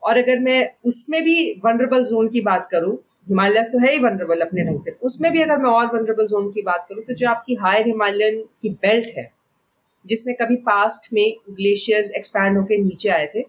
और 0.03 0.19
अगर 0.19 0.39
मैं 0.41 0.61
उसमें 0.85 1.23
भी 1.23 1.37
वनरेबल 1.65 2.05
जोन 2.05 2.29
की 2.29 2.41
बात 2.43 2.67
करूँ, 2.71 2.97
हिमालय 3.29 3.63
तो 3.65 3.79
है 3.79 3.93
ही 3.93 3.99
वनरेबल 4.01 4.41
अपने 4.41 4.63
ढंग 4.65 4.81
से, 4.81 4.91
उसमें 5.03 5.31
भी 5.33 5.43
अगर 5.43 5.59
मैं 5.59 5.71
और 5.71 5.87
वनरेबल 5.95 6.27
जोन 6.27 6.51
की 6.53 6.63
बात 6.63 6.87
करूँ 6.89 7.03
तो 7.05 7.15
जो 7.15 7.29
आपकी 7.31 7.55
हायर 7.57 7.87
हिमालयन 7.87 8.43
की 8.63 8.71
बेल्ट 8.83 9.17
है, 9.19 9.31
जिसमें 10.05 10.35
कभी 10.37 10.57
पास्ट 10.65 11.13
में 11.13 11.35
ग्लेशियर्स 11.51 12.11
एक्सपैंड 12.17 12.59
होकर 12.59 12.79
नीचे 12.81 13.09
आए 13.11 13.27
थे। 13.35 13.45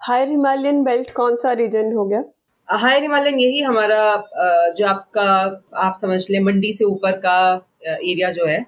हायर 0.00 0.28
हिमालयन 0.28 0.82
बेल्ट 0.84 1.10
कौन 1.12 1.36
सा 1.36 1.52
रीजन 1.54 1.92
हो 1.92 2.04
गया? 2.06 2.22
हायर 2.68 3.02
हिमालयन 3.02 3.38
यही 3.40 3.60
हमारा 3.62 4.72
जो 4.76 4.86
आपका 4.86 5.24
आप 5.80 5.94
समझ 5.96 6.20
लें 6.30 6.40
मंडी 6.40 6.72
से 6.72 6.84
ऊपर 6.84 7.16
का 7.24 7.36
एरिया 7.88 8.30
जो 8.30 8.46
है 8.46 8.64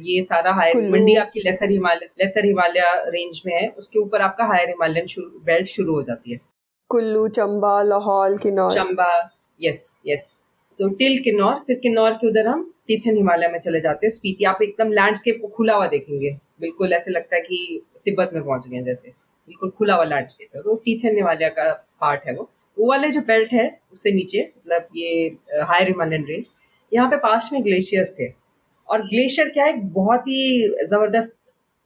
ये 0.00 0.20
सारा 0.22 0.52
हायर 0.54 0.90
मंडी 0.90 1.14
आपकी 1.16 1.40
lesser 1.40 1.70
Himalaya 1.70 2.08
lesser 2.20 2.44
Himalaya 2.46 2.80
range 3.08 3.40
में 3.46 3.54
है। 3.54 3.66
उसके 3.68 3.98
ऊपर 3.98 4.20
आपका 4.22 4.44
हायर 4.46 4.68
हिमालयन 4.68 5.06
बेल्ट 5.46 5.66
शुरू 5.68 5.94
हो 5.94 6.02
जाती 6.02 6.32
है। 6.32 6.40
कुल्लू 6.90 7.26
चंबा 7.30 7.82
लाहौल 7.82 8.36
किन्नौर। 8.38 8.70
चंबा 8.72 9.10
यस 9.60 10.00
यस 10.06 10.38
तो 10.78 10.88
टिल 10.90 11.18
किन्नौर 11.24 11.54
फिर 11.66 11.78
किन्नौर 11.78 12.12
के 12.12 12.28
उधर 12.28 12.46
हम 12.46 12.70
टीथन 12.88 13.16
हिमालय 13.16 13.48
में 13.48 13.58
चले 13.60 13.80
जाते 13.80 14.06
हैं। 14.06 14.10
स्पीति 14.12 14.44
आप 14.44 14.62
एकदम 14.62 14.92
लैंडस्केप 14.92 15.38
को 15.42 15.48
खुला 15.48 15.74
हुआ 15.74 15.86
देखेंगे। 15.88 16.30
बिल्कुल 16.60 16.92
ऐसे 16.92 17.10
लगता 17.10 17.36
है 17.36 17.42
कि 17.42 17.82
तिब्बत 18.04 18.30
में 18.34 18.42
पहुँच 18.44 18.68
गए 18.68 18.82
जैसे। 18.82 19.08
बिल्कुल 19.08 19.70
खुला 19.78 19.94
हुआ 19.94 20.04
लैंडस्केप 20.06 20.56
है। 20.56 20.62
तो 20.62 20.74
टीथन 20.84 21.16
हिमालय 21.16 21.48
का 21.50 21.72
पार्ट 22.00 22.26
है 22.26 22.34
वो। 22.36 22.50
वो 22.76 22.88
वाले 22.88 23.10
जो 23.10 23.20
बेल्ट 23.22 23.52
है, 23.52 23.66
उससे 23.92 24.12
नीचे 24.12 24.40
मतलब 24.56 24.88
ये 24.96 25.26
हायर 25.62 25.88
हिमालयन 25.88 26.24
रेंज 26.26 26.48
यहाँ 26.92 27.08
पे 27.10 27.16
पास्ट 27.18 27.52
में 27.52 27.62
ग्लेशियर्स 27.64 28.12
थे। 28.18 28.28
और 28.88 29.02
ग्लेशियर 29.08 29.48
क्या 29.48 29.64
है 29.64 29.78
बहुत 29.90 30.28
ही 30.28 30.68
ज़बरदस्त 30.84 31.36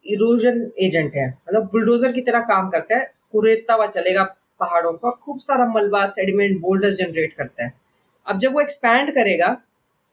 इरोजन 0.07 0.71
एजेंट 0.81 1.15
है। 1.15 1.29
मतलब 1.29 1.69
बुलडोजर 1.73 2.13
की 2.13 2.21
तरह 2.23 2.41
काम 2.49 2.69
करता 2.71 2.97
है, 2.97 3.05
कुरेदता 3.33 3.75
हुआ 3.75 3.87
चलेगा 3.89 4.23
पहाड़ों 4.61 4.93
का 4.95 5.11
खूब 5.23 5.39
सारा 5.41 5.67
मलबा 5.73 6.05
सेडिमेंट 6.09 6.61
बोल्डर्स 6.61 6.95
जनरेट 6.97 7.33
करता 7.33 7.65
है। 7.65 7.73
अब 8.27 8.39
जब 8.39 8.53
वो 8.53 8.61
एक्सपैंड 8.61 9.15
करेगा 9.15 9.57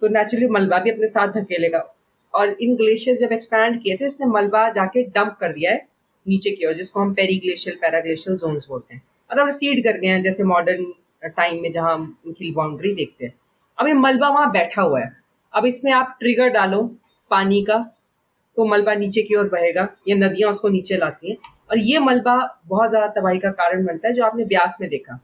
तो 0.01 0.07
नेचुरली 0.09 0.47
मलबा 0.49 0.79
भी 0.79 0.91
अपने 0.91 1.07
साथ 1.07 1.33
धकेलेगा। 1.33 1.79
और 2.33 2.55
इन 2.61 2.75
ग्लेशियर्स 2.75 3.19
जब 3.19 3.31
एक्सपैंड 3.31 3.81
किए 3.81 3.95
थे, 3.95 4.05
इसने 4.05 4.27
मलबा 4.27 4.69
जाके 4.71 5.03
डंप 5.05 5.37
कर 5.39 5.53
दिया 5.53 5.71
है 5.71 5.85
नीचे 6.25 6.51
की 6.51 6.65
ओर, 6.65 6.73
जिसको 6.73 6.99
हम 6.99 7.13
पेरी 7.13 7.37
ग्लेशियल 7.39 7.75
पैराग्लेशियल 7.81 8.37
जोन्स 8.37 8.67
बोलते 8.69 8.93
हैं। 8.95 9.01
और 9.39 9.51
सीड 9.51 9.83
कर 9.83 9.97
गए 9.97 10.07
हैं, 10.07 10.21
जैसे 10.21 10.43
मॉडर्न 10.43 10.93
टाइम 11.27 11.61
में 11.61 11.71
जहाँ 11.71 11.93
हम 11.93 12.15
उनकी 12.27 12.51
बाउंड्री 12.51 12.93
देखते 12.95 13.25
हैं। 13.25 13.33
अब 13.77 13.87
ये 13.87 13.93
मलबा 13.95 14.29
वहाँ 14.29 14.51
बैठा 14.51 14.81
हुआ 14.81 14.99
है। 14.99 15.11
अब 15.53 15.65
इसमें 15.65 15.91
आप 15.93 16.15
ट्रिगर 16.19 16.49
डालो 16.49 16.81
पानी 17.31 17.61
का 17.63 17.77
तो 18.57 18.65
मलबा 18.65 18.93
नीचे 18.95 19.21
की 19.21 19.35
ओर 19.35 19.47
बहेगा, 19.49 19.87
या 20.07 20.15
नदियाँ 20.15 20.49
उसको 20.49 20.69
नीचे 20.69 20.97
लाती 20.97 21.29
हैं। 21.29 21.37
और 21.71 21.77
ये 21.79 21.99
मलबा 21.99 22.35
बहुत 22.67 22.89
ज़्यादा 22.89 23.07
तबाही 23.11 23.39
का 23.39 23.49
कारण 23.51 23.85
बनता 23.85 24.07
है, 24.07 24.13
जो 24.13 24.23
आपने 24.25 24.45
ब्यास 24.45 24.77
में 24.81 24.89
देखा। 24.89 25.19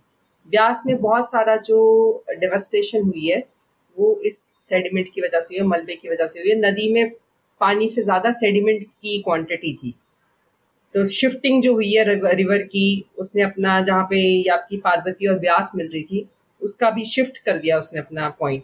ब्यास 0.50 0.84
में 0.86 0.96
बहुत 0.98 1.30
सारा 1.30 1.56
जो 1.56 2.24
डेवस्टेशन 2.32 3.02
हुई 3.02 3.28
है, 3.28 3.44
वो 3.98 4.20
इस 4.26 4.38
सेडिमेंट 4.62 5.10
की 5.14 5.22
वजह 5.22 5.40
से 5.40 5.54
हुई 5.54 5.62
है, 5.62 5.68
मलबे 5.68 5.96
की 5.96 6.10
वजह 6.10 6.28
से 6.28 6.40
हुई 6.40 6.50
है। 6.50 6.56
नदी 6.62 6.92
में 6.94 7.12
पानी 7.62 7.88
से 7.88 8.02
ज़्यादा 8.02 8.32
सेडिमेंट 8.32 8.84
की 8.84 9.22
क्वांटिटी 9.22 9.74
थी। 9.74 9.94
तो 10.94 11.04
शिफ्टिंग 11.06 11.62
जो 11.62 11.74
हुई 11.74 11.92
है 11.92 12.04
रिवर 12.06 12.62
की, 12.64 13.06
उसने 13.18 13.42
अपना 13.44 13.80
जहाँ 13.82 14.04
पे 14.04 14.50
आपकी 14.52 14.78
पार्वती 14.80 15.28
और 15.28 15.40
ब्यास 15.40 15.72
मिल 15.76 15.88
रही 15.88 16.04
थी, 16.04 16.28
उसका 16.62 16.90
भी 16.92 17.04
शिफ्ट 17.06 17.38
कर 17.46 17.58
दिया 17.58 17.78
उसने 17.80 18.00
अपना 18.00 18.30
पॉइंट 18.40 18.64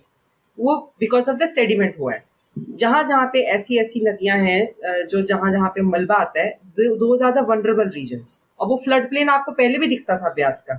वो 0.58 0.76
बिकॉज़ 1.00 1.30
ऑफ़ 1.30 1.38
द 1.38 1.46
सेडिमेंट 1.48 2.00
हुआ 2.00 2.14
है. 2.14 2.24
जहाँ 2.56 3.04
जहाँ 3.06 3.26
पे 3.34 3.40
ऐसी 3.54 3.78
ऐसी 3.80 4.02
नदियाँ 4.02 4.38
हैं 4.38 5.06
जो 5.08 5.22
जहाँ 5.24 5.52
जहाँ 5.52 5.70
पे 5.70 5.82
मलबा 5.84 6.16
आता 6.16 6.42
है, 6.42 6.50
दो 6.72 7.18
ज़्यादा 7.18 7.42
वनरेबल 7.50 7.90
रीजन 7.96 8.22
और 8.60 8.68
वो 8.68 8.78
फ्लड 8.84 9.10
प्लेन 9.10 9.30
आपको 9.30 9.52
पहले 9.54 9.78
भी 9.78 9.88
दिखता 9.88 10.18
था 10.18 10.30
ब्यास 10.36 10.62
का, 10.70 10.74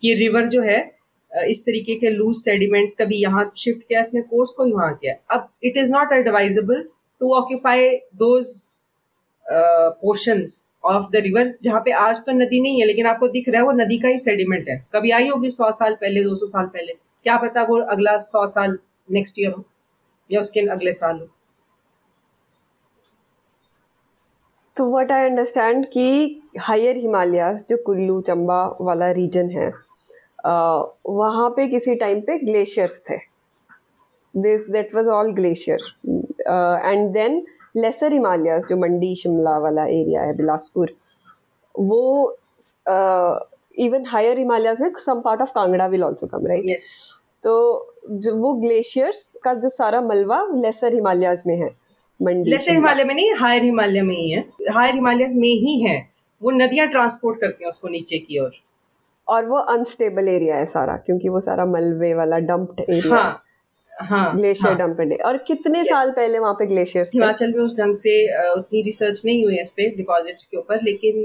कि 0.00 0.14
रिवर 0.16 0.46
जो 0.46 0.62
है 0.62 0.78
इस 1.32 1.62
तरीके 1.64 1.94
के 1.94 2.10
लूज 2.10 2.36
सेडिमेंट्स 2.36 2.94
कभी 2.94 3.16
यहाँ 3.16 3.50
शिफ्ट 3.56 3.82
किया, 3.82 4.00
इसने 4.00 4.20
कोर्स 4.22 4.52
को 4.52 4.64
ही 4.64 4.72
वहाँ 4.72 4.94
किया. 4.94 5.14
अब 5.30 5.48
it 5.64 5.76
is 5.76 5.92
not 5.92 6.12
advisable 6.12 6.82
to 7.20 7.34
occupy 7.34 7.90
those 8.16 8.54
portions 9.46 10.64
of 10.84 11.06
the 11.12 11.16
river 11.22 11.52
जहाँ 11.62 11.80
पे 11.84 11.90
आज 11.92 12.20
तो 12.26 12.32
नदी 12.34 12.60
नहीं 12.60 12.80
है, 12.80 12.86
लेकिन 12.86 13.06
आपको 13.06 13.28
दिख 13.28 13.48
रहा 13.48 13.60
है 13.60 13.66
वो 13.66 13.72
नदी 13.74 13.98
का 13.98 14.08
ही 14.08 14.18
सेडिमेंट 14.18 14.68
है। 14.68 14.76
कभी 14.94 15.10
आई 15.10 15.28
होगी 15.28 15.50
सौ 15.50 15.70
साल 15.72 15.94
पहले, 15.94 16.22
दो 16.24 16.34
सौ 16.34 16.46
साल 16.46 16.66
पहले? 16.66 16.92
क्या 17.26 17.36
पता 17.38 17.62
वो 17.62 17.80
अगला 17.86 18.16
सौ 18.20 18.46
साल 18.48 18.78
नेक्स्ट 19.08 19.38
ईयर 19.38 19.52
हो, 19.52 19.64
या 20.30 20.40
उसके 20.40 20.60
अगले 20.70 20.92
साल 20.92 21.18
हो? 21.18 21.26
तो 24.76 24.90
व्हाट 24.90 25.12
आई 25.12 25.24
अंडरस्टैंड 25.24 25.86
कि 25.86 26.42
हायर 26.60 26.96
हिमालयाज 26.96 27.64
जो 27.68 27.76
कुल्लू, 27.86 28.20
चंबा 28.22 28.64
वाला 28.80 29.10
रीजन 29.12 29.50
है 29.50 29.70
वहाँ 30.46 31.48
पे 31.50 31.66
किसी 31.68 31.94
टाइम 31.96 32.20
पे 32.20 32.36
ग्लेशियर्स 32.40 33.00
थे। 33.00 33.16
That 34.34 34.94
was 34.94 35.08
all 35.10 35.32
glacier 35.34 35.80
and 36.84 37.10
then 37.12 37.42
lesser 37.76 38.12
Himalayas 38.12 38.66
जो 38.68 38.76
मंडी 38.76 39.14
शिमला 39.16 39.58
वाला 39.58 39.84
एरिया 39.86 40.22
है 40.22 40.36
बिलासपुर 40.36 40.94
वो 41.74 42.02
इवन 43.78 44.04
हायर 44.06 44.38
हिमालयाज 44.38 44.80
में 44.80 44.90
some 44.98 45.20
part 45.20 45.40
of 45.40 45.52
Kangra 45.54 45.86
will 45.86 46.04
also 46.04 46.26
come 46.26 46.46
right 46.46 46.64
yes 46.68 46.88
तो 47.42 47.54
जो 48.10 48.34
वो 48.36 48.52
ग्लेशियर्स 48.62 49.36
का 49.44 49.54
जो 49.54 49.68
सारा 49.68 50.00
मलबा 50.00 50.46
लेसर 50.54 50.94
हिमालयाज 50.94 51.42
में 51.46 51.56
है 51.56 51.70
मंडी 52.20 52.50
लेसर 52.50 52.72
हिमालय 52.72 53.04
में 53.04 53.14
नहीं 53.14 53.34
हायर 53.34 53.62
हिमालय 53.62 54.02
में 54.02 54.14
ही 54.14 54.30
है. 54.30 54.40
हायर 54.74 54.94
हिमालयस 54.94 55.34
में 55.36 55.48
ही 55.48 55.80
है. 55.80 55.98
वो 56.42 56.50
नदियाँ 56.50 56.86
ट्रांसपोर्ट 56.88 57.40
करती 57.40 57.64
हैं 57.64 57.68
उसको 57.68 57.88
नीचे 57.88 58.18
की 58.18 58.38
ओर. 58.38 58.50
और 59.28 59.46
वो 59.46 59.56
अनस्टेबल 59.56 60.28
एरिया 60.28 60.56
है 60.56 60.66
सारा 60.66 60.96
क्योंकि 60.96 61.28
वो 61.28 61.40
सारा 61.40 61.66
मलबे 61.66 62.12
वाला 62.14 62.38
डंप्ड 62.50 62.80
एरिया 62.80 63.14
हाँ 63.14 63.42
हाँ 64.00 64.36
ग्लेशियर 64.36 64.72
हाँ, 64.72 64.78
डंप्ड 64.78 65.22
और 65.26 65.36
कितने 65.46 65.78
yes. 65.78 65.88
साल 65.88 66.10
पहले 66.10 66.38
वहाँ 66.38 66.54
पे 66.54 66.66
ग्लेशियर्स 66.66 67.10
हिमाचल 67.14 67.52
में 67.54 67.62
उस 67.64 67.76
ढंग 67.78 67.94
से 67.94 68.12
उतनी 68.52 68.82
रिसर्च 68.82 69.22
नहीं 69.24 69.44
हुई 69.44 69.54
है 69.54 69.60
इस 69.60 69.70
पे 69.76 69.88
डिपॉजिट्स 69.96 70.44
के 70.46 70.56
ऊपर 70.56 70.82
लेकिन 70.82 71.24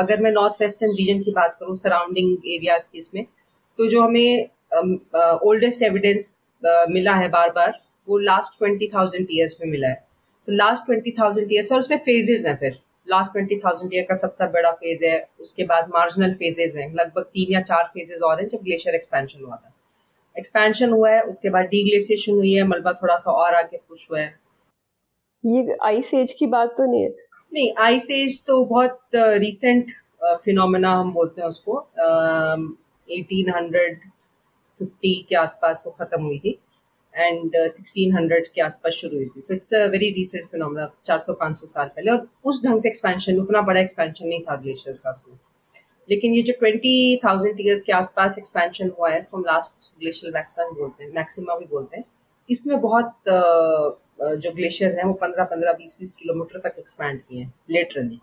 अगर 0.00 0.20
मैं 0.22 0.30
नॉर्थ 0.32 0.60
वेस्टर्न 0.60 0.94
रीजन 0.98 1.22
की 1.22 1.32
बात 1.32 1.56
करूँ 1.60 1.74
सराउंडिंग 1.76 2.36
एरियाज़ 2.48 2.88
की 2.92 2.98
इसमें 2.98 3.24
तो 3.78 3.88
जो 3.88 4.02
हमें 4.02 4.48
ओल्डेस्ट 5.46 5.82
एविडेंस 5.82 6.34
मिला 6.90 7.14
है 7.14 7.28
बार 7.28 7.50
बार 7.56 7.72
वो 8.08 8.18
लास्ट 8.20 8.58
ट्वेंटी 8.58 8.88
थाउज़ेंड 8.94 9.26
ईयर्स 9.30 9.56
में 9.60 9.70
मिला 9.70 9.88
है। 9.88 10.02
So 10.42 10.52
last 10.52 10.86
twenty 10.86 11.10
thousand 11.18 11.52
years 11.52 11.72
और 11.72 11.78
उसमें 11.78 11.98
फेजेज 11.98 12.46
हैं 12.46 12.56
फिर। 12.56 12.78
लास्ट 13.08 13.32
ट्वेंटी 13.32 13.56
थाउज़ेंड 13.58 13.94
ईयर 13.94 14.04
का 14.08 14.14
सबसे 14.14 14.46
बड़ा 14.52 14.70
फ़ेज़ 14.72 15.04
है 15.04 15.18
उसके 15.40 15.64
बाद 15.64 15.88
मार्जिनल 15.94 16.32
फेजेज 16.34 16.76
हैं 16.78 16.92
लगभग 16.94 17.22
तीन 17.24 17.52
या 17.52 17.60
चार 17.62 17.84
फेजेज 17.94 18.22
और 18.22 18.40
हैं 18.40 18.48
जब 18.48 18.62
ग्लेशियर 18.64 18.94
एक्सपेंशन 18.94 19.44
हुआ 19.44 19.56
था। 19.56 19.71
एक्सपेंशन 20.36 20.90
हुआ 20.90 21.10
है 21.10 21.22
उसके 21.24 21.50
बाद 21.50 21.64
डीग्लेसिएशन 21.70 22.32
हुई 22.34 22.52
है 22.52 22.64
मलबा 22.68 22.92
थोड़ा 22.92 23.16
सा 23.18 23.32
और 23.32 23.54
आगे 23.54 23.76
पुश 23.78 24.06
हुआ 24.10 24.20
है। 24.20 24.34
ये 25.44 25.76
आइस 25.84 26.12
एज 26.14 26.32
की 26.38 26.46
बात 26.48 26.74
तो 26.78 26.90
नहीं 26.90 27.02
है? 27.02 27.10
नहीं 27.52 27.72
आइस 27.80 28.10
एज 28.10 28.42
तो 28.46 28.64
बहुत 28.64 29.00
रिसेंट 29.14 29.90
फिनोमेना 30.44 30.90
हम 30.96 31.12
बोलते 31.12 31.40
हैं 31.42 31.48
उसको। 31.48 31.78
एटीन 33.08 33.50
हंड्रेड 33.54 34.00
फिफ्टी 34.80 35.14
के 35.28 35.36
आसपास 35.36 35.82
वो 35.86 35.92
ख़त्म 35.98 36.22
हुई 36.22 36.38
थी 36.38 36.58
एंड 37.14 37.56
सिक्सटीन 37.68 38.14
हंड्रेड 38.16 38.46
के 38.54 38.60
आसपास 38.62 38.92
शुरू 38.94 39.16
हुई 39.16 39.26
थी। 39.26 39.40
So 39.42 39.54
it's 39.54 39.72
a 39.74 39.84
very 39.86 40.10
recent 40.16 40.48
phenomena 40.50 40.90
चार 41.04 41.18
सौ 41.18 41.32
पाँच 41.40 41.58
सौ 41.60 41.66
साल 41.66 41.88
पहले। 41.88 42.10
और 42.10 42.28
उस 42.44 42.64
ढंग 42.64 42.80
से 42.80 42.88
एक्सपेंशन 42.88 43.38
उतना 43.40 43.62
बड़ा 43.62 43.80
एक्सपेंशन 43.80 44.28
नहीं 44.28 44.40
था 44.42 44.56
ग्लेशियर्स 44.56 45.00
का 45.00 45.10
उसमें 45.10 45.36
लेकिन 46.08 46.32
ये 46.34 46.42
जो 46.42 46.52
ट्वेंटी 46.58 47.20
थाउज़ेंड 47.24 47.60
ईयर्स 47.60 47.82
के 47.82 47.92
आसपास 47.92 48.38
एक्सपेंशन 48.38 48.90
हुआ 48.98 49.10
है, 49.10 49.18
इसको 49.18 49.36
हम 49.36 49.44
लास्ट 49.44 49.90
ग्लेशियल 50.00 50.32
मैक्सिम 50.34 50.74
बोलते 50.76 51.04
हैं 51.04 51.10
मैक्सिमा 51.14 51.54
भी 51.56 51.66
बोलते 51.66 51.96
हैं, 51.96 52.04
इसमें 52.48 52.80
बहुत 52.80 53.14
जो 53.26 54.52
ग्लेशियर्स 54.52 54.96
हैं, 54.96 55.04
वो 55.04 55.12
पंद्रह 55.14 55.44
पंद्रह, 55.46 55.72
बीस 55.72 55.96
बीस 56.00 56.12
किलोमीटर 56.14 56.68
तक 56.68 56.78
एक्सपैंड 56.78 57.20
किए 57.20 57.40
हैं 57.40 57.52
लिटरली 57.70 58.20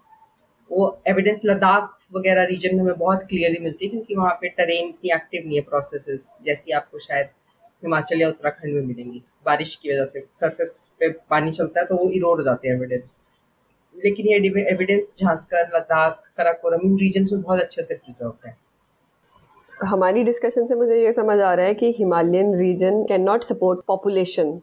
वो 0.69 0.85
एविडेंस 1.07 1.41
लद्दाख 1.45 1.97
वगैरह 2.13 2.43
रीजन 2.45 2.75
में 2.75 2.81
हमें 2.81 2.97
बहुत 2.97 3.23
क्लियरली 3.29 3.59
मिलती 3.59 3.85
है, 3.85 3.91
क्योंकि 3.91 4.15
वहाँ 4.15 4.33
पे 4.41 4.49
टरेन 4.49 4.87
इतनी 4.89 5.11
एक्टिव 5.13 5.45
नहीं 5.45 5.57
है 5.57 5.61
प्रोसेसेस 5.63 6.35
जैसी 6.45 6.71
आपको 6.71 6.97
शायद 6.99 7.27
हिमाचल 7.83 8.21
या 8.21 8.27
उत्तराखंड 8.29 8.73
में 8.75 8.81
मिलेंगी। 8.83 9.21
बारिश 9.45 9.75
की 9.75 9.89
वजह 9.89 10.05
से 10.05 10.23
सरफेस 10.35 10.75
पे 10.99 11.09
पानी 11.29 11.51
चलता 11.51 11.79
है 11.79 11.85
तो 11.87 11.95
वो 11.97 12.09
इरोड 12.11 12.37
हो 12.37 12.43
जाते 12.43 12.67
हैं 12.67 12.75
एविडेंस 12.75 13.19
लेकिन 14.05 14.27
ये 14.27 14.63
एविडेंस 14.71 15.11
झांसकर 15.19 15.69
लद्दाख 15.75 16.31
कराकोरम 16.37 16.87
इन 16.87 16.97
रीजन्स 17.01 17.33
में 17.33 17.41
बहुत 17.41 17.61
अच्छे 17.61 17.83
से 17.83 17.95
प्रिजर्व 17.95 18.47
है। 18.47 18.57
हमारी 19.85 20.23
डिस्कशन 20.23 20.67
से 20.67 20.75
मुझे 20.75 20.95
ये 20.95 21.11
समझ 21.13 21.39
आ 21.39 21.53
रहा 21.53 21.65
है 21.65 21.73
कि 21.73 21.91
Himalayan 21.97 22.55
region 22.59 23.03
can 23.03 23.21
not 23.21 23.43
support 23.43 23.79
population 23.87 24.59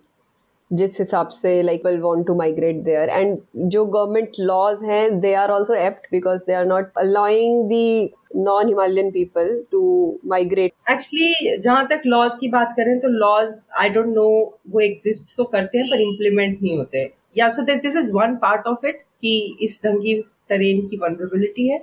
जिस 0.71 0.99
हिसाब 0.99 1.29
से 1.29 1.51
like 1.63 1.87
will 1.87 2.01
want 2.01 2.27
to 2.27 2.35
migrate 2.35 2.77
there 2.85 3.09
and 3.09 3.39
जो 3.57 3.85
गवर्नमेंट 3.87 4.33
लॉज 4.41 4.85
हैं 4.85 5.21
they 5.21 5.33
are 5.35 5.51
also 5.51 5.75
apt 5.75 6.11
because 6.13 6.45
they 6.47 6.55
are 6.55 6.65
not 6.67 6.91
allowing 6.99 7.65
the 7.69 8.13
non 8.37 8.69
Himalayan 8.69 9.11
people 9.11 9.63
to 9.73 9.81
migrate 10.27 10.73
actually 10.91 11.57
जहाँ 11.59 11.87
तक 11.87 12.03
laws 12.07 12.37
की 12.37 12.49
बात 12.49 12.75
करें 12.77 12.99
तो 13.01 13.09
लॉज 13.09 13.69
आई 13.79 13.89
डोंट 13.89 14.15
नो 14.15 14.29
वो 14.71 14.81
एग्जिस्ट 14.81 15.37
तो 15.37 15.45
करते 15.45 15.79
हैं 15.79 15.89
पर 15.91 16.01
इम्प्लीमेंट 16.01 16.59
नहीं 16.63 16.77
होते। 16.79 17.11
या 17.39 17.49
so 17.49 17.63
this 17.65 17.97
is 17.97 18.13
one 18.13 18.37
part 18.43 18.67
of 18.67 18.87
it 18.87 19.03
कि 19.23 19.57
इस 19.61 19.81
ढंग 19.85 20.23
टरेन 20.49 20.87
की 20.87 20.97
वनरेबिलिटी 20.97 21.69
है। 21.69 21.79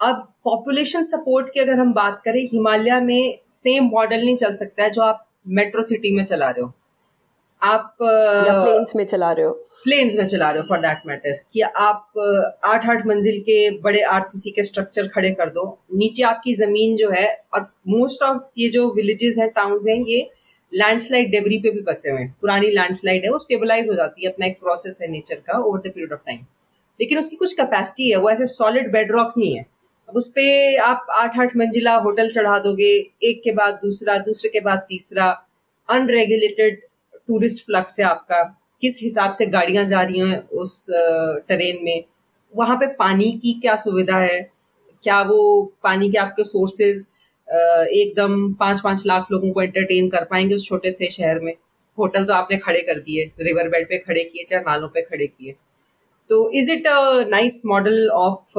अब 0.00 0.26
पॉपुलेशन 0.44 1.04
सपोर्ट 1.04 1.48
की 1.54 1.60
अगर 1.60 1.78
हम 1.78 1.92
बात 1.94 2.20
करें 2.24 2.42
हिमालय 2.52 3.00
में 3.00 3.38
सेम 3.48 3.88
मॉडल 3.92 4.24
नहीं 4.24 4.36
चल 4.36 4.54
सकता 4.54 4.82
है 4.82 4.90
जो 4.90 5.02
आप 5.02 5.26
मेट्रो 5.48 5.82
सिटी 5.82 6.14
में 6.16 6.24
चला 6.24 6.50
रहे 6.50 6.62
हो। 6.62 6.72
आप 7.62 7.96
प्लेन्स 8.00 8.94
में 8.96 9.04
चला 9.06 9.30
रहे 9.32 9.46
हो। 9.46 9.50
प्लेन्स 9.84 10.16
में 10.16 10.26
चला 10.26 10.50
रहे 10.50 10.60
हो 10.60 10.66
फॉर 10.68 10.78
दैट 10.78 11.02
मैटर 11.06 11.32
कि 11.52 11.60
आप 11.60 12.60
आठ 12.64 12.86
आठ 12.90 13.06
मंजिल 13.06 13.40
के 13.40 13.58
बड़े 13.80 14.00
आरसीसी 14.02 14.50
के 14.50 14.62
स्ट्रक्चर 14.62 15.08
खड़े 15.08 15.30
कर 15.30 15.50
दो। 15.50 15.66
नीचे 15.94 16.22
आपकी 16.22 16.54
ज़मीन 16.54 16.94
जो 16.96 17.10
है 17.10 17.26
और 17.54 17.66
मोस्ट 17.88 18.22
ऑफ़ 18.22 18.42
ये 18.58 18.68
जो 18.68 18.90
विलेजेस 18.94 19.38
हैं 19.38 19.48
टाउन्स 19.50 19.88
हैं 19.88 19.98
ये 20.06 20.28
लैंडस्लाइड 20.72 21.30
डेबरी 21.30 21.58
पे 21.58 21.70
भी 21.70 21.80
बसे 21.80 22.10
हुए 22.10 22.20
हैं। 22.20 22.34
पुरानी 22.40 22.70
लैंडस्लाइड 22.70 23.24
है, 23.24 23.30
वो 23.30 23.38
स्टेबलाइज 23.38 23.88
हो 23.88 23.94
जाती 23.94 24.24
है 24.24 24.30
अपना 24.32 24.46
एक 24.46 24.58
प्रोसेस 24.60 24.98
है 25.02 25.08
नेचर 25.10 25.42
का 25.46 25.58
over 25.58 25.78
the 25.78 25.92
period 25.92 26.12
of 26.12 26.20
time 26.26 26.44
लेकिन 27.00 27.18
उसकी 27.18 27.36
कुछ 27.36 27.52
कैपेसिटी 27.52 28.10
है, 28.10 28.16
वो 28.16 28.30
ऐसे 28.30 28.46
सॉलिड 28.46 28.90
बेड 28.92 29.12
रॉक 29.12 29.32
नहीं 29.38 29.54
है। 29.56 29.66
अब 30.08 30.16
उस 30.16 30.26
पर 30.28 30.78
आप 30.80 31.06
आठ 31.10 31.38
आठ 31.40 31.56
मंजिला 31.56 31.94
होटल 31.96 32.28
चढ़ा 32.28 32.58
दोगे, 32.58 32.92
एक 33.22 33.40
के 33.44 33.52
बाद 33.52 33.74
दूसरा, 33.74 34.16
दूसरे 34.18 34.50
के 34.50 34.60
बाद 34.60 34.78
तीसरा 34.88 35.30
अनरेगुलेटेड 35.88 36.80
टूरिस्ट 37.28 37.64
फ्लक्स 37.66 37.98
है 38.00 38.06
आपका। 38.06 38.42
किस 38.80 38.98
हिसाब 39.02 39.32
से 39.32 39.46
गाड़ियाँ 39.46 39.84
जा 39.86 40.02
रही 40.02 40.20
हैं 40.20 40.38
उस 40.48 40.86
ट्रेन 41.48 41.78
में? 41.84 42.04
वहाँ 42.54 42.76
पे 42.76 42.86
पानी 42.94 43.30
की 43.42 43.52
क्या 43.52 43.76
सुविधा 43.76 44.18
है? 44.18 44.40
क्या 45.02 45.20
वो 45.22 45.72
पानी 45.82 46.10
के 46.10 46.18
आपके 46.18 46.44
सोर्सेज 46.44 47.06
एकदम 47.50 48.52
पाँच 48.54 48.80
पाँच 48.80 49.02
लाख 49.06 49.26
लोगों 49.32 49.50
को 49.52 49.62
एंटरटेन 49.62 50.08
कर 50.10 50.24
पाएँगे 50.24 50.54
उस 50.54 50.68
छोटे 50.68 50.92
से 50.92 51.08
शहर 51.10 51.40
में। 51.40 51.52
होटल 51.98 52.24
तो 52.24 52.32
आपने 52.32 52.56
खड़े 52.58 52.80
कर 52.82 52.98
दिए 53.00 53.30
रिवर 53.40 53.68
बेड 53.68 53.88
पे 53.88 53.98
खड़े 53.98 54.24
किए 54.24 54.44
चाहे 54.44 54.62
नालों 54.62 54.88
पे 54.88 55.02
खड़े 55.02 55.26
किए। 55.26 55.54
तो 56.28 56.50
is 56.54 56.70
it 56.72 56.86
a 56.86 57.24
nice 57.28 57.60
model 57.66 58.08
of 58.10 58.52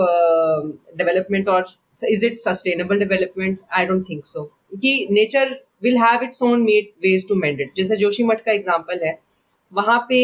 development 0.97 1.49
और 1.49 1.65
is 2.05 2.25
it 2.25 2.39
sustainable 2.39 2.99
development 2.99 3.59
I 3.73 3.85
don't 3.85 4.03
think 4.09 4.25
so 4.25 4.43
कि 4.75 5.07
nature 5.11 5.55
will 5.83 5.97
have 5.97 6.23
its 6.23 6.43
own 6.43 6.61
made 6.61 6.89
ways 7.03 7.27
to 7.29 7.35
mend 7.35 7.61
it 7.61 7.71
जैसे 7.77 7.95
जोशी 7.97 8.23
मठ 8.23 8.41
का 8.41 8.51
एग्ज़ाम्पल 8.51 9.05
है। 9.05 9.17
वहाँ 9.73 9.99
पे 10.09 10.19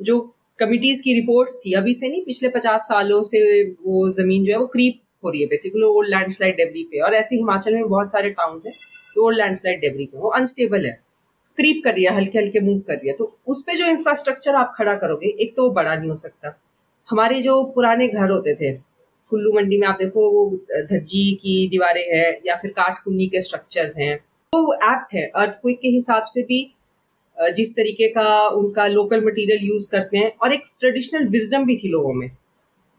जो 0.00 0.18
कमिटीज 0.58 1.00
की 1.00 1.12
रिपोर्ट्स 1.14 1.56
थी, 1.64 1.72
अभी 1.72 1.94
से 1.94 2.08
नहीं, 2.08 2.24
पिछले 2.24 2.48
पचास 2.48 2.82
सालों 2.82 3.22
से 3.22 3.62
वो 3.62 4.08
ज़मीन 4.12 4.44
जो 4.44 4.52
है 4.52 4.58
वो 4.58 4.66
क्रीप 4.66 5.00
हो 5.24 5.30
रही 5.30 5.40
है। 5.40 5.46
बेसिकली 5.46 5.82
ओल्ड 5.84 6.10
लैंडस्लाइड 6.10 6.56
डेबरी 6.56 6.82
पे 6.82 7.00
और 7.00 7.14
ऐसे 7.14 7.36
हिमाचल 7.36 7.74
में 7.74 7.88
बहुत 7.88 8.10
सारे 8.10 8.30
टाउन्स 8.30 8.66
हैं, 8.66 8.72
जो 9.16 9.24
ओल्ड 9.26 9.38
लैंडस्लाइड 9.38 9.80
डेबरी 9.80 10.06
पे 10.06 10.18
वो 10.18 10.28
अनस्टेबल 10.30 10.86
है। 10.86 10.98
क्रीप 11.56 11.80
कर 11.84 11.98
है, 11.98 12.14
हल्के 12.14 12.38
हल्के 12.38 12.60
मूव 12.60 12.78
कर 12.80 13.06
है। 13.06 13.12
तो 13.12 13.36
उस 13.46 13.62
पर 13.62 13.76
जो 13.76 13.86
इंफ्रास्ट्रक्चर 13.86 14.54
आप 14.54 14.72
खड़ा 14.74 14.94
करोगे, 14.94 15.28
एक 15.40 15.56
तो 15.56 15.62
वो 15.62 15.70
बड़ा 15.70 15.94
नहीं 15.94 16.08
हो 16.08 16.14
सकता। 16.14 16.58
हमारे 17.08 17.40
जो 17.40 17.62
पुराने 17.74 18.08
घर 18.08 18.30
होते 18.30 18.54
थे, 18.54 18.72
कुल्लू 19.32 19.52
मंडी 19.52 19.78
में 19.78 19.86
आप 19.88 19.96
देखो, 19.98 20.30
वो 20.30 20.46
धज्जी 20.84 21.32
की 21.34 21.68
दीवारें 21.68 22.04
हैं, 22.04 22.38
या 22.46 22.56
फिर 22.56 22.70
काठ 22.70 23.02
कुन्नी 23.04 23.26
के 23.26 23.40
स्ट्रक्चर्स 23.40 23.96
हैं। 23.98 24.14
वो 24.52 24.74
एप्ट 24.74 25.14
है। 25.14 25.26
अर्थक्विक 25.26 25.78
के 25.80 25.88
हिसाब 25.88 26.24
से 26.24 26.42
भी 26.42 26.60
जिस 27.56 27.74
तरीके 27.76 28.08
का 28.08 28.48
उनका 28.48 28.86
लोकल 28.86 29.24
मटेरियल 29.24 29.64
यूज़ 29.64 29.90
करते 29.90 30.18
हैं, 30.18 30.32
और 30.42 30.52
एक 30.52 30.62
ट्रेडिशनल 30.80 31.28
विजडम 31.28 31.64
भी 31.64 31.76
थी 31.76 31.88
लोगों 31.88 32.12
में। 32.14 32.30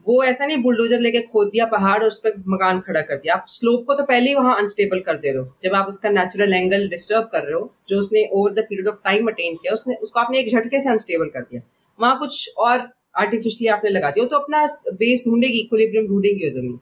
वो 0.08 0.24
ऐसा 0.24 0.45
नहीं, 0.45 0.58
बुलडोजर 0.58 0.99
लेके 0.99 1.20
खोद 1.22 1.47
दिया, 1.47 1.66
पहाड़, 1.66 1.99
और 2.01 2.08
उस 2.08 2.18
पर 2.20 2.34
मकान 2.47 2.80
खड़ा 2.80 3.01
कर 3.01 3.16
दिया। 3.16 3.34
आप 3.34 3.45
स्लोप 3.47 3.86
को 3.86 3.93
तो 3.93 4.03
पहले 4.03 4.30
ही 4.30 4.36
वहाँ 4.36 4.56
अनस्टेबल 4.58 4.99
कर 4.99 5.18
दे 5.18 5.32
रहे 5.32 5.41
हो। 5.41 5.53
जब 5.64 5.74
आप 5.74 5.88
उसका 5.88 6.10
नेचुरल 6.10 6.53
एंगल 6.53 6.88
डिस्टर्ब 6.89 7.30
कर 7.32 7.43
रहे 7.43 7.53
हो, 7.53 7.72
जो 7.88 7.99
उसने 7.99 8.28
over 8.34 8.51
the 8.51 8.66
period 8.70 8.88
of 8.88 8.99
time 9.06 9.28
attain 9.28 9.56
किया, 9.56 9.74
उसने, 9.74 9.95
उसको 9.95 10.20
आपने 10.20 10.39
एक 10.39 10.47
झटके 10.47 10.80
से 10.80 10.89
अनस्टेबल 10.89 11.26
कर 11.26 11.41
दिया। 11.41 11.62
वहाँ 11.99 12.18
कुछ 12.20 12.49
और 12.58 12.88
आर्टिफिशियली 13.18 13.68
आपने 13.70 13.89
लगा 13.89 14.10
दिया। 14.10 14.26
तो 14.26 14.38
अपना 14.38 14.66
बेस 14.93 15.24
ढूंढेगी 15.28 15.60
इक्विलिब्रियम 15.60 16.08
ढूंढेगी 16.08 16.49
ज़मीन। 16.49 16.80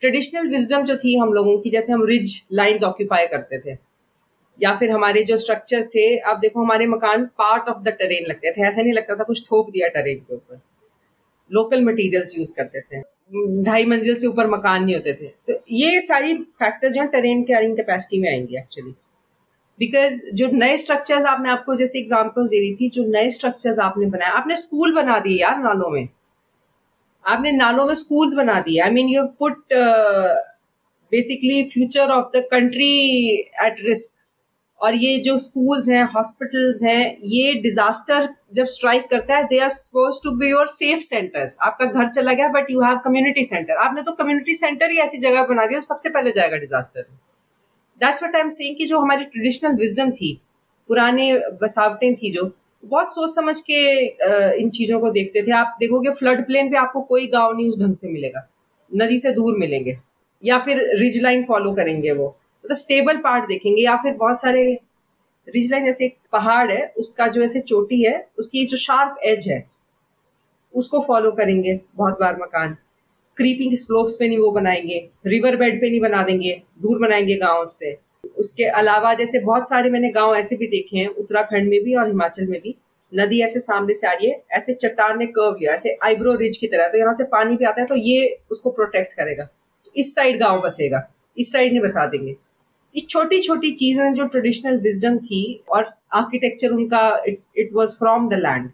ट्रेडिशनल 0.00 0.48
विजडम 0.48 0.84
जो 0.84 0.96
थी 0.96 1.16
हम 1.16 1.32
लोगों 1.32 1.58
की, 1.58 1.70
जैसे 1.70 1.92
हम 1.92 2.04
रिज 2.04 2.42
लाइंस 2.52 2.84
ऑक्यूपाई 2.84 3.26
करते 3.26 3.58
थे, 3.60 3.76
या 4.58 4.74
फिर 4.74 4.90
हमारे 4.90 5.22
जो 5.22 5.36
स्ट्रक्चर्स 5.36 5.88
थे, 5.88 6.16
आप 6.20 6.38
देखो 6.38 6.62
हमारे 6.62 6.86
मकान 6.86 7.24
पार्ट 7.38 7.68
ऑफ़ 7.68 7.82
द 7.82 7.88
टेरेन 7.98 8.26
लगते 8.26 8.50
थे। 8.50 8.66
ऐसा 8.68 8.82
नहीं 8.82 8.92
लगता 8.92 9.14
था 9.14 9.24
कुछ 9.24 9.42
थोप 9.42 9.70
दिया 9.70 9.88
टेरेन 9.88 10.18
के 10.18 10.34
ऊपर। 10.34 10.60
लोकल 11.50 11.84
मटेरियल्स 11.84 12.36
यूज़ 12.38 12.54
करते 12.56 12.80
थे। 12.82 13.00
ढाई 13.64 13.84
मंजिल 13.86 14.14
से 14.14 14.26
ऊपर 14.26 14.46
मकान 14.50 14.84
नहीं 14.84 14.94
होते 14.94 15.12
थे। 15.14 15.26
तो 15.46 15.58
ये 15.72 16.00
सारी 16.00 16.34
फैक्टर्स 16.34 16.94
जो 16.94 17.04
टेरेन 17.08 17.42
कैरिंग 17.44 17.76
कैपेसिटी 17.76 18.20
में 18.20 18.28
आएँगी 18.30 18.56
एक्चुअली 18.58 18.94
बिकॉज़ 19.78 20.22
जो 20.34 20.48
नए 20.52 20.76
स्ट्रक्चर्स 20.76 21.24
आपने 21.26 21.50
आपको 21.50 21.74
जैसे 21.76 21.98
एग्ज़ाम्पल 21.98 22.46
दे 22.48 22.60
रही 22.60 22.74
थी, 22.74 22.88
जो 22.88 23.04
नए 23.06 23.28
स्ट्रक्चर्स 23.30 23.78
आपने 23.78 24.06
बनाए, 24.06 24.30
आपने 24.30 24.56
स्कूल 24.56 24.94
बना 24.94 25.18
दिए 25.18 25.40
यार 25.40 25.58
नालों 25.58 25.90
में। 25.90 26.08
आपने 27.24 27.52
नालों 27.52 27.86
में 27.86 27.94
स्कूल्स 27.94 28.34
बना 28.34 28.58
दिए। 28.60 28.80
I 28.80 28.90
mean 28.90 29.08
you 29.08 29.22
put 29.38 29.74
basically 31.12 31.62
future 31.64 32.10
of 32.10 32.36
the 32.36 32.42
country 32.50 32.90
at 33.64 33.76
risk 33.84 34.17
और 34.80 34.94
ये 34.94 35.18
जो 35.18 35.36
स्कूल्स 35.38 35.88
हैं 35.88 36.02
हॉस्पिटल्स 36.06 36.82
हैं, 36.84 37.16
ये 37.24 37.54
डिजास्टर 37.54 38.28
जब 38.54 38.66
स्ट्राइक 38.66 39.08
करता 39.10 39.36
है 39.36 39.44
they 39.44 39.58
are 39.58 39.68
suppose 39.68 40.20
to 40.24 40.30
be 40.38 40.50
your 40.50 40.68
safe 40.70 41.00
centres 41.02 41.56
आपका 41.62 41.86
घर 41.86 42.08
चला 42.08 42.32
गया 42.32 42.48
but 42.48 42.70
you 42.70 42.82
have 42.82 42.98
community 43.04 43.44
centre 43.44 43.76
आपने 43.78 44.02
तो 44.02 44.12
कम्युनिटी 44.14 44.54
सेंटर 44.54 44.90
ही 44.90 44.98
ऐसी 44.98 45.18
जगह 45.18 45.46
बना 45.46 45.66
दिया 45.66 45.80
सबसे 45.82 46.10
पहले 46.10 46.32
जाएगा 46.32 46.56
disaster 46.56 47.06
that's 48.00 48.22
what 48.22 48.36
I 48.36 48.42
am 48.42 48.50
saying 48.50 48.76
कि 48.76 48.86
जो 48.86 48.98
हमारी 49.00 49.24
ट्रेडिशनल 49.24 49.76
विजडम 49.76 50.10
थी, 50.10 50.32
पुराने 50.88 51.32
बसावटें 51.62 52.14
थी 52.14 52.30
जो, 52.32 52.50
बहुत 52.84 53.14
सोच 53.14 53.34
समझ 53.34 53.58
के 53.60 53.80
इन 54.60 54.70
चीज़ों 54.70 55.00
को 55.00 55.10
देखते 55.10 55.42
थे। 55.42 55.52
आप 55.52 55.76
देखोगे 55.80 56.10
फ्लड 56.10 56.44
प्लेन 56.46 56.70
पे 56.70 56.76
आपको 56.76 57.00
कोई 57.02 57.26
गाँव 57.26 57.56
नहीं 57.56 57.68
उस 57.68 57.80
ढंग 57.80 57.94
से 57.94 58.10
मिलेगा। 58.12 58.46
नदी 58.90 59.18
से 59.18 59.30
दूर 59.32 59.58
मिलेंगे। 59.58 59.96
या 60.42 60.58
फिर 60.58 60.78
रिज 60.98 61.22
लाइन 61.22 61.42
फॉलो 61.44 61.72
करेंगे 61.74 62.12
वो। 62.12 62.36
मतलब 62.68 62.76
स्टेबल 62.76 63.16
पार्ट 63.16 63.44
देखेंगे, 63.48 63.82
या 63.82 63.96
फिर 63.96 64.14
बहुत 64.14 64.40
सारे 64.40 64.62
रिज 65.48 65.70
लाइन 65.70 65.84
जैसे 65.84 66.04
एक 66.04 66.16
पहाड़ 66.32 66.70
है, 66.72 66.86
उसका 66.98 67.26
जो 67.26 67.42
ऐसे 67.42 67.60
चोटी 67.60 68.02
है, 68.02 68.26
उसकी 68.38 68.64
जो 68.66 68.76
शार्प 68.76 69.20
एज 69.24 69.48
है, 69.48 69.64
उसको 70.74 71.00
फॉलो 71.00 71.30
करेंगे 71.32 71.78
बहुत 71.96 72.18
बार 72.20 72.36
मकान। 72.36 72.76
क्रीपिंग 73.36 73.74
स्लोप्स 73.76 74.14
पे 74.14 74.28
नहीं 74.28 74.38
वो 74.38 74.50
बनाएँगे 74.50 74.98
रिवर 75.26 75.56
बेड 75.56 75.80
पे 75.80 75.90
नहीं 75.90 76.00
बना 76.00 76.22
देंगे, 76.22 76.52
दूर 76.82 76.98
बनाएँगे 77.00 77.36
गाँव 77.36 77.64
से 77.66 77.96
उसके 78.38 78.64
अलावा 78.64 79.12
जैसे 79.14 79.40
बहुत 79.40 79.68
सारे 79.68 79.90
मैंने 79.90 80.10
गाँव 80.10 80.34
ऐसे 80.36 80.56
भी 80.56 80.66
देखे 80.66 80.96
हैं, 80.96 81.08
उत्तराखंड 81.08 81.68
में 81.68 81.82
भी 81.84 81.94
और 81.94 82.08
हिमाचल 82.08 82.46
में 82.46 82.60
भी। 82.60 82.74
नदी 83.12 83.40
ऐसे 83.42 83.60
सामने 83.60 83.94
से 83.94 84.06
आ 84.06 84.12
रही 84.12 84.30
है, 84.30 84.42
ऐसे 84.52 84.72
चट्टान 84.74 85.18
ने 85.18 85.26
कर्व 85.28 85.56
लिया, 85.60 85.72
ऐसे 85.74 85.96
आईब्रो 86.04 86.34
रिज 86.36 86.56
की 86.56 86.66
तरह 86.66 86.88
तो 86.88 86.98
यहाँ 86.98 87.12
से 87.12 87.24
पानी 87.26 87.56
भी 87.56 87.64
आता 87.64 87.80
है 87.80 87.86
तो 87.86 87.96
ये 87.96 88.38
उसको 88.50 88.70
प्रोटेक्ट 88.70 89.12
करेगा। 89.12 89.44
तो 89.44 89.92
इस 89.96 90.14
साइड 90.14 90.38
गाँव 90.40 90.60
बसेगा, 90.60 91.02
इस 91.36 91.52
साइड 91.52 91.72
नहीं 91.72 91.82
बसा 91.82 92.06
देंगे। 92.06 92.36
ये 92.94 93.00
छोटी 93.00 93.40
छोटी 93.40 93.70
चीज़ें 93.72 94.12
जो 94.14 94.26
ट्रेडिशनल 94.26 94.78
विजडम 94.80 95.18
थी 95.20 95.42
और 95.68 95.86
आर्किटेक्चर 96.14 96.72
उनका 96.72 97.00
it 97.28 97.70
was 97.74 97.94
from 97.96 98.28
the 98.28 98.34
land 98.36 98.70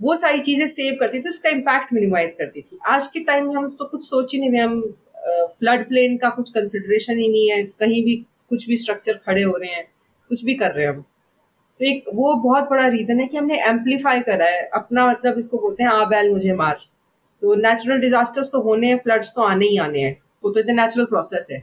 वो 0.00 0.14
सारी 0.16 0.38
चीज़ें 0.40 0.66
सेव 0.66 0.96
करती 1.00 1.18
थी, 1.18 1.28
उसका 1.28 1.50
इम्पैक्ट 1.50 1.92
मिनिमाइज 1.92 2.32
करती 2.32 2.60
थी। 2.60 2.78
आज 2.88 3.06
के 3.06 3.20
टाइम 3.20 3.46
में 3.46 3.54
हम 3.54 3.68
तो 3.70 3.84
कुछ 3.84 4.04
सोच 4.04 4.32
ही 4.34 4.38
नहीं 4.40 4.50
रहे, 4.50 4.60
हम 4.60 4.80
फ्लड 5.50 5.86
प्लेन 5.88 6.16
का 6.16 6.28
कुछ 6.30 6.50
कंसिडरेशन 6.50 7.18
ही 7.18 7.28
नहीं 7.28 7.50
है, 7.50 7.62
कहीं 7.62 8.02
भी 8.04 8.14
कुछ 8.48 8.66
भी 8.68 8.76
स्ट्रक्चर 8.76 9.20
खड़े 9.26 9.42
हो 9.42 9.56
रहे 9.56 9.70
हैं, 9.70 9.84
कुछ 10.30 10.44
भी 10.44 10.54
कर 10.54 10.70
रहे 10.70 10.86
हैं 10.86 10.92
हम। 10.92 11.00
तो 11.74 11.84
एक, 11.86 12.04
वो 12.14 12.34
बहुत 12.34 12.64
बड़ा 12.70 12.86
रीजन 12.88 13.20
है 13.20 13.26
कि 13.26 13.36
हमने 13.36 13.60
एम्पलीफाई 13.68 14.20
करा 14.20 14.46
है, 14.46 14.64
अपना 14.74 15.06
मतलब 15.10 15.38
इसको 15.38 15.58
बोलते 15.58 15.82
हैं 15.82 15.90
आ 15.90 16.04
बैल, 16.04 16.30
मुझे 16.30 16.54
मार। 16.54 16.78
तो 17.42 17.54
नेचुरल 17.54 18.00
डिजास्टर्स 18.00 18.50
तो 18.52 18.60
होने 18.60 18.88
हैं 18.88 18.98
फ्लड्स 18.98 19.32
तो 19.36 19.42
आने 19.42 19.66
ही 19.66 19.78
आने 19.78 20.00
हैं। 20.00 20.16
वो 20.44 20.50
तो 20.50 20.60
इतने 20.60 20.72
नेचुरल 20.72 21.06
प्रोसेस 21.06 21.48
है। 21.52 21.62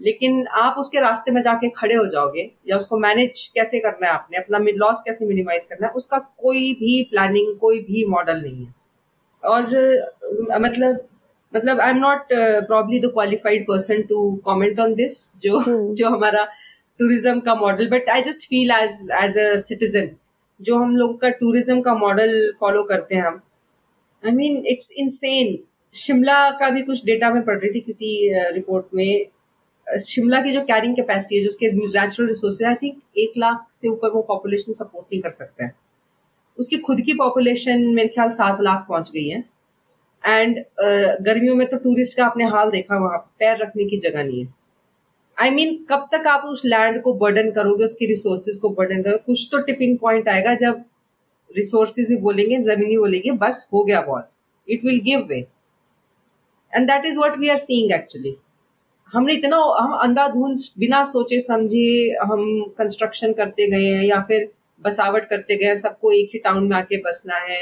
लेकिन 0.00 0.46
आप 0.54 0.76
उसके 0.78 1.00
रास्ते 1.00 1.30
में 1.32 1.40
जाके 1.42 1.68
खड़े 1.76 1.94
हो 1.94 2.06
जाओगे 2.06 2.50
या 2.68 2.76
उसको 2.76 2.98
मैनेज 2.98 3.46
कैसे 3.54 3.78
करना 3.80 4.06
है 4.06 4.12
आपने 4.12 4.38
अपना 4.38 4.58
लॉस 4.76 5.02
कैसे 5.06 5.26
मिनिमाइज 5.26 5.64
करना 5.64 5.86
है 5.86 5.92
उसका 5.92 6.18
कोई 6.38 6.72
भी 6.80 7.02
प्लानिंग 7.10 7.54
कोई 7.60 7.80
भी 7.82 8.04
मॉडल 8.08 8.40
नहीं 8.42 8.64
है। 8.64 8.74
और 9.42 9.62
मतलब 10.60 11.06
मतलब 11.52 11.80
I 11.80 11.90
am 11.90 11.96
not 11.96 12.32
probably 12.32 12.98
the 13.00 13.10
qualified 13.12 13.62
person 13.66 14.02
to 14.08 14.34
comment 14.46 14.80
on 14.80 14.94
this 14.94 15.16
जो 15.42 15.58
hmm. 15.58 15.94
जो 15.94 16.08
हमारा 16.08 16.44
टूरिज़्म 17.00 17.40
का 17.40 17.54
model 17.54 17.88
but 17.90 18.08
I 18.10 18.22
just 18.22 18.48
feel 18.48 18.70
as 18.72 19.08
as 19.14 19.38
a 19.38 19.56
citizen 19.62 20.10
जो 20.60 20.78
हम 20.78 20.96
लोग 20.96 21.20
का 21.20 21.28
टूरिज़्म 21.40 21.80
का 21.80 21.94
मॉडल 21.94 22.52
फॉलो 22.60 22.82
करते 22.82 23.14
हैं 23.14 23.22
हम। 23.22 23.40
I 24.22 24.32
mean 24.32 24.62
it's 24.66 24.92
insane 24.98 25.58
Shimla 25.94 26.38
का 26.50 26.68
भी 26.70 26.82
कुछ 26.82 27.04
डेटा 27.04 27.30
में 27.34 27.42
पढ़ 27.44 27.58
रही 27.58 27.70
थी 27.70 27.80
किसी 27.80 28.08
रिपोर्ट 28.54 28.86
में 28.94 29.26
शिमला 30.00 30.40
की 30.42 30.52
जो 30.52 30.60
कैरिंग 30.64 30.94
कैपेसिटी 30.96 31.34
है 31.34 31.40
जो 31.42 31.48
उसके 31.48 31.70
नेचुरल 31.72 32.28
रिसोर्सेज 32.28 32.66
आई 32.68 32.74
थिंक 32.82 33.00
एक 33.18 33.32
लाख 33.38 33.66
से 33.72 33.88
ऊपर 33.88 34.10
वो 34.10 34.22
पॉपुलेशन 34.28 34.72
सपोर्ट 34.72 35.06
नहीं 35.12 35.20
कर 35.22 35.30
सकते 35.32 35.64
हैं। 35.64 35.74
उसकी 36.58 36.76
खुद 36.78 37.00
की 37.00 37.12
पॉपुलेशन 37.14 37.86
मेरे 37.94 38.08
ख्याल 38.08 38.28
सात 38.32 38.60
लाख 38.60 38.84
पहुँच 38.88 39.10
गई 39.14 39.26
है। 39.28 39.44
एंड 40.24 40.56
uh, 40.58 41.24
गर्मियों 41.24 41.54
में 41.54 41.66
तो 41.68 41.76
टूरिस्ट 41.78 42.16
का 42.16 42.24
आपने 42.26 42.44
हाल 42.46 42.70
देखा 42.70 42.96
वहाँ 42.98 43.18
पैर 43.38 43.56
रखने 43.56 43.84
की 43.84 43.96
जगह 43.98 44.24
नहीं 44.24 44.40
है। 44.40 44.52
आई 45.36 45.48
I 45.48 45.54
मीन 45.54 45.68
mean, 45.68 45.78
कब 45.90 46.08
तक 46.12 46.26
आप 46.26 46.44
उस 46.44 46.62
लैंड 46.64 47.00
को 47.02 47.12
बर्डन 47.16 47.50
करोगे 47.50 47.84
उसकी 47.84 48.06
रिसोर्सेज 48.06 48.56
को 48.58 48.68
बर्डन 48.70 49.02
करोगे? 49.02 49.22
कुछ 49.26 49.48
तो 49.52 49.58
टिपिंग 49.62 49.96
पॉइंट 49.98 50.28
आएगा 50.28 50.54
जब 50.56 50.84
रिसोर्सेज 51.50 52.08
भी 52.10 52.16
बोलेंगे 52.18 52.58
ज़मीन 52.62 52.90
ही 52.90 52.98
बोलेंगे 52.98 53.30
बस 53.38 53.68
हो 53.72 53.84
गया 53.84 54.00
बहुत। 54.00 54.30
It 54.68 54.84
will 54.84 55.00
give 55.04 55.26
way 55.28 55.38
and 56.72 56.86
that 56.86 57.06
is 57.06 57.18
what 57.18 57.38
we 57.38 57.48
are 57.48 57.56
seeing 57.58 57.92
actually 57.92 58.36
हमने 59.12 59.32
इतना 59.32 59.56
हम 59.80 59.92
अंधाधुंध 60.02 60.58
बिना 60.78 61.02
सोचे 61.04 61.40
समझे 61.40 61.86
हम 62.22 62.42
कंस्ट्रक्शन 62.78 63.32
करते 63.32 63.70
गए 63.70 63.84
हैं 63.84 64.04
या 64.04 64.20
फिर 64.28 64.48
बसावट 64.82 65.24
करते 65.24 65.56
गए 65.56 65.66
हैं 65.66 65.76
सबको 65.76 66.12
एक 66.12 66.30
ही 66.34 66.38
टाउन 66.38 66.68
में 66.68 66.76
आके 66.76 66.96
बसना 66.96 67.38
है 67.44 67.60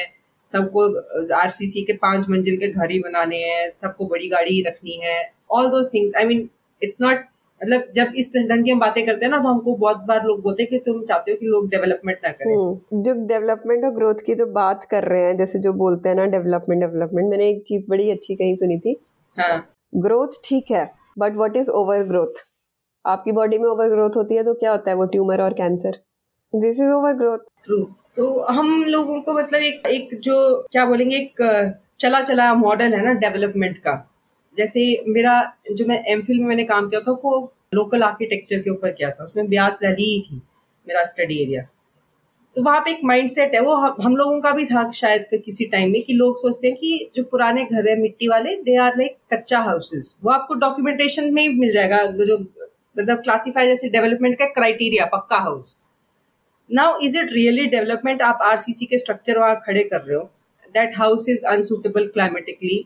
सबको 0.49 0.88
आरसीसी 1.36 1.82
के 1.82 1.92
पाँच 2.03 2.28
मंजिल 2.30 2.57
के 2.57 2.68
घर 2.68 2.90
ही 2.90 2.99
बनाने 2.99 3.42
हैं 3.44 3.70
सबको 3.70 4.07
बड़ी 4.07 4.28
गाड़ी 4.28 4.61
रखनी 4.66 5.01
है 5.05 5.16
all 5.51 5.68
those 5.70 5.92
things 5.94 6.14
I 6.16 6.24
mean 6.24 6.49
it's 6.82 7.01
not 7.03 7.24
मतलब 7.61 7.84
जब 7.97 8.12
इस 8.16 8.32
ढंग 8.36 8.64
की 8.64 8.70
हम 8.70 8.78
बातें 8.78 9.05
करते 9.07 9.24
हैं 9.24 9.30
ना 9.32 9.38
तो 9.38 9.49
हमको 9.49 9.74
बहुत 9.76 10.05
बार 10.09 10.24
लोग 10.24 10.42
बोलते 10.42 10.62
हैं 10.62 10.70
कि 10.70 10.78
तुम 10.86 11.03
चाहते 11.05 11.30
हो 11.30 11.36
कि 11.36 11.47
लोग 11.47 11.68
डेवलपमेंट 11.70 12.18
ना 12.24 12.30
करें। 12.30 12.55
हम्म, 12.55 13.03
जो 13.03 13.14
डेवलपमेंट 13.26 13.84
और 13.84 13.90
ग्रोथ 13.90 14.24
की 14.26 14.34
जो 14.34 14.47
बात 14.53 14.84
कर 14.84 15.05
रहे 15.05 15.22
हैं 15.22 15.36
जैसे 15.36 15.59
जो 15.59 15.72
बोलते 15.74 16.09
हैं 16.09 16.16
ना 16.16 16.24
डेवलपमेंट 16.26 16.80
डेवलपमेंट 16.80 17.30
मैंने 17.30 17.49
एक 17.49 17.62
चीज़ 17.66 17.84
बड़ी 17.88 18.11
अच्छी 18.11 18.34
कहीं 18.34 18.57
सुनी 18.57 18.78
थी। 18.78 18.97
हाँ। 19.36 19.57
ग्रोथ 19.92 20.40
ठीक 20.44 20.70
है 20.70 20.84
but 21.18 21.36
what 21.36 21.56
is 21.56 21.70
over 21.70 22.02
growth 22.04 22.42
आपकी 23.04 23.32
बॉडी 23.32 23.58
में 23.58 23.68
ओवर 23.68 23.88
ग्रोथ 23.88 24.16
होती 24.16 24.34
है 24.34 24.44
तो 24.44 24.54
क्या 24.54 24.70
होता 24.70 24.90
है 24.90 24.96
वो 24.96 25.04
ट्यूमर 25.06 25.42
और 25.42 25.52
cancer 25.52 25.98
this 26.52 26.80
is 26.80 26.92
over 26.92 27.12
growth 27.12 27.38
true 27.64 27.86
तो 28.16 28.26
हम 28.50 28.84
लोगों 28.84 29.20
को 29.22 29.32
मतलब 29.32 29.60
एक 29.60 29.86
एक 29.86 30.14
जो, 30.20 30.36
क्या 30.72 30.84
बोलेंगे, 30.86 31.16
एक 31.16 31.72
चला 32.00 32.20
चला 32.20 32.52
मॉडल 32.54 32.94
है 32.94 33.02
ना 33.04 33.12
डेवलपमेंट 33.12 33.78
का। 33.78 33.92
जैसे 34.56 34.80
मेरा, 35.08 35.34
जो 35.72 35.86
मैं 35.86 36.02
एम 36.04 36.22
में 36.30 36.46
मैंने 36.46 36.64
काम 36.64 36.88
किया 36.88 37.00
था, 37.00 37.12
वो 37.24 37.52
लोकल 37.74 38.02
आर्किटेक्चर 38.02 38.60
के 38.60 38.70
ऊपर 38.70 38.90
किया 38.90 39.10
था। 39.10 39.24
उसमें 39.24 39.48
ब्यास 39.48 39.80
वैली 39.82 40.04
ही 40.04 40.20
थी, 40.20 40.40
मेरा 40.86 41.04
स्टडी 41.04 41.42
एरिया 41.42 41.62
तो 42.57 42.62
वहाँ 42.62 42.80
पे 42.80 42.90
एक 42.90 43.00
माइंड 43.04 43.28
सेट 43.30 43.54
है, 43.54 43.61
वो 43.61 43.74
हम 44.02 44.14
लोगों 44.16 44.40
का 44.40 44.50
भी 44.52 44.64
था 44.66 44.88
शायद 44.92 45.24
किसी 45.44 45.64
टाइम 45.72 45.90
में 45.92 46.02
कि 46.02 46.12
लोग 46.12 46.36
सोचते 46.38 46.68
हैं 46.68 46.76
कि 46.76 47.11
जो 47.16 47.22
पुराने 47.24 47.64
घर 47.64 47.88
है 47.88 47.96
मिट्टी 48.00 48.28
वाले 48.28 48.54
they 48.59 48.76
are 48.80 48.96
like 48.98 49.16
kachcha 49.32 49.59
houses 49.61 50.20
वो 50.24 50.30
आपको 50.32 50.54
डॉक्यूमेंटेशन 50.57 51.32
में 51.34 51.42
ही 51.42 51.48
मिल 51.59 51.72
जाएगा, 51.72 52.04
जो 52.07 52.38
मतलब 52.96 53.18
क्लासीफाई 53.18 53.66
जैसे 53.66 53.88
डेवलपमेंट 53.88 54.38
का 54.38 54.46
criteria 54.52 55.04
pucca 55.12 55.38
house 55.38 55.78
now 56.70 56.98
is 57.02 57.18
it 57.18 57.32
really 57.32 57.66
development 57.68 58.22
आप 58.22 58.38
आरसीसी 58.42 58.86
के 58.86 58.98
स्ट्रक्चर 58.98 59.38
वहाँ 59.38 59.57
खड़े 59.66 59.82
कर 59.84 60.00
रहे 60.00 60.16
हो. 60.16 60.22
That 60.74 60.96
house 60.98 61.28
is 61.28 61.44
unsuitable 61.46 62.07
climatically 62.09 62.84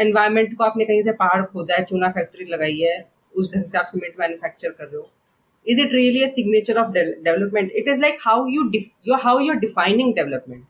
environment 0.00 0.56
को 0.56 0.64
आपने 0.64 0.84
कहीं 0.84 1.02
से 1.02 1.12
पहाड़ 1.14 1.42
खोदा 1.42 1.74
है, 1.74 1.84
चूना 1.84 2.08
फैक्ट्री 2.10 2.44
लगाई 2.46 2.78
है, 2.78 2.96
उस 3.34 3.54
ढंग 3.54 3.64
से 3.64 3.78
आप 3.78 3.84
सीमेंट 3.86 4.14
मैन्युफैक्चर 4.20 4.68
कर 4.70 4.84
रहे 4.84 4.96
हो. 4.96 5.10
Is 5.72 5.78
it 5.78 5.88
really 5.88 6.22
a 6.22 6.30
signature 6.30 6.76
of 6.82 6.92
de- 6.94 7.14
development? 7.28 7.68
It 7.80 7.90
is 7.92 8.00
like 8.04 8.20
how 8.28 8.38
you 8.54 8.62
def- 8.76 8.94
you 9.08 9.20
how 9.26 9.36
you're 9.40 9.60
defining 9.64 10.12
development. 10.20 10.62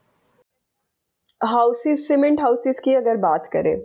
Houses 1.45 2.09
cement 2.09 2.40
houses 2.40 2.80
की 2.80 2.95
अगर 2.95 3.16
बात 3.16 3.47
करें 3.53 3.80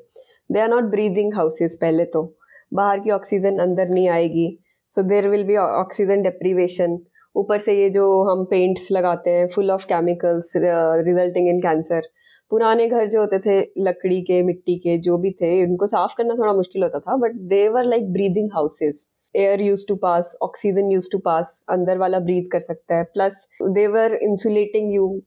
they 0.51 0.59
are 0.59 0.69
not 0.69 0.83
breathing 0.83 1.33
houses 1.33 1.77
पहले 1.81 2.05
तो। 2.05 2.37
बाहर 2.73 2.99
की 2.99 3.11
ऑक्सीजन 3.11 3.57
अंदर 3.57 3.89
नहीं 3.89 4.09
आएगी। 4.09 4.59
So 4.89 5.01
there 5.01 5.29
will 5.29 5.43
be 5.43 5.55
oxygen 5.55 6.21
deprivation 6.21 6.99
ऊपर 7.35 7.59
से 7.59 7.73
ये 7.73 7.89
जो 7.89 8.05
हम 8.23 8.45
पेंट्स 8.45 8.91
लगाते 8.91 9.29
हैं 9.29 9.47
full 9.47 9.71
of 9.71 9.85
chemicals 9.85 10.53
resulting 10.57 11.49
in 11.49 11.59
cancer 11.59 12.01
पुराने 12.49 12.87
घर 12.87 13.07
जो 13.07 13.19
होते 13.19 13.39
थे, 13.39 13.71
लकड़ी 13.77 14.21
के, 14.21 14.41
मिट्टी 14.43 14.75
के, 14.75 14.97
जो 14.97 15.17
भी 15.17 15.31
थे 15.31 15.63
उनको 15.63 15.85
साफ़ 15.85 16.13
करना 16.17 16.35
थोड़ा 16.35 16.53
मुश्किल 16.53 16.83
होता 16.83 16.99
था 16.99 17.15
but 17.17 17.31
they 17.31 17.69
were 17.69 17.83
like 17.83 18.13
breathing 18.13 18.49
houses 18.53 19.07
air 19.35 19.61
used 19.61 19.85
to 19.87 19.95
pass 19.97 20.37
oxygen 20.43 20.91
used 20.91 21.09
to 21.11 21.17
pass 21.19 21.63
अंदर 21.69 21.97
वाला 21.97 22.19
ब्रीथ 22.21 22.49
कर 22.51 22.59
सकता 22.61 22.95
है। 22.95 23.03
Plus 23.05 23.47
they were 23.63 24.17
insulating 24.23 24.93
you 24.95 25.21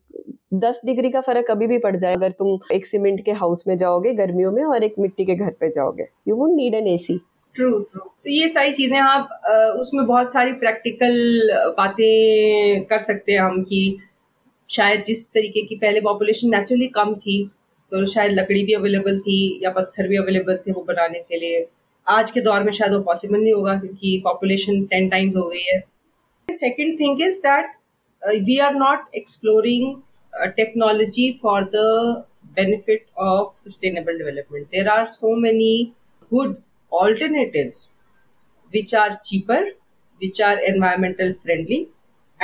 दस 0.57 0.81
डिग्री 0.87 1.11
का 1.11 1.21
फ़र्क 1.21 1.45
कभी 1.51 1.67
भी 1.67 1.79
पड़ 1.79 1.95
जाए, 1.97 2.15
अगर 2.15 2.31
तुम 2.33 2.59
एक 2.75 2.87
सीमेंट 2.87 3.25
के 3.25 3.33
हाउस 3.35 3.65
में 3.69 3.77
जाओगे 3.79 4.13
गर्मियों 4.15 4.51
में 4.53 4.63
और 4.65 4.85
एक 4.85 4.95
मिट्टी 4.99 5.25
के 5.25 5.35
घर 5.37 5.51
पे 5.61 5.69
जाओगे। 5.71 6.07
You 6.29 6.37
won't 6.37 6.51
need 6.55 6.75
an 6.75 6.87
AC 6.89 7.21
true 7.55 7.79
true 7.81 8.01
तो 8.01 8.31
ये 8.31 8.49
सारी 8.49 8.73
चीज़ें 8.73 8.99
आप 8.99 9.29
उसमें 9.79 10.05
बहुत 10.07 10.33
सारी 10.33 10.53
प्रैक्टिकल 10.61 11.51
बातें 11.79 12.85
कर 12.85 12.99
सकते 13.01 13.33
हैं 13.33 13.41
हम 13.41 13.63
कि 13.63 13.99
शायद 14.69 15.03
जिस 15.07 15.33
तरीके 15.33 15.63
की 15.67 15.75
पहले 15.77 16.01
पॉपुलेशन 16.01 16.51
नेचुरली 16.51 16.87
कम 16.95 17.15
थी 17.17 17.43
तो 17.93 18.05
शायद 18.07 18.33
लकड़ी 18.33 18.65
भी 18.65 18.73
अवेलेबल 18.73 19.19
थी 19.21 19.39
या 19.65 19.71
पत्थर 19.71 20.09
भी 20.09 20.17
अवेलेबल 20.17 20.57
थे 20.59 20.73
वो 20.73 20.83
बनाने 20.85 21.19
के 21.29 21.37
लिए। 21.37 21.61
आज 22.07 22.31
के 22.31 22.41
दौर 22.41 22.63
में 22.65 22.71
शायद 22.73 22.93
वो 22.93 23.01
पॉसिबल 23.03 23.41
नहीं 23.41 23.53
होगा 23.53 23.75
क्योंकि 23.81 24.21
पॉपुलेशन 24.25 24.85
टेन 24.85 25.09
टाइम्स 25.09 25.37
हो 25.37 25.43
गई 25.49 25.63
है। 25.65 25.79
Second 26.49 26.99
thing 27.01 27.21
is 27.23 27.39
that 27.41 27.71
we 28.47 28.59
are 28.59 28.75
not 28.75 29.15
exploring 29.17 29.95
technology 30.57 31.31
for 31.43 31.65
the 31.75 31.85
benefit 32.57 33.07
of 33.19 33.57
sustainable 33.59 34.19
development 34.19 34.67
there 34.67 34.89
are 34.89 35.07
so 35.09 35.35
many 35.37 35.75
good 36.31 36.57
alternative 36.93 37.71
which 38.73 38.95
are 38.95 39.15
cheaper 39.25 39.65
which 40.21 40.43
are 40.43 40.59
environmental 40.65 41.33
friendly 41.43 41.87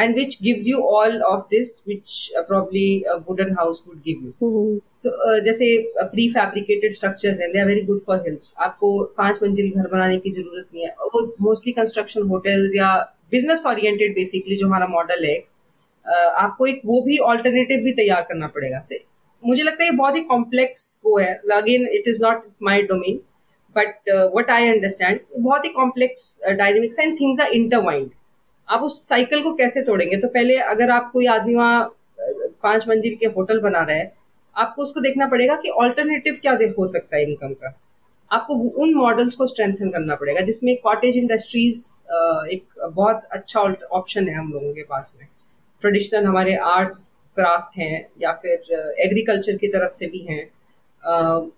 and 0.03 0.19
which 0.19 0.35
gives 0.47 0.65
you 0.71 0.81
all 0.89 1.15
of 1.29 1.41
this 1.53 1.71
which 1.91 2.11
uh, 2.39 2.43
probably 2.49 3.05
a 3.13 3.17
wooden 3.29 3.49
house 3.55 3.79
would 3.87 4.03
give 4.03 4.21
you. 4.25 4.33
Mm-hmm. 4.43 4.77
so 5.05 5.11
uh, 5.27 5.39
जैसे 5.45 5.67
pre 6.13 6.29
fabricated 6.33 6.93
structures 6.93 7.41
हैं 7.41 7.51
they 7.53 7.61
are 7.61 7.67
very 7.67 7.83
good 7.87 8.01
for 8.07 8.23
hills 8.27 8.55
आपको 8.67 8.91
पाँच 9.19 9.43
मंजिल 9.43 9.71
घर 9.71 9.89
बनाने 9.93 10.19
की 10.19 10.31
ज़रूरत 10.31 10.67
नहीं 10.75 10.85
है। 10.85 10.91
वो 11.15 11.23
मोस्टली 11.47 11.73
कंस्ट्रक्शन 11.73 12.29
होटल्स 12.29 12.75
या 12.77 12.97
बिज़नेस 13.31 13.65
ओरिएंटेड 13.67 14.15
बेसिकली 14.15 14.57
जो 14.57 14.67
हमारा 14.67 14.87
मॉडल 14.91 15.25
है 15.27 15.37
uh, 15.39 16.31
आपको 16.43 16.67
एक 16.67 16.81
वो 16.87 17.01
भी 17.09 17.19
ऑल्टरनेटिव 17.31 17.81
भी 17.85 17.93
तैयार 18.03 18.23
करना 18.29 18.47
पड़ेगा। 18.59 18.81
से 18.91 19.01
मुझे 19.43 19.63
लगता 19.63 19.85
है 19.85 19.91
ये 19.91 19.97
बहुत 19.97 20.17
ही 20.17 20.21
कॉम्प्लेक्स 20.31 20.85
वो 21.07 21.19
है। 21.19 21.35
Again 21.57 21.89
it 21.95 22.09
is 22.09 22.23
not 22.23 22.45
my 22.71 22.83
domain 22.93 23.21
but 23.77 24.11
what 24.35 24.51
I 24.51 24.69
understand 24.69 25.21
बहुत 25.39 25.65
ही 25.65 25.71
complex 25.73 26.41
dynamics 26.49 26.99
and 26.99 27.19
things 27.21 27.41
are 27.41 27.53
intertwined 27.61 28.11
आप 28.69 28.83
उस 28.83 29.09
साइकिल 29.09 29.43
को 29.43 29.53
कैसे 29.55 29.83
तोड़ेंगे? 29.83 30.17
तो 30.17 30.29
पहले 30.29 30.57
अगर 30.67 30.91
आप 30.91 31.11
कोई 31.13 31.27
आदमी 31.29 31.55
वहाँ 31.55 31.83
पाँच 32.63 32.89
मंजिल 32.89 33.17
के 33.17 33.27
होटल 33.29 33.61
बना 33.61 33.83
रहा 33.83 33.97
है 33.97 34.13
आपको 34.57 34.83
उसको 34.83 35.01
देखना 35.01 35.27
पड़ेगा 35.27 35.55
कि 35.57 35.69
ऑल्टरनेटिव 35.81 36.39
क्या 36.43 36.53
हो 36.79 36.87
सकता 36.87 37.17
है 37.17 37.23
इनकम 37.23 37.53
का। 37.55 37.79
आपको 38.31 38.55
उन 38.83 38.95
मॉडल्स 38.95 39.35
को 39.35 39.47
स्ट्रेंथन 39.47 39.91
करना 39.91 40.15
पड़ेगा 40.15 40.41
जिसमें 40.41 40.77
कॉटेज 40.77 41.17
इंडस्ट्रीज़ 41.17 41.85
एक 42.53 42.65
बहुत 42.95 43.25
अच्छा 43.33 43.61
ऑप्शन 43.93 44.29
है 44.29 44.35
हम 44.35 44.53
लोगों 44.53 44.73
के 44.73 44.83
पास 44.83 45.17
में। 45.19 45.27
ट्रेडिशनल 45.81 46.25
हमारे 46.25 46.57
आर्ट्स 46.67 47.09
क्राफ्ट 47.37 47.79
हैं 47.79 48.07
या 48.23 48.33
फिर 48.43 48.95
एग्रीकल्चर 49.01 49.57
की 49.57 49.69
तरफ़ 49.69 49.93
से 49.93 50.07
भी 50.07 50.19
हैं। 50.31 50.45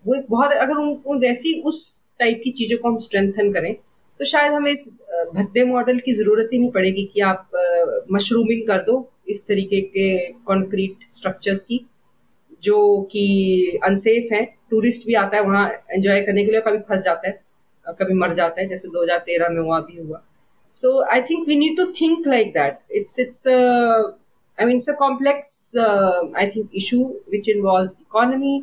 वो 0.07 0.15
एक 0.15 0.27
बहुत 0.31 0.53
अगर 0.53 0.75
उन, 0.75 0.89
उन 1.07 1.19
वैसी 1.19 1.61
उस 1.63 2.07
टाइप 2.19 2.41
की 2.45 2.51
चीज़ों 2.51 2.79
को 2.79 2.89
हम 2.89 2.99
स्ट्रेंथन 2.99 3.53
करें 3.53 3.75
तो 4.19 4.25
शायद 4.25 4.53
हमें 4.53 4.71
इस 4.71 4.89
भद्दे 5.35 5.65
मॉडल 5.65 5.99
की 5.99 6.13
ज़रूरत 6.13 6.49
ही 6.53 6.59
नहीं 6.59 6.71
पड़ेगी 6.71 7.05
कि 7.13 7.21
आप 7.21 7.51
मशरूमिंग 8.13 8.67
कर 8.69 8.83
दो 8.83 8.97
इस 9.29 9.47
तरीके 9.47 9.81
के 9.81 10.17
कंक्रीट 10.49 11.11
स्ट्रक्चर्स 11.11 11.63
की, 11.63 11.81
जो 12.63 13.01
कि 13.13 13.79
अनसेफ 13.85 14.33
हैं। 14.33 14.45
टूरिस्ट 14.71 15.07
भी 15.07 15.15
आता 15.15 15.37
है, 15.37 15.43
वहाँ 15.43 15.69
एंजॉय 15.93 16.21
करने 16.23 16.45
के 16.45 16.51
लिए 16.53 16.61
कभी 16.61 16.79
फंस 16.89 17.03
जाता 17.05 17.29
है 17.29 17.39
कभी 17.99 18.15
मर 18.15 18.33
जाता 18.35 18.61
है, 18.61 18.67
जैसे 18.67 18.89
2013 18.89 19.49
में 19.51 19.61
वहाँ 19.61 19.83
भी 19.83 19.99
हुआ। 19.99 20.23
So 20.75 21.01
I 21.13 21.23
think 21.31 21.47
we 21.49 21.57
need 21.57 21.77
to 21.77 21.87
think 22.01 22.27
like 22.27 22.53
that 22.55 22.79
it's 22.97 23.19
it's 23.21 23.47
I 23.49 24.65
mean 24.67 24.77
it's 24.77 24.89
a 24.91 24.95
complex 24.99 25.51
I 25.77 26.47
think 26.57 26.71
issue 26.77 27.03
which 27.31 27.49
involve 27.49 27.89
economy 28.01 28.59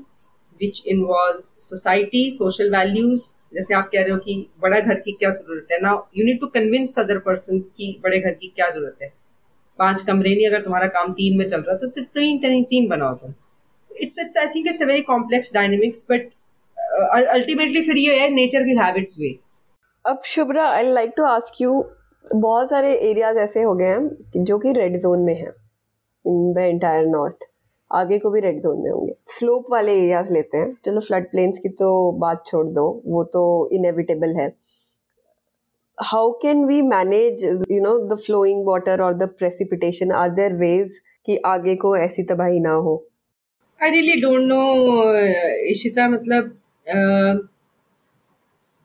which 0.62 0.84
involve 0.88 1.40
society 1.42 2.30
social 2.32 2.72
values 2.76 3.32
जैसे 3.52 3.74
आप 3.74 3.90
कह 3.92 4.02
रहे 4.02 4.12
हो 4.12 4.18
कि 4.20 4.36
बड़ा 4.62 4.80
घर 4.80 5.00
की 5.00 5.12
क्या 5.14 5.30
ज़रूरत 5.32 5.68
है? 5.72 5.80
ना 5.82 5.92
you 6.18 6.26
need 6.26 6.40
to 6.40 6.48
convince 6.50 6.98
other 7.00 7.20
person 7.26 7.60
की 7.60 8.00
बड़े 8.04 8.20
घर 8.20 8.32
की 8.32 8.48
क्या 8.48 8.70
ज़रूरत 8.70 8.98
है। 9.02 9.12
पाँच 9.80 10.02
कमरे 10.02 10.36
नहीं, 10.36 10.48
अगर 10.48 10.62
तुम्हारा 10.62 10.88
काम 10.90 11.12
तीन 11.14 11.38
में 11.38 11.46
चल 11.46 11.62
रहा 11.62 11.76
तो 11.78 11.88
तीन 11.88 12.38
तीन 12.40 12.64
तीन 12.66 12.88
बनाओ 12.90 13.14
तुम। 13.16 13.34
It's 13.90 14.20
it's 14.20 14.38
I 14.38 14.48
think 14.56 14.68
it's 14.68 14.82
a 14.82 14.86
very 14.86 15.02
complex 15.04 15.54
dynamics 15.54 16.06
but 16.12 16.30
ultimately 17.30 17.82
फिर 17.82 17.98
ये 17.98 18.20
है 18.20 18.30
nature 18.34 18.64
will 18.64 18.80
have 18.80 18.98
its 18.98 19.16
way 19.20 19.36
अब 20.06 20.22
Shubhra 20.26 20.66
I 20.70 20.92
like 20.94 21.14
to 21.18 21.24
ask 21.26 21.62
you 21.62 21.84
बहुत 22.26 22.70
सारे 22.70 22.94
एरियाज़ 23.10 23.38
ऐसे 23.40 23.62
हो 23.62 23.74
गए 23.76 23.86
हैं 23.86 24.44
जो 24.44 24.58
कि 24.58 24.72
रेड 24.74 24.98
जोन 24.98 25.20
में 25.22 25.34
हैं 25.36 25.52
इन 26.26 26.54
द 26.54 26.58
एंटायर 26.58 27.06
नॉर्थ 27.08 27.48
आगे 27.92 28.18
को 28.20 28.30
भी 28.30 28.40
रेड 28.40 28.60
जोन 28.62 28.82
में 28.84 28.90
होंगे। 28.92 29.14
स्लोप 29.26 29.66
वाले 29.72 29.94
एरियाज़ 29.94 30.34
लेते 30.34 30.58
हैं। 30.58 30.76
चलो 30.86 31.00
फ्लड 31.00 31.30
प्लेन्स 31.32 31.60
की 31.60 31.70
तो 31.72 32.12
बात 32.20 32.44
छोड़ 32.48 32.66
दो। 32.68 32.86
वो 33.06 33.24
तो 33.34 33.44
इनएविटेबल 33.74 34.36
है। 34.36 34.48
How 35.98 36.32
can 36.42 36.66
we 36.66 36.82
manage 36.82 37.44
you 37.72 37.82
know 37.82 37.98
the 38.08 38.18
flowing 38.20 38.66
water 38.68 39.02
और 39.02 39.14
the 39.14 39.28
precipitation 39.38 40.12
are 40.14 40.30
there 40.30 40.54
ways 40.54 41.00
कि 41.26 41.38
आगे 41.46 41.76
को 41.76 41.96
ऐसी 41.98 42.24
तबाही 42.24 42.60
ना 42.60 42.72
हो? 42.72 43.04
I 43.82 43.90
really 43.90 44.22
don't 44.22 44.42
know 44.42 44.62
Ishita 45.72 46.08
मतलब 46.10 46.52
uh, 46.88 47.48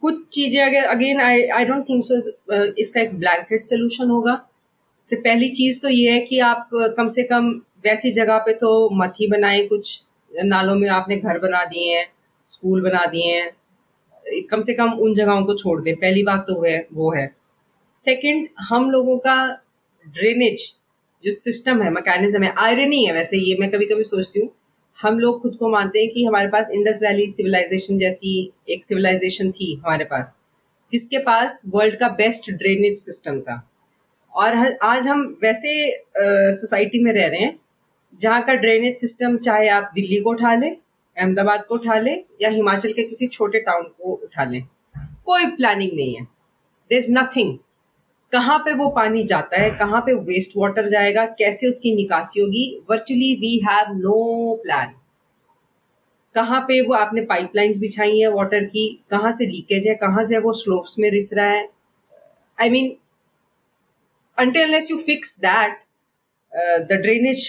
कुछ 0.03 0.15
चीज़ें 0.33 0.63
अगर 0.63 0.85
again 0.87 1.21
I 1.21 1.43
I 1.49 1.65
don't 1.65 1.89
think 1.89 2.03
so 2.05 2.17
इसका 2.79 3.01
एक 3.01 3.19
ब्लैंकेट 3.19 3.63
सोल्यूशन 3.63 4.11
होगा। 4.11 4.41
से 5.07 5.17
पहली 5.17 5.49
चीज़ 5.49 5.81
तो 5.83 5.89
ये 5.89 6.11
है 6.11 6.21
कि 6.21 6.39
आप 6.39 6.69
कम 6.97 7.09
से 7.09 7.23
कम 7.23 7.53
वैसी 7.85 8.11
जगह 8.13 8.39
पे 8.39 8.53
तो 8.55 8.89
मत 8.95 9.15
ही 9.21 9.27
बनाए 9.29 9.63
कुछ। 9.67 10.03
नालों 10.31 10.75
में 10.75 10.89
आपने 10.91 11.17
घर 11.17 11.39
बना 11.39 11.65
दिए 11.65 11.95
हैं, 11.95 12.07
स्कूल 12.51 12.83
बना 12.83 13.05
दिए 13.07 13.33
हैं। 13.33 13.51
कम 14.51 14.61
से 14.61 14.75
कम 14.75 14.93
उन 14.95 15.15
जगहों 15.15 15.45
को 15.45 15.55
छोड़ 15.55 15.81
दें। 15.81 15.95
पहली 15.97 16.23
बात 16.23 16.45
तो 16.49 16.63
है, 16.63 16.87
वो 16.93 17.13
है। 17.13 17.27
सेकंड 17.97 18.49
हम 18.61 18.91
लोगों 18.91 19.17
का 19.19 19.37
ड्रेनेज 20.07 20.73
जो 21.23 21.31
सिस्टम 21.33 21.83
है 21.83 21.91
मैकेनिज्म 21.91 22.43
है 22.43 22.53
आयरनी 22.59 23.05
है 23.05 23.13
वैसे 23.13 23.39
ये। 23.39 23.57
मैं 23.61 23.71
कभी 23.71 23.87
कभी 23.87 24.05
सोचती 24.05 24.41
हूँ, 24.41 24.49
हम 24.99 25.19
लोग 25.19 25.41
खुद 25.43 25.57
को 25.57 25.69
मानते 25.69 26.01
हैं 26.01 26.09
कि 26.11 26.25
हमारे 26.25 26.49
पास 26.49 26.71
इंडस 26.75 27.01
वैली 27.03 27.29
सिविलाइजेशन 27.31 27.99
जैसी 27.99 28.53
एक 28.71 28.85
सिविलाइजेशन 28.85 29.51
थी 29.51 29.75
हमारे 29.77 30.05
पास, 30.05 30.41
जिसके 30.91 31.19
पास 31.21 31.63
वर्ल्ड 31.69 31.97
का 31.97 32.09
बेस्ट 32.19 32.51
ड्रेनेज 32.53 32.97
सिस्टम 32.99 33.41
था। 33.41 33.63
और 34.33 34.77
आज 34.83 35.07
हम 35.07 35.23
वैसे 35.43 35.73
सोसाइटी 36.53 37.03
में 37.05 37.13
रह 37.13 37.27
रहे 37.27 37.41
हैं 37.41 37.59
जहाँ 38.21 38.43
का 38.43 38.55
ड्रेनेज 38.55 38.99
सिस्टम 38.99 39.37
चाहे 39.39 39.69
आप 39.71 39.91
दिल्ली 39.95 40.21
को 40.21 40.31
उठा 40.31 40.55
लें, 40.55 40.77
अहमदाबाद 41.17 41.65
को 41.65 41.75
उठा 41.75 41.99
लें, 41.99 42.25
या 42.43 42.49
हिमाचल 42.51 42.93
के 42.93 43.03
किसी 43.03 43.27
छोटे 43.29 43.61
टाउन 43.61 43.83
को 43.83 44.13
उठा 44.15 44.45
लें, 44.45 44.63
कोई 45.25 45.47
प्लानिंग 45.47 45.93
नहीं 45.95 46.15
है। 46.15 46.23
दर 46.23 46.97
इज़ 46.97 47.11
नथिंग 47.11 47.59
कहाँ 48.33 48.59
पे 48.59 48.73
वो 48.75 48.89
पानी 48.91 49.23
जाता 49.25 49.61
है, 49.61 49.71
कहाँ 49.71 50.01
पे 50.01 50.15
वेस्ट 50.25 50.53
वाटर 50.57 50.87
जाएगा, 50.89 51.25
कैसे 51.29 51.69
उसकी 51.69 51.95
निकासी 51.97 52.41
होगी 52.41 52.65
virtually 52.91 53.35
we 53.37 53.57
have 53.65 53.93
no 53.97 54.55
plan 54.63 54.95
कहाँ 56.35 56.61
पे 56.69 56.81
वो 56.81 56.95
आपने 56.95 57.21
पाइपलाइंस 57.23 57.79
बिछाई 57.79 58.19
है 58.19 58.29
वाटर 58.33 58.65
की, 58.65 59.05
कहाँ 59.11 59.33
से 59.33 59.47
लीकेज 59.47 59.87
है, 59.89 59.95
कहाँ 59.95 60.25
से 60.25 60.39
वो 60.39 60.53
स्लोप्स 60.53 60.99
में 60.99 61.11
रिस 61.11 61.33
रहा 61.35 61.49
है। 61.49 61.69
I 62.59 62.71
mean 62.71 62.97
until 64.39 64.91
you 64.91 64.97
fix 64.99 65.39
that 65.41 65.79
the 66.83 66.99
drainage 67.03 67.43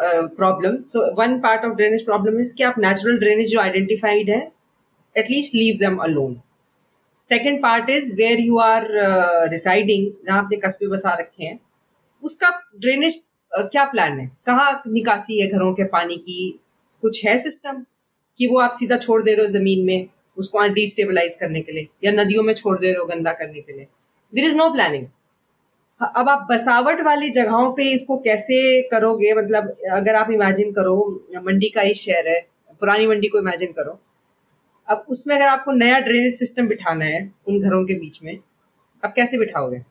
problem 0.00 0.82
so 0.86 1.00
one 1.14 1.38
part 1.40 1.64
of 1.64 1.72
drainage 1.76 2.04
problem 2.04 2.38
is 2.40 2.54
कि 2.56 2.62
आप 2.62 2.78
नेचुरल 2.78 3.18
ड्रेनेज 3.18 3.50
जो 3.50 3.60
आइडेंटिफाइड 3.60 4.30
है 4.30 4.40
at least 5.16 5.54
leave 5.54 5.76
them 5.78 5.96
alone 6.02 6.40
second 7.20 7.62
part 7.62 7.90
is 7.90 8.14
where 8.16 8.40
you 8.40 8.58
are 8.58 8.86
residing 9.50 10.10
जहाँ 10.26 10.38
आपने 10.38 10.56
कस्बे 10.56 10.88
बसा 10.88 11.14
रखे 11.20 11.44
हैं 11.44 11.58
उसका 12.22 12.50
ड्रेनेज 12.76 13.18
uh, 13.52 13.64
क्या 13.72 13.84
प्लान 13.84 14.18
है? 14.20 14.30
कहाँ 14.46 14.82
निकासी 14.86 15.40
है 15.40 15.46
घरों 15.46 15.72
के 15.74 15.84
पानी 15.84 16.16
की? 16.16 16.60
कुछ 17.02 17.24
है 17.26 17.36
सिस्टम 17.38 17.84
कि 18.36 18.46
वो 18.46 18.58
आप 18.60 18.70
सीधा 18.70 18.96
छोड़ 18.96 19.22
दे 19.22 19.34
रहे 19.34 19.42
हो 19.42 19.48
ज़मीन 19.48 19.84
में 19.86 20.08
उसको 20.36 20.66
डिस्टेबलाइज 20.74 21.34
करने 21.34 21.60
के 21.60 21.72
लिए 21.72 21.88
या 22.04 22.12
नदियों 22.12 22.42
में 22.42 22.52
छोड़ 22.54 22.78
दे 22.78 22.86
रहे 22.86 22.98
हो 22.98 23.04
गंदा 23.04 23.32
करने 23.32 23.60
के 23.60 23.72
लिए? 23.72 23.86
देर 24.32 24.44
इज़ 24.44 24.56
नो 24.56 24.68
प्लानिंग 24.72 25.06
अब 26.00 26.28
आप 26.28 26.46
बसावट 26.50 27.00
वाली 27.00 27.28
जगहों 27.30 27.70
पे 27.72 27.84
इसको 27.92 28.16
कैसे 28.18 28.58
करोगे? 28.82 29.32
मतलब 29.34 29.68
अगर 29.92 30.14
आप 30.14 30.30
इमेजिन 30.30 30.70
करो, 30.72 30.96
मंडी 31.46 31.68
का 31.68 31.80
ही 31.80 31.94
शहर 31.94 32.28
है, 32.28 32.40
पुरानी 32.80 33.06
मंडी 33.06 33.28
को 33.28 33.38
इमेजिन 33.38 33.72
करो। 33.72 33.98
अब 34.88 35.04
उसमें 35.08 35.34
अगर 35.36 35.46
आपको 35.46 35.72
नया 35.72 35.98
ड्रेनेज 36.00 36.38
सिस्टम 36.38 36.68
बिठाना 36.68 37.04
है, 37.04 37.30
उन 37.48 37.60
घरों 37.60 37.84
के 37.84 37.94
बीच 37.94 38.22
में 38.24 38.38
अब 39.02 39.12
कैसे 39.16 39.38
बिठाओगे? 39.38 39.82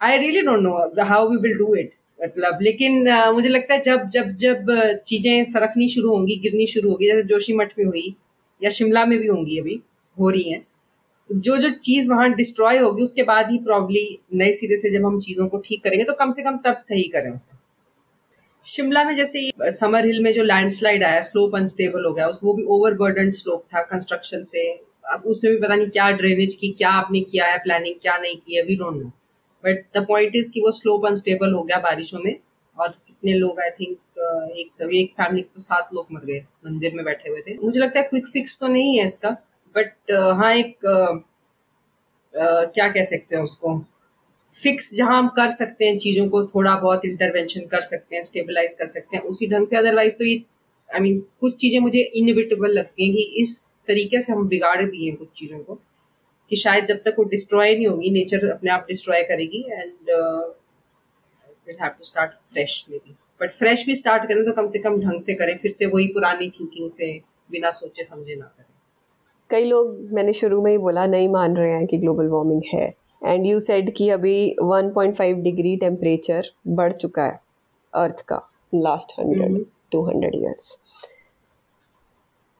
I 0.00 0.18
really 0.18 0.42
don't 0.42 0.60
know 0.60 1.04
how 1.04 1.28
we 1.30 1.36
will 1.38 1.56
do 1.58 1.74
it 1.74 1.94
मतलब 2.20 2.58
लेकिन 2.62 3.08
मुझे 3.34 3.48
लगता 3.48 3.74
है 3.74 3.80
जब 3.82 4.04
जब 4.08 4.28
जब 4.36 4.66
चीज़ें 5.06 5.44
सरकनी 5.44 5.88
शुरू 5.88 6.10
होंगी, 6.10 6.36
गिरनी 6.36 6.66
शुरू 6.66 6.90
होगी, 6.90 7.06
जैसे 7.06 7.22
जोशी 7.24 7.52
मठ 7.56 7.72
में 7.78 7.84
हुई, 7.84 8.14
या 8.62 8.70
शिमला 8.70 9.04
में 9.06 9.18
भी 9.18 9.26
होंगी 9.26 9.58
अभी, 9.58 9.80
हो 10.16 10.30
रही 10.30 10.50
हैं 10.50 10.66
तो 11.28 11.34
जो 11.36 11.56
जो 11.56 11.68
चीज़ 11.70 12.10
वहाँ 12.10 12.28
डिस्ट्रॉय 12.34 12.78
होगी, 12.78 13.02
उसके 13.02 13.22
बाद 13.24 13.50
ही 13.50 13.58
प्रॉब्ली 13.60 14.06
नए 14.34 14.52
सिरे 14.52 14.76
से 14.76 14.90
जब 14.90 15.06
हम 15.06 15.18
चीज़ों 15.20 15.46
को 15.48 15.58
ठीक 15.60 15.82
करेंगे 15.84 16.04
तो 16.04 16.12
कम 16.14 16.30
से 16.30 16.42
कम 16.42 16.56
तब 16.64 16.76
सही 16.80 17.02
करें 17.10 17.30
उसे। 17.30 17.56
शिमला 18.64 19.04
में 19.04 19.14
जैसे 19.14 19.50
समर 19.72 20.06
हिल 20.06 20.22
में 20.22 20.30
जो 20.32 20.42
लैंडस्लाइड 20.44 21.04
आया 21.04 21.20
स्लोप 21.22 21.54
अनस्टेबल 21.56 22.04
हो 22.04 22.12
गया, 22.12 22.26
उस, 22.28 22.40
वो 22.44 22.54
भी 22.54 22.62
ओवरबर्डन 22.64 23.30
स्लोप 23.32 23.64
था 23.74 23.82
कंस्ट्रक्शन 23.84 24.42
से। 24.44 24.68
अब 25.06 25.22
उसमें 25.26 25.52
भी 25.52 25.60
पता 25.60 25.74
नहीं 25.74 25.88
क्या 25.88 26.10
ड्रेनेज 26.12 26.54
की, 26.54 26.68
क्या 26.70 26.90
आपने 26.92 27.20
किया 27.22 27.46
है 27.46 27.58
प्लानिंग 27.58 27.94
क्या 28.02 28.16
नहीं 28.18 28.36
की 28.36 28.56
है 28.56 28.62
we 28.62 28.76
don't 28.76 28.96
know 28.96 29.10
but 29.64 29.84
the 29.96 30.04
point 30.08 30.36
is 30.36 30.50
कि 30.52 30.60
वो 30.60 30.70
स्लोप 30.72 31.06
अनस्टेबल 31.06 31.52
हो 31.52 31.62
गया 31.62 31.78
बारिशों 31.80 32.20
में, 32.20 32.36
और 32.76 32.88
कितने 32.88 33.34
लोग 33.34 33.60
आई 33.60 33.70
थिंक 33.70 33.96
एक 34.58 34.82
एक 34.84 35.12
फैमिली 35.12 35.42
के 35.42 35.48
तो 35.54 35.60
सात 35.60 35.88
लोग 35.94 36.06
मर 36.12 36.24
गए, 36.24 36.38
मंदिर 36.66 36.94
में 36.94 37.04
बैठे 37.04 37.30
हुए 37.30 37.40
थे। 37.40 37.56
मुझे 37.58 37.80
लगता 37.80 38.00
है 38.00 38.06
क्विक 38.06 38.26
फिक्स 38.28 38.58
तो 38.60 38.68
नहीं 38.68 38.98
है 38.98 39.04
इसका। 39.04 39.36
बट 39.76 40.12
हाँ 40.38 40.52
एक 40.54 40.78
क्या 42.74 42.88
कह 42.88 43.04
सकते 43.04 43.36
हैं 43.36 43.42
उसको? 43.42 43.78
फिक्स 44.50 44.94
जहाँ 44.94 45.18
हम 45.18 45.28
कर 45.36 45.50
सकते 45.50 45.84
हैं 45.84 45.96
चीज़ों 45.98 46.28
को 46.28 46.44
थोड़ा 46.46 46.74
बहुत 46.76 47.04
इंटरवेंशन 47.04 47.66
कर 47.70 47.80
सकते 47.82 48.16
हैं 48.16 48.22
स्टेबलाइज 48.22 48.74
कर 48.74 48.86
सकते 48.86 49.16
हैं 49.16 49.24
उसी 49.24 49.46
ढंग 49.46 49.66
से। 49.66 49.76
अदरवाइज़ 49.76 50.14
तो 50.16 50.24
ये 50.24 50.36
आई 50.88 50.98
I 50.98 51.02
मीन 51.02 51.16
mean, 51.16 51.28
कुछ 51.40 51.54
चीज़ें 51.60 51.80
मुझे 51.80 52.00
इनविटेबल 52.16 52.72
लगती 52.72 53.04
हैं 53.04 53.14
कि 53.14 53.22
इस 53.40 53.54
तरीके 53.88 54.20
से 54.20 54.32
हम 54.32 54.46
बिगाड़ 54.48 54.82
दिए 54.82 55.12
कुछ 55.12 55.28
चीज़ों 55.36 55.58
को 55.58 55.74
कि 56.50 56.56
शायद 56.56 56.84
जब 56.84 57.02
तक 57.04 57.14
वो 57.18 57.24
डिस्ट्रॉय 57.24 57.74
नहीं 57.74 57.86
होगी 57.86 58.10
नेचर 58.10 58.48
अपने 58.50 58.70
आप 58.70 58.84
डिस्ट्रॉय 58.88 59.22
करेगी 59.22 59.64
and 59.72 60.10
will 61.66 61.76
have 61.82 61.90
to 61.90 62.04
start 62.04 62.32
fresh 62.52 62.84
maybe 62.98 63.14
but 63.40 63.50
fresh 63.52 63.84
भी 63.86 63.94
स्टार्ट 63.94 64.28
करें 64.28 64.44
तो 64.44 64.52
कम 64.52 64.66
से 64.66 64.78
कम 64.78 65.00
ढंग 65.00 65.18
से 65.20 65.34
करें 65.34 65.56
फिर 65.58 65.70
से 65.70 65.86
वही 65.86 66.06
पुरानी 66.08 66.48
थिंकिंग 66.50 66.90
से 66.90 67.12
बिना 67.50 67.70
सोचे 67.70 68.04
समझे 68.04 68.34
ना 68.34 68.44
करें। 68.46 68.65
कई 69.50 69.64
लोग 69.64 69.96
मैंने 70.12 70.32
शुरू 70.32 70.62
में 70.62 70.70
ही 70.70 70.78
बोला 70.78 71.06
नहीं 71.06 71.28
मान 71.28 71.56
रहे 71.56 71.72
हैं 71.72 71.86
कि 71.86 71.98
ग्लोबल 71.98 72.28
वार्मिंग 72.28 72.62
है। 72.74 72.94
एंड 73.24 73.46
यू 73.46 73.60
सेड 73.60 73.92
कि 73.94 74.08
अभी 74.10 74.56
1.5 74.62 75.42
डिग्री 75.42 75.76
टेम्परेचर 75.76 76.46
बढ़ 76.68 76.92
चुका 76.92 77.24
है 77.24 77.38
अर्थ 77.94 78.20
का 78.20 78.40
last 78.74 79.12
hundred 79.20 79.64
two 79.92 80.02
hundred 80.04 80.34
years 80.34 80.78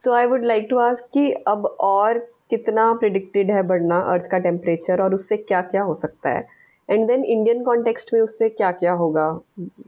तो 0.05 0.12
I 0.12 0.26
would 0.26 0.45
like 0.45 0.66
to 0.70 0.78
ask 0.78 1.09
कि 1.14 1.30
अब 1.49 1.66
और 1.80 2.18
कितना 2.51 2.93
प्रिडिक्टेड 2.93 3.51
है 3.51 3.62
बढ़ना 3.62 3.99
अर्थ 4.12 4.30
का 4.30 4.39
टेम्परेचर 4.39 5.03
और 5.03 5.14
उससे 5.14 5.37
क्या 5.37 5.61
क्या 5.61 5.82
हो 5.82 5.95
सकता 5.95 6.30
है? 6.30 6.47
एंड 6.91 7.07
देन 7.09 7.24
इंडियन 7.24 7.62
कॉन्टेक्स्ट 7.64 8.14
में 8.14 8.20
उससे 8.20 8.49
क्या 8.49 8.70
क्या 8.72 8.93
होगा 8.93 9.28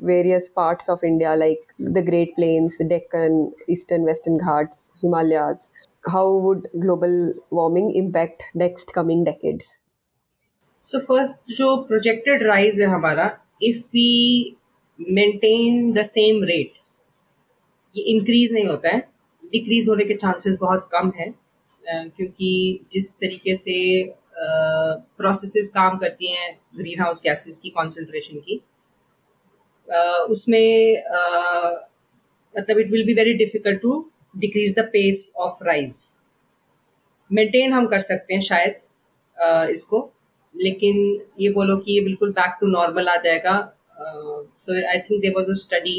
various 0.02 0.48
parts 0.56 0.90
of 0.90 1.04
India 1.06 1.34
like 1.34 1.72
the 1.82 1.98
great 1.98 2.34
plains 2.36 2.80
Deccan 2.82 3.46
eastern 3.70 4.04
western 4.04 4.36
Ghats 4.36 4.90
Himalayas 4.96 5.70
how 6.04 6.38
would 6.40 6.66
global 6.76 7.14
warming 7.52 7.96
impact 7.96 8.42
next 8.56 8.94
coming 8.94 9.24
decades 9.24 9.78
so 10.84 10.98
first 10.98 11.52
जो 11.56 11.76
प्रोजेक्टेड 11.88 12.42
राइज 12.42 12.80
है 12.80 12.86
हमारा 12.86 13.26
if 13.62 13.82
we 13.94 14.56
maintain 14.98 15.92
the 15.92 16.02
same 16.06 16.42
rate 16.44 16.78
ये 17.94 18.02
increase 18.14 18.52
नहीं 18.52 18.66
होता 18.66 18.94
है 18.94 19.00
decrease 19.52 19.88
होने 19.88 20.04
के 20.04 20.14
chances 20.14 20.56
बहुत 20.60 20.88
कम 20.92 21.12
है 21.18 21.32
क्योंकि 21.82 22.50
जिस 22.92 23.12
तरीके 23.20 23.54
से 23.54 23.78
प्रोसेसेस 24.38 25.70
काम 25.70 25.98
करती 25.98 26.32
हैं 26.32 26.52
ग्रीन 26.76 27.00
हाउस 27.02 27.22
गैसेस 27.22 27.58
की 27.58 27.70
कॉन्सेंट्रेशन 27.70 28.40
की 28.40 28.60
उसमें 30.30 31.02
मतलब 32.54 32.78
it 32.78 32.90
will 32.90 33.04
be 33.06 33.14
very 33.14 33.34
difficult 33.34 33.80
to 33.82 33.98
decrease 34.38 34.74
the 34.74 34.84
pace 34.92 35.32
of 35.38 35.64
rise 35.64 35.96
maintain 37.30 37.72
हम 37.72 37.86
कर 37.86 38.00
सकते 38.02 38.34
हैं 38.34 38.40
शायद 38.42 39.70
इसको 39.70 40.08
लेकिन 40.54 40.96
ये 41.40 41.50
बोलो 41.50 41.76
कि 41.76 41.92
ये 41.92 42.00
बिल्कुल 42.02 42.30
बैक 42.32 42.56
टू 42.60 42.66
नॉर्मल 42.68 43.08
आ 43.08 43.16
जाएगा 43.18 43.56
so 44.00 44.74
I 44.88 44.98
think 45.00 45.20
there 45.22 45.32
was 45.34 45.50
a 45.50 45.54
study 45.58 45.98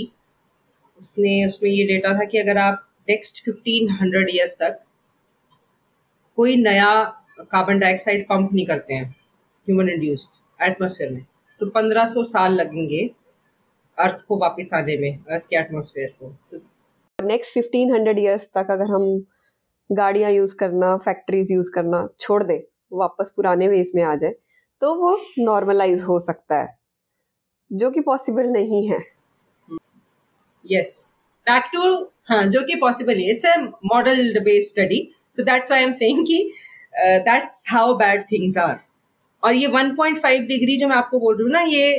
उसने 1.02 1.46
उसमें 1.46 1.70
ये 1.70 1.86
डेटा 1.88 2.14
था 2.14 2.26
कि 2.26 2.38
अगर 2.38 2.58
आप 2.60 2.86
नेक्स्ट 3.10 3.44
फिफ्टीन 3.46 3.90
हंड्रेड 3.92 4.30
ईयर्स 4.30 4.56
तक 4.56 4.80
कोई 6.38 6.56
नया 6.58 6.92
कार्बन 7.42 7.80
डाइऑक्साइड 7.80 8.26
पंप 8.28 8.54
नहीं 8.54 8.66
करते 8.66 8.94
हैं 8.94 9.08
ह्यूमन 9.66 9.90
इंड्यूस्ड 9.90 10.42
एटमोसफेयर 10.64 11.12
में 11.12 11.26
तो 11.60 11.66
पंद्रह 11.70 12.06
सौ 12.08 12.24
साल 12.26 12.54
लगेंगे 12.54 13.10
अर्थ 13.98 14.26
को 14.28 14.38
वापस 14.40 14.70
आने 14.74 14.98
में 14.98 15.12
अर्थ 15.12 15.44
के 15.44 15.56
एटमोसफेयर 15.56 16.14
को 16.20 16.34
नेक्स्ट 17.30 17.54
फिफ्टीन 17.54 17.94
हंड्रेड 17.94 18.20
ईयर्स 18.20 18.48
तक 18.58 18.72
अगर 18.72 18.92
हम 18.94 19.06
गाड़ियाँ 19.90 20.32
यूज़ 20.32 20.56
करना 20.58 20.96
फैक्ट्रीज 21.00 21.52
यूज़ 21.52 21.72
करना 21.76 22.08
छोड़ 22.20 22.44
दे, 22.44 22.58
वापस 22.94 23.34
पुराने 23.36 23.68
वेस 23.68 23.92
में 23.96 24.04
आ 24.04 24.16
जाए 24.16 24.34
तो 24.82 24.94
वो 24.96 25.18
नॉर्मलाइज 25.40 26.02
हो 26.02 26.20
सकता 26.22 26.56
है, 26.56 26.68
जो 27.72 27.90
कि 27.92 28.02
पॉसिबल 28.02 28.50
नहीं 28.52 28.88
है। 28.90 29.00
Yes. 30.68 30.90
Back 31.48 31.70
to 31.74 31.82
हाँ 32.30 32.44
जो 32.48 32.62
कि 32.64 32.76
पॉसिबल 32.78 33.14
है। 33.14 33.30
It's 33.32 33.46
a 33.46 33.56
model 33.86 34.40
based 34.40 34.70
study 34.70 34.98
so 35.34 35.44
that's 35.44 35.72
why 35.72 35.82
I 35.82 35.88
am 35.88 35.94
saying 35.94 36.26
कि 36.28 36.52
that's 37.26 37.66
how 37.70 37.94
bad 37.98 38.24
things 38.32 38.58
are 38.58 38.78
और 39.44 39.54
ये 39.56 39.68
1.5 39.70 40.48
डिग्री 40.48 40.78
जो 40.78 40.88
मैं 40.88 40.96
आपको 40.96 41.20
बोल 41.20 41.36
रही 41.36 41.44
हूँ 41.44 41.52
ना, 41.52 41.62
ये 41.62 41.92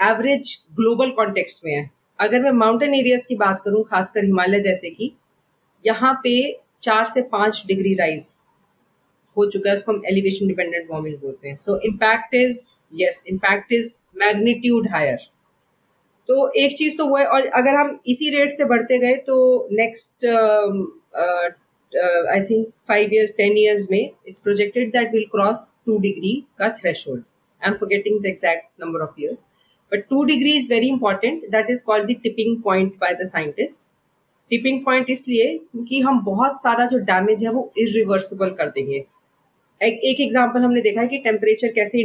एवरेज 0.00 0.56
ग्लोबल 0.72 1.10
कॉन्टेक्स्ट 1.12 1.64
में 1.64 1.72
है। 1.74 1.90
अगर 2.18 2.42
मैं 2.42 2.50
माउंटेन 2.54 2.94
एरियाज़ 2.94 3.26
की 3.28 3.34
बात 3.36 3.60
करूँ, 3.64 3.82
खासकर 3.84 4.24
हिमालय 4.24 4.60
जैसे 4.60 4.90
कि, 4.90 5.12
यहाँ 5.84 6.12
पे 6.24 6.60
चार 6.82 7.04
से 7.08 7.22
पाँच 7.32 7.62
डिग्री 7.66 7.94
राइज 7.94 8.28
हो 9.36 9.44
चुका 9.46 9.70
है, 9.70 9.74
उसको 9.74 9.92
हम 9.92 10.02
एलिवेशन 10.08 10.46
डिपेंडेंट 10.48 10.86
वार्मिंग 10.90 11.16
बोलते 11.18 11.48
हैं। 11.48 11.56
So 11.56 11.78
impact 11.86 12.34
is 12.34 12.60
yes 13.02 13.24
impact 13.28 13.72
is 13.72 13.92
magnitude 14.18 14.88
higher 14.90 15.28
तो 16.28 16.50
एक 16.56 16.76
चीज़ 16.78 16.96
तो 16.98 17.06
वो 17.06 17.16
है, 17.16 17.24
और 17.26 17.46
अगर 17.48 17.74
हम 17.74 17.98
इसी 18.08 18.28
रेट 18.30 18.52
से 18.52 18.64
बढ़ते 18.66 18.98
गए 18.98 19.14
तो 19.26 19.68
next 19.72 20.26
I 22.32 22.40
think 22.50 22.66
five 22.88 23.14
years 23.14 23.32
ten 23.36 23.56
years 23.58 23.86
में 23.90 24.00
it's 24.00 24.40
projected 24.40 24.90
that 24.92 25.12
will 25.12 25.24
cross 25.30 25.74
two 25.86 25.98
degree 25.98 26.34
का 26.58 26.68
threshold 27.08 27.22
I 27.62 27.70
am 27.70 27.76
forgetting 27.76 28.20
the 28.22 28.26
exact 28.26 28.68
number 28.80 29.02
of 29.02 29.20
years 29.20 29.44
but 29.92 30.04
two 30.10 30.22
degree 30.24 30.56
is 30.56 30.72
very 30.72 30.88
important 30.88 31.44
that 31.50 31.70
is 31.70 31.84
called 31.84 32.10
the 32.10 32.16
tipping 32.22 32.62
point 32.62 32.94
by 33.00 33.14
the 33.14 33.26
scientist 33.26 33.92
tipping 34.50 34.84
point 34.84 35.10
इसलिए 35.10 35.56
क्योंकि 35.58 36.00
हम 36.00 36.24
बहुत 36.24 36.60
सारा 36.60 36.86
जो 36.86 36.98
damage 37.06 37.44
है 37.44 37.50
वो 37.52 37.70
irreversible 37.78 38.50
कर 38.58 38.68
देंगे। 38.70 39.04
एक 39.80 40.20
एग्ज़ाम्पल 40.20 40.60
हमने 40.60 40.80
देखा 40.80 41.00
है 41.00 41.08
कि 41.08 41.18
टेम्परेचर 41.24 41.72
कैसे 41.72 42.04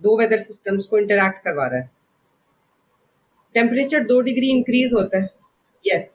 दो 0.00 0.16
वेदर 0.18 0.38
सिस्टम्स 0.38 0.86
को 0.86 0.98
इंटरैक्ट 0.98 1.44
करवा 1.44 1.66
रहा 1.66 1.78
है। 1.78 1.90
टेम्परेचर 3.54 4.04
दो 4.04 4.20
डिग्री 4.20 4.50
इंक्रीज 4.50 4.92
होता 4.94 5.18
है। 5.18 5.28
Yes 5.84 6.10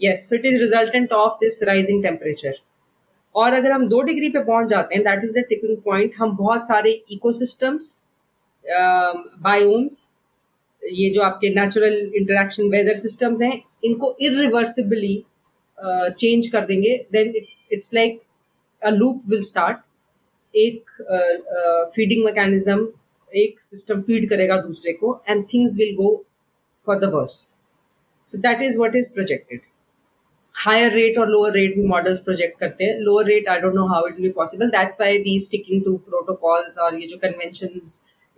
yes 0.00 0.28
so 0.28 0.36
it 0.36 0.46
is 0.46 0.60
resultant 0.60 1.12
of 1.12 1.36
this 1.40 1.62
rising 1.62 2.02
temperature 2.02 2.54
और 3.34 3.52
अगर 3.52 3.72
हम 3.72 3.86
दो 3.88 4.00
डिग्री 4.02 4.28
पे 4.28 4.44
पहुँच 4.44 4.68
जाते 4.68 4.94
हैं 4.94 5.04
that 5.04 5.24
is 5.24 5.32
the 5.38 5.44
tipping 5.48 5.76
point 5.84 6.14
हम 6.18 6.36
बहुत 6.36 6.66
सारे 6.66 6.90
इकोसिस्टम्स 7.12 7.94
बायोम्स 8.66 10.10
ये 10.82 11.08
जो 11.10 11.22
आपके 11.22 11.48
नेचुरल 11.54 11.94
इंटरेक्शन 12.16 12.68
वेदर 12.70 12.94
सिस्टम्स 12.96 13.42
हैं, 13.42 13.62
इनको 13.84 14.16
इिवर्सिबली 14.20 15.16
चेंज 16.18 16.46
कर 16.46 16.64
देंगे 16.66 16.96
then 17.12 17.32
it's 17.72 17.94
like 17.94 18.20
a 18.82 18.90
loop 18.90 19.22
will 19.28 19.42
start 19.42 19.78
एक 20.54 20.90
फीडिंग 21.94 22.24
मैकेनिज्म 22.24 22.86
एक 23.32 23.62
सिस्टम 23.62 24.00
फ़ीड 24.02 24.28
करेगा 24.30 24.56
दूसरे 24.62 24.92
को 24.92 25.20
and 25.28 25.44
things 25.52 25.76
will 25.78 25.94
go 25.96 26.10
for 26.82 26.98
the 26.98 27.10
worse 27.14 27.32
so 28.26 28.38
that 28.38 28.62
is 28.62 28.78
what 28.78 28.96
is 28.96 29.12
projected 29.14 29.60
higher 30.64 30.92
rate 30.92 31.18
और 31.18 31.28
लोअर 31.28 31.52
रेट 31.52 31.74
भी 31.76 31.82
मॉडल्स 31.86 32.20
प्रोजेक्ट 32.20 32.58
करते 32.58 32.84
हैं. 32.84 32.98
Lower 32.98 33.26
rate 33.26 33.48
I 33.48 33.60
don't 33.60 33.74
know 33.74 33.86
how 33.86 34.06
it 34.08 34.20
be 34.20 34.28
possible 34.32 34.68
that's 34.70 35.00
why 35.00 35.18
the 35.22 35.38
sticking 35.40 35.82
to 35.84 35.96
protocols 36.08 36.78
और 36.78 37.00
ये 37.00 37.06
जो 37.06 37.16
convention 37.22 37.80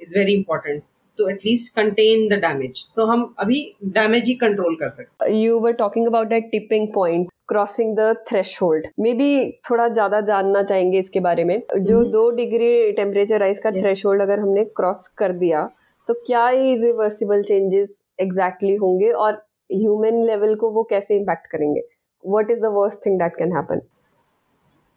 is 0.01 0.13
very 0.13 0.35
important 0.35 0.85
to 1.19 1.29
at 1.29 1.45
least 1.45 1.75
contain 1.75 2.29
the 2.29 2.39
damage. 2.39 2.85
So 2.87 3.07
हम 3.07 3.25
अभी 3.39 3.63
damage 3.95 4.29
ही 4.29 4.39
control 4.43 4.77
कर 4.81 4.89
सकते 4.91 5.33
You 5.37 5.59
were 5.61 5.75
talking 5.75 6.07
about 6.07 6.31
that 6.31 6.53
tipping 6.53 6.93
point. 6.93 7.33
Crossing 7.49 7.95
the 7.97 8.15
threshold 8.63 8.87
maybe 9.15 9.29
थोड़ा 9.69 9.87
ज़्यादा 9.89 10.21
जानना 10.31 10.63
चाहेंगे 10.63 10.99
इसके 10.99 11.21
बारे 11.21 11.45
में 11.45 11.55
जो 11.59 11.97
mm-hmm. 11.97 12.13
दो 12.13 12.31
डिग्री 12.37 12.93
टेम्परेचर 12.93 13.41
राइज 13.41 13.59
का 13.65 13.71
थ्रेश 13.73 14.05
होल्ड 14.07 14.23
अगर 14.23 14.41
हमने 14.41 14.65
क्रॉस 14.77 15.07
कर 15.19 15.33
दिया 15.43 15.65
तो 16.07 16.15
क्या 16.27 16.49
रिवर्सिबल 16.51 17.43
चेंजेस 17.43 18.01
एग्जैक्टली 18.21 18.75
होंगे 18.77 19.11
और 19.25 19.33
ह्यूमन 19.71 20.23
लेवल 20.27 20.55
को 20.55 20.71
वो 20.71 20.83
कैसे 20.91 21.17
इम्पैक्ट 21.17 21.47
करेंगे 21.53 21.83
what 22.25 22.51
is 22.51 22.61
the 22.61 22.73
worst 22.75 23.05
thing 23.07 23.19
that 23.19 23.37
can 23.39 23.57
happen 23.57 23.81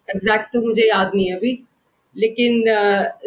exact 0.10 0.54
तो 0.54 0.62
मुझे 0.62 0.88
याद 0.88 1.12
नहीं 1.16 1.28
है 1.28 1.36
अभी 1.38 1.54
लेकिन 2.16 2.64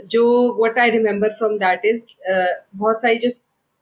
जो 0.06 0.24
what 0.58 0.78
I 0.78 0.90
remember 0.90 1.30
from 1.38 1.56
that 1.58 1.84
is 1.84 2.06
बहुत 2.28 3.00
सारी 3.02 3.18
जो 3.18 3.28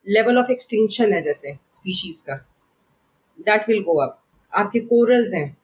लेवल 0.07 0.38
ऑफ़ 0.38 0.51
एक्सटिंक्शन 0.53 1.12
है 1.12 1.22
जैसे 1.22 1.57
स्पीशीज 1.72 2.20
का 2.20 2.34
दैट 3.46 3.68
विल 3.68 3.82
गो 3.82 4.01
अप 4.03 4.18
आपके 4.53 4.80
कोरल्स 4.86 5.34
हैं 5.34 5.57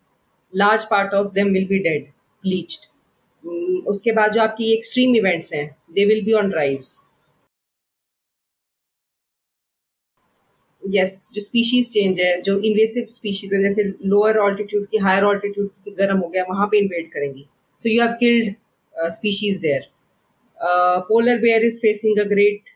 large 0.53 0.85
part 0.91 1.15
of 1.15 1.33
them 1.35 1.53
will 1.53 1.67
be 1.67 1.79
dead 1.89 2.07
bleached 2.45 2.87
उसके 3.89 4.13
बाद 4.13 4.33
जो 4.33 4.43
आपकी 4.43 4.73
एक्सट्रीम 4.73 5.17
इवेंट्स 5.17 5.53
हैं 5.55 5.67
they 5.95 6.05
will 6.07 6.25
be 6.25 6.33
on 6.33 6.53
rise 6.53 6.89
yes 10.83 11.15
जो 11.35 11.41
स्पीशीज 11.41 11.91
चेंज 11.93 12.21
है, 12.21 12.41
जो 12.43 12.59
इन्वेसिव 12.61 13.05
स्पीशीज 13.09 13.53
है, 13.55 13.61
जैसे 13.63 13.83
लोअर 14.07 14.37
ऑल्टीट्यूड 14.39 14.87
की 14.91 14.99
हायर 14.99 15.25
ऑल्टीट्यूड 15.25 15.69
की 15.85 15.91
गर्म 15.93 16.19
हो 16.19 16.29
गया, 16.29 16.45
वहाँ 16.51 16.67
पे 16.67 16.79
इन्वेट 16.79 17.11
करेंगी. 17.13 17.47
So 17.79 17.89
you 17.89 18.03
have 18.03 18.13
killed 18.21 18.55
species 18.97 19.59
there 19.61 19.89
polar 21.09 21.39
bear 21.41 21.65
is 21.65 21.79
facing 21.81 22.19
a 22.19 22.25
great 22.29 22.69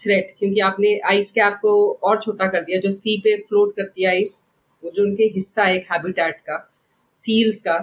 threat 0.00 0.34
क्योंकि 0.38 0.60
आपने 0.60 0.98
आइस 1.08 1.30
कैप 1.32 1.58
को 1.62 1.72
और 2.02 2.18
छोटा 2.18 2.46
कर 2.46 2.62
दिया, 2.62 2.78
जो 2.80 2.90
सी 2.92 3.16
पे 3.24 3.36
फ्लोट 3.48 3.74
करती 3.76 4.02
है 4.02 4.08
आइस 4.10 4.44
वो 4.82 4.90
जो 4.90 5.02
उनके 5.02 5.24
हिस्सा 5.34 5.64
है 5.64 5.76
एक 5.76 5.86
हैबिटेट 5.92 6.40
का 6.40 6.56
सील्स 7.16 7.60
का, 7.60 7.74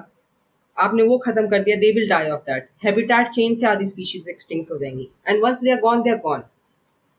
आपने 0.77 1.03
वो 1.03 1.17
खत्म 1.17 1.47
कर 1.49 1.63
दिया 1.63 1.75
they 1.77 1.91
will 1.93 2.07
die 2.09 2.29
of 2.29 2.41
that 2.41 2.69
habitat 2.83 3.27
change 3.29 3.57
से 3.59 3.65
आधी 3.67 3.85
स्पीशीज 3.85 4.29
एक्सटिंक्ट 4.29 4.71
हो 4.71 4.77
जाएँगी। 4.77 5.07
And 5.27 5.43
once 5.43 5.61
they 5.63 5.71
are 5.71 5.79
gone 5.79 6.01
they 6.03 6.09
are 6.11 6.17
gone 6.23 6.43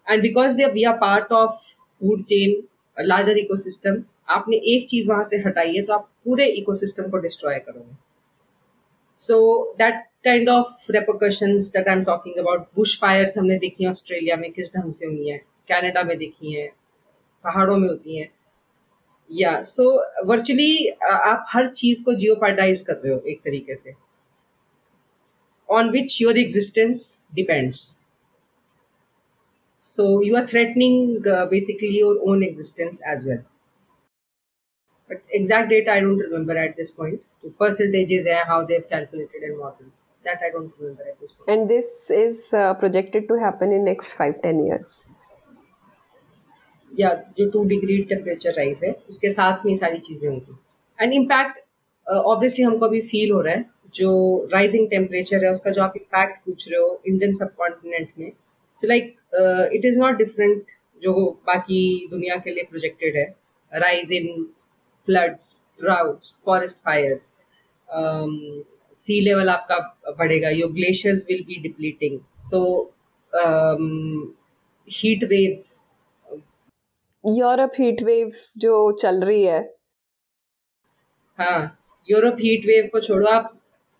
and 0.06 0.22
because 0.22 0.56
they 0.56 0.66
we 0.72 0.84
are 0.84 0.96
part 0.98 1.32
of 1.32 1.60
food 1.98 2.22
chain 2.22 2.62
larger 2.96 3.38
ecosystem 3.38 4.02
आपने 4.30 4.56
एक 4.74 4.88
चीज़ 4.88 5.08
वहाँ 5.10 5.24
से 5.24 5.36
हटाई 5.46 5.74
है 5.76 5.82
तो 5.82 5.92
आप 5.92 6.08
पूरे 6.24 6.46
इकोसिस्टम 6.52 7.10
को 7.10 7.18
डिस्ट्रॉय 7.18 7.58
करोगे। 7.58 7.96
So 9.14 9.74
that 9.78 10.02
kind 10.24 10.48
of 10.48 10.92
repercussion 10.92 11.56
that 11.56 11.88
I 11.88 11.94
am 11.94 12.04
talking 12.04 12.36
about 12.38 12.66
bush 12.76 12.98
fires 13.00 13.38
हमने 13.38 13.58
देखी 13.58 13.86
ऑस्ट्रेलिया 13.86 14.36
में, 14.36 14.50
किस 14.52 14.72
ढंग 14.76 14.92
से 14.92 15.06
हुई 15.06 15.28
है? 15.28 15.38
कैनेडा 15.68 16.02
में 16.02 16.16
देखी 16.18 16.52
हैं, 16.52 16.68
पहाड़ों 17.44 17.76
में 17.76 17.88
होती 17.88 18.18
हैं। 18.18 18.30
या 19.30 19.60
सो 19.62 19.84
वर्चुअली 20.26 20.88
आप 21.02 21.44
हर 21.48 21.66
चीज़ 21.66 22.04
को 22.04 22.14
जियो 22.14 22.34
कर 22.34 22.52
रहे 22.52 23.12
हो 23.12 23.20
एक 23.28 23.40
तरीके 23.44 23.74
से। 23.74 23.94
On 25.68 25.90
which 25.90 26.20
your 26.22 26.38
existence 26.38 27.02
depends 27.34 27.80
so 29.80 30.04
you 30.22 30.36
are 30.36 30.46
threatening 30.46 31.26
basically 31.50 31.98
your 31.98 32.16
own 32.30 32.42
existence 32.42 33.00
as 33.08 33.26
well 33.28 33.38
but 35.10 35.20
exact 35.34 35.68
date 35.68 35.88
I 35.88 36.00
don't 36.00 36.22
remember 36.22 36.56
at 36.56 36.76
this 36.76 36.90
point 36.90 37.20
जो 37.44 37.50
परसेंटेजेस 37.60 38.26
हैं 38.26 38.44
how 38.44 38.64
they 38.64 38.78
calculated 38.90 39.44
and 39.44 39.56
model 39.58 39.90
That 40.24 40.42
I 40.42 40.50
don't 40.50 40.72
remember 40.78 41.02
at 41.04 41.20
this 41.20 41.32
point. 41.32 41.50
And 41.50 41.68
this 41.68 42.10
is 42.10 42.54
uh, 42.54 42.74
projected 42.74 43.28
to 43.28 43.38
happen 43.38 43.72
in 43.72 43.84
next 43.84 44.14
five 44.14 44.40
ten 44.42 44.64
years. 44.66 45.02
या 46.92 47.12
जो 47.36 47.48
two 47.50 47.62
degree 47.68 47.96
temperature 48.08 48.52
rise 48.56 48.80
है 48.84 48.92
उसके 49.08 49.30
साथ 49.30 49.64
में 49.64 49.70
ये 49.70 49.76
सारी 49.76 49.98
चीज़ें 49.98 50.28
होंगी 50.28 50.56
एंड 50.98 51.12
इम्पैक्ट 51.14 51.58
ऑब्वियसली 52.06 52.64
हमको 52.64 52.86
अभी 52.86 53.00
फील 53.02 53.30
हो 53.32 53.40
रहा 53.40 53.54
है 53.54 53.64
जो 53.94 54.12
राइजिंग 54.52 54.88
टेम्परेचर 54.90 55.44
है 55.44 55.50
उसका 55.52 55.70
जो 55.70 55.82
आप 55.82 55.92
इम्पैक्ट 55.96 56.44
पूछ 56.44 56.68
रहे 56.68 56.80
हो 56.80 57.00
इंडियन 57.06 57.32
सब 57.40 57.54
कॉन्टिनेंट 57.58 58.08
में 58.18 58.30
so 58.76 58.88
like 58.88 59.14
it 59.74 59.84
is 59.84 59.98
not 60.00 60.16
different 60.18 60.70
जो 61.02 61.14
बाकी 61.46 61.80
दुनिया 62.10 62.36
के 62.44 62.54
लिए 62.54 62.64
प्रोजेक्टेड 62.70 63.16
है 63.16 63.26
rise 63.72 64.12
in 64.12 64.28
floods 65.04 65.50
droughts 65.80 66.38
forest 66.44 66.84
fires 66.84 67.32
sea 68.94 69.20
level 69.20 69.48
आपका 69.48 69.78
बढ़ेगा 70.18 70.48
your 70.50 70.72
glaciers 70.72 71.26
will 71.30 71.42
be 71.46 71.60
depleting 71.62 72.18
so 72.44 72.60
heat 74.88 75.24
waves 75.30 75.64
Europe 77.24 77.72
heat 77.78 78.02
wave 78.02 78.30
जो 78.58 78.74
चल 79.00 79.22
रही 79.24 79.42
है। 79.42 79.60
हाँ 81.38 81.60
यूरोप 82.06 82.36
हीट 82.40 82.66
वेव 82.66 82.88
को 82.92 83.00
छोड़ो 83.00 83.26
आप 83.28 83.52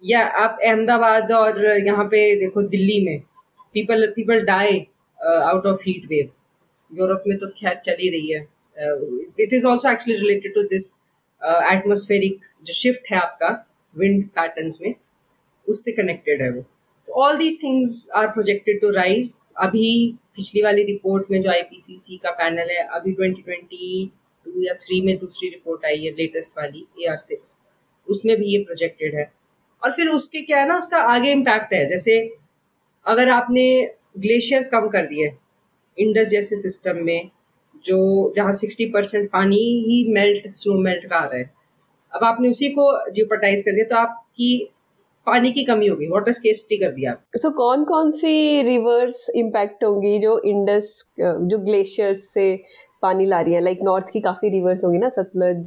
या 0.03 0.25
आप 0.41 0.59
अहमदाबाद 0.63 1.33
और 1.33 1.65
यहाँ 1.87 2.05
पे 2.07 2.19
देखो 2.41 2.63
दिल्ली 2.69 3.01
में 3.05 3.21
people 3.75 4.07
people 4.17 4.41
die 4.45 4.79
out 5.19 5.67
of 5.67 5.83
heat 5.87 6.07
wave 6.11 6.31
Europe 6.91 7.23
में 7.27 7.37
तो 7.39 7.47
खैर 7.57 7.77
चल 7.77 7.97
ही 8.01 8.09
रही 8.11 8.33
है। 8.33 8.41
It 9.41 9.53
is 9.53 9.67
also 9.67 9.91
actually 9.91 10.19
related 10.21 10.55
to 10.55 10.63
this 10.69 10.93
atmospheric 11.43 12.45
जो 12.67 12.73
शिफ्ट 12.73 13.11
है 13.13 13.19
आपका 13.19 13.49
विंड 13.99 14.29
पैटर्न्स 14.29 14.79
में, 14.83 14.95
उससे 15.69 15.93
कनेक्टेड 15.93 16.43
है 16.43 16.51
वो। 16.51 16.65
So 17.03 17.13
all 17.13 17.37
these 17.37 17.63
things 17.63 18.11
are 18.15 18.27
projected 18.27 18.81
to 18.81 18.91
rise 18.91 19.37
अभी 19.57 20.15
पिछली 20.37 20.63
वाली 20.63 20.83
रिपोर्ट 20.83 21.31
में 21.31 21.41
जो 21.41 21.51
आईपीसीसी 21.51 22.17
का 22.17 22.31
पैनल 22.31 22.71
है, 22.71 22.89
अभी 22.89 23.13
ट्वेंटी 23.13 23.43
ट्वेंटी 23.43 24.13
टू 24.45 24.63
या 24.63 24.75
थ्री 24.75 25.01
में 25.01 25.19
दूसरी 25.19 25.49
रिपोर्ट 25.49 25.85
आई 25.85 26.05
है 26.05 26.11
लेटेस्ट 26.11 26.51
वाली 26.59 26.87
ए 27.03 27.07
आर 27.07 27.17
सिक्स 27.17 27.61
उसमें 28.09 28.37
भी 28.37 28.47
ये 28.47 28.59
प्रोजेक्टेड 28.59 29.15
है। 29.15 29.33
और 29.85 29.93
फिर 29.93 30.09
उसके 30.09 30.41
क्या 30.41 30.59
है 30.59 30.69
ना, 30.69 30.79
उसका 30.79 30.97
आगे 30.97 31.33
इम्पैक्ट 31.33 31.73
है। 31.73 31.87
जैसे, 31.87 32.35
अगर 33.07 33.29
आपने 33.29 33.91
ग्लेशियर्स 34.19 34.69
कम 34.69 34.89
कर 34.89 35.07
दिए, 35.07 35.33
इंडस 35.99 36.29
जैसे 36.29 36.57
सिस्टम 36.57 36.97
में, 36.97 37.31
जो, 37.85 38.33
जहाँ 38.37 38.53
सिक्सटी 38.53 38.87
परसेंट 38.87 39.31
पानी 39.31 39.57
ही 39.57 40.13
मेल्ट 40.13 40.55
स्नो 40.55 40.75
मेल्ट 40.75 41.07
का 41.07 41.17
आ 41.17 41.25
रहा 41.25 41.39
है 41.39 41.55
अब 42.15 42.25
आपने 42.25 42.49
उसी 42.49 42.69
को 42.69 43.11
जियोपटाइज 43.11 43.63
कर 43.63 43.73
दिया 43.73 43.85
तो 43.85 43.97
आपकी 43.97 44.71
पानी 45.27 45.53
की 45.53 45.65
कमी 45.65 45.87
होगी 45.89 46.07
वाटर 46.07 46.33
स्केसिटी 46.33 46.77
कर 46.77 46.91
दिया 46.91 47.13
सो 47.13 47.49
so, 47.49 47.55
कौन 47.55 47.85
कौन 47.85 48.11
सी 48.11 48.63
रिवर्स 48.63 49.31
इम्पैक्ट 49.37 49.85
होंगी 49.85 50.19
जो 50.19 50.39
इंडस 50.47 51.05
जो 51.21 51.59
ग्लेशियर्स 51.59 52.29
से 52.35 52.63
पानी 53.03 53.27
ला 53.27 53.41
रही 53.41 53.55
है? 53.55 53.61
लाइक 53.61 53.79
नॉर्थ 53.83 54.11
की 54.13 54.21
काफ़ी 54.21 54.49
रिवर्स 54.49 54.85
होंगी 54.85 54.99
ना 54.99 55.09
सतलज 55.09 55.67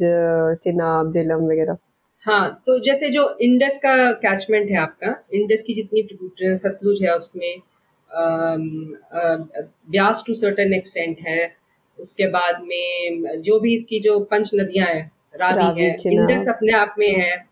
चिनाब 0.64 1.12
झेलम 1.12 1.46
वगैरह। 1.46 1.78
हाँ 2.24 2.64
तो 2.66 2.80
जैसे 2.80 3.10
जो 3.10 3.38
इंडस 3.42 3.78
का 3.78 4.12
कैचमेंट 4.12 4.70
है 4.70 4.78
आपका 4.78 5.24
इंडस 5.34 5.62
की 5.68 5.74
जितनी 5.74 6.56
सतलुज 6.56 7.04
है 7.04 7.16
उसमें 7.16 7.62
ब्यास 9.92 10.24
टू 10.28 10.34
सर्टन 10.34 10.74
एक्सटेंट 10.74 11.18
है 11.28 11.52
उसके 12.00 12.28
बाद 12.28 12.62
में 12.64 13.42
जो 13.42 13.60
भी 13.60 13.74
इसकी 13.74 14.00
जो 14.00 14.20
पंच 14.20 14.52
नदियाँ 14.56 14.88
हैं 14.88 15.12
रावी, 15.40 15.60
रावी 15.60 15.82
है 15.82 15.96
इंडस 16.08 16.48
अपने 16.50 16.74
आप 16.74 16.96
में 17.00 17.10
है। 17.10 17.46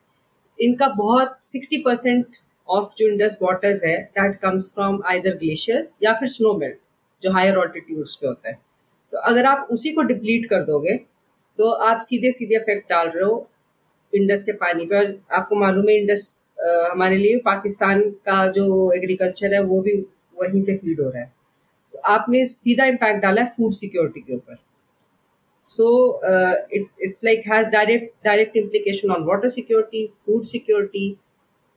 इनका 0.60 0.88
बहुत 0.98 1.38
सिक्सटी 1.46 1.78
परसेंट 1.78 2.36
ऑफ़ 2.70 2.94
जो 2.98 3.08
इंडस 3.08 3.38
वाटर्स 3.42 3.84
है 3.86 3.98
that 4.12 4.36
comes 4.42 4.72
from 4.76 5.02
either 5.08 5.36
glaciers 5.38 5.98
या 6.04 6.14
फिर 6.14 6.28
स्नो 6.30 6.54
मेल्ट 6.58 6.78
जो 7.22 7.32
हायर 7.32 7.56
ऑल्टीट्यूड्स 7.58 8.16
पे 8.16 8.28
होता 8.28 8.50
है। 8.50 8.58
तो 9.14 9.18
अगर 9.20 9.46
आप 9.46 9.68
उसी 9.72 9.92
को 9.94 10.02
डिप्लीट 10.04 10.46
कर 10.50 10.64
दोगे 10.64 10.96
तो 11.58 11.70
आप 11.84 12.00
सीधे 12.02 12.32
सीधे 12.32 12.56
इफ़ेक्ट 12.56 12.90
डाल 12.90 13.08
रहे 13.08 13.24
हो 13.24 13.48
इंडस 14.14 14.44
के 14.44 14.52
पानी 14.54 14.86
पे। 14.86 14.98
और 14.98 15.14
आपको 15.34 15.56
मालूम 15.56 15.90
है 15.90 15.96
इंडस 16.00 16.24
हमारे 16.92 17.18
लिए 17.18 17.38
पाकिस्तान 17.46 18.02
का 18.26 18.46
जो 18.52 18.92
एग्रीकल्चर 18.92 19.54
है 19.54 19.62
वो 19.64 19.82
भी 19.82 19.94
वहीं 20.38 20.60
से 20.60 20.76
फ़ीड 20.78 21.02
हो 21.02 21.10
रहा 21.10 21.22
है। 21.22 21.32
तो 21.94 22.00
आपने 22.08 22.44
सीधा 22.46 22.86
इम्पैक्ट 22.86 23.22
डाला 23.22 23.42
है 23.42 23.48
फ़ूड 23.58 23.74
सिक्योरिटी 23.74 24.20
के 24.20 24.34
ऊपर। 24.36 24.58
So 25.66 25.88
it 26.74 26.88
it's 27.04 27.24
like 27.26 27.44
has 27.48 27.70
direct 27.70 28.14
direct 28.26 28.58
implication 28.58 29.12
on 29.12 29.24
water 29.28 29.50
security 29.50 30.06
food 30.26 30.44
security 30.46 31.16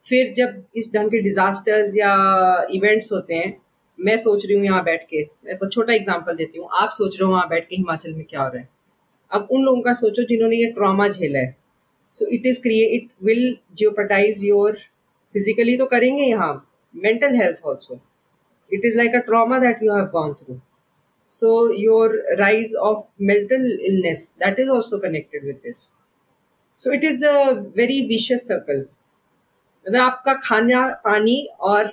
फिर 0.05 0.33
जब 0.35 0.63
इस 0.77 0.91
ढंग 0.95 1.11
के 1.11 1.21
डिजास्टर्स 1.23 1.97
या 1.97 2.13
इवेंट्स 2.75 3.13
होते 3.13 3.35
हैं, 3.35 3.57
मैं 3.99 4.17
सोच 4.17 4.45
रही 4.47 4.57
हूँ 4.57 4.65
यहाँ 4.65 4.83
बैठ 4.85 5.03
के, 5.11 5.23
मैं 5.45 5.69
छोटा 5.69 5.93
एग्ज़ाम्पल 5.95 6.37
देती 6.37 6.59
हूँ। 6.59 6.69
आप 6.81 6.91
सोच 6.91 7.17
रहे 7.21 7.27
हो 7.27 7.33
वहाँ 7.33 7.49
बैठ 7.49 7.69
के 7.69 7.77
हिमाचल 7.77 8.15
में 8.15 8.25
क्या 8.25 8.41
हो 8.41 8.49
रहा 8.49 8.59
है। 8.59 8.69
अब 9.31 9.49
उन 9.53 9.63
लोगों 9.63 9.81
का 9.83 9.95
सोचो 9.95 10.23
जिन्होंने 10.27 10.57
ये 10.57 10.71
ट्रॉमा 10.73 11.09
झेला 11.09 11.39
है। 11.39 11.57
So 12.15 12.27
it 12.35 12.47
is 12.47 12.63
create 12.63 12.93
it 12.93 13.09
will 13.25 13.57
jeopardize 13.77 14.45
your 14.45 14.77
physically 15.35 15.77
तो 15.77 15.87
करेंगे 15.87 16.25
यहाँ 16.25 16.53
mental 16.95 17.35
health 17.37 17.65
also 17.65 18.01
it 18.71 18.85
is 18.85 18.97
like 18.99 19.15
a 19.15 19.25
trauma 19.29 19.61
that 19.65 19.83
you 19.83 19.95
have 19.95 20.05
gone 20.13 20.35
through. 20.35 20.59
So 21.29 21.71
your 21.71 22.05
rise 22.39 22.75
of 22.75 23.07
mental 23.19 23.65
illness 23.89 24.33
that 24.41 24.59
is 24.59 24.69
also 24.69 24.99
connected 24.99 25.45
with 25.45 25.63
this. 25.63 25.97
So 26.79 26.91
it 26.91 27.05
is 27.05 27.23
a 27.23 27.67
very 27.77 27.99
vicious 28.09 28.47
circle. 28.49 28.85
मतलब 29.87 30.01
आपका 30.01 30.35
खाना 30.45 30.87
पानी 31.05 31.37
और 31.61 31.93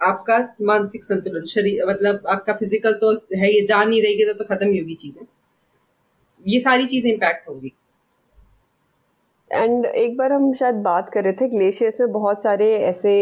आपका 0.00 0.38
मानसिक 0.66 1.04
संतुलन 1.04 1.44
शरीर 1.50 1.86
मतलब 1.88 2.26
आपका 2.28 2.52
फ़िज़िकल 2.52 2.94
तो 3.02 3.12
है 3.38 3.52
ये 3.52 3.60
जान 3.66 3.88
नहीं 3.88 4.02
रहेगी 4.02 4.24
तो, 4.24 4.32
तो 4.32 4.44
खत्म 4.44 4.70
ही 4.70 4.78
होगी 4.78 4.94
चीज़ें। 4.94 5.24
ये 6.48 6.60
सारी 6.60 6.86
चीज़ें 6.86 7.12
इम्पैक्ट 7.12 7.48
होंगी। 7.48 7.72
एंड 9.50 9.86
एक 9.86 10.16
बार 10.16 10.32
हम 10.32 10.52
शायद 10.58 10.74
बात 10.82 11.08
कर 11.14 11.24
रहे 11.24 11.32
थे 11.40 11.48
ग्लेशियर्स 11.48 12.00
में 12.00 12.12
बहुत 12.12 12.42
सारे 12.42 12.72
ऐसे 12.76 13.12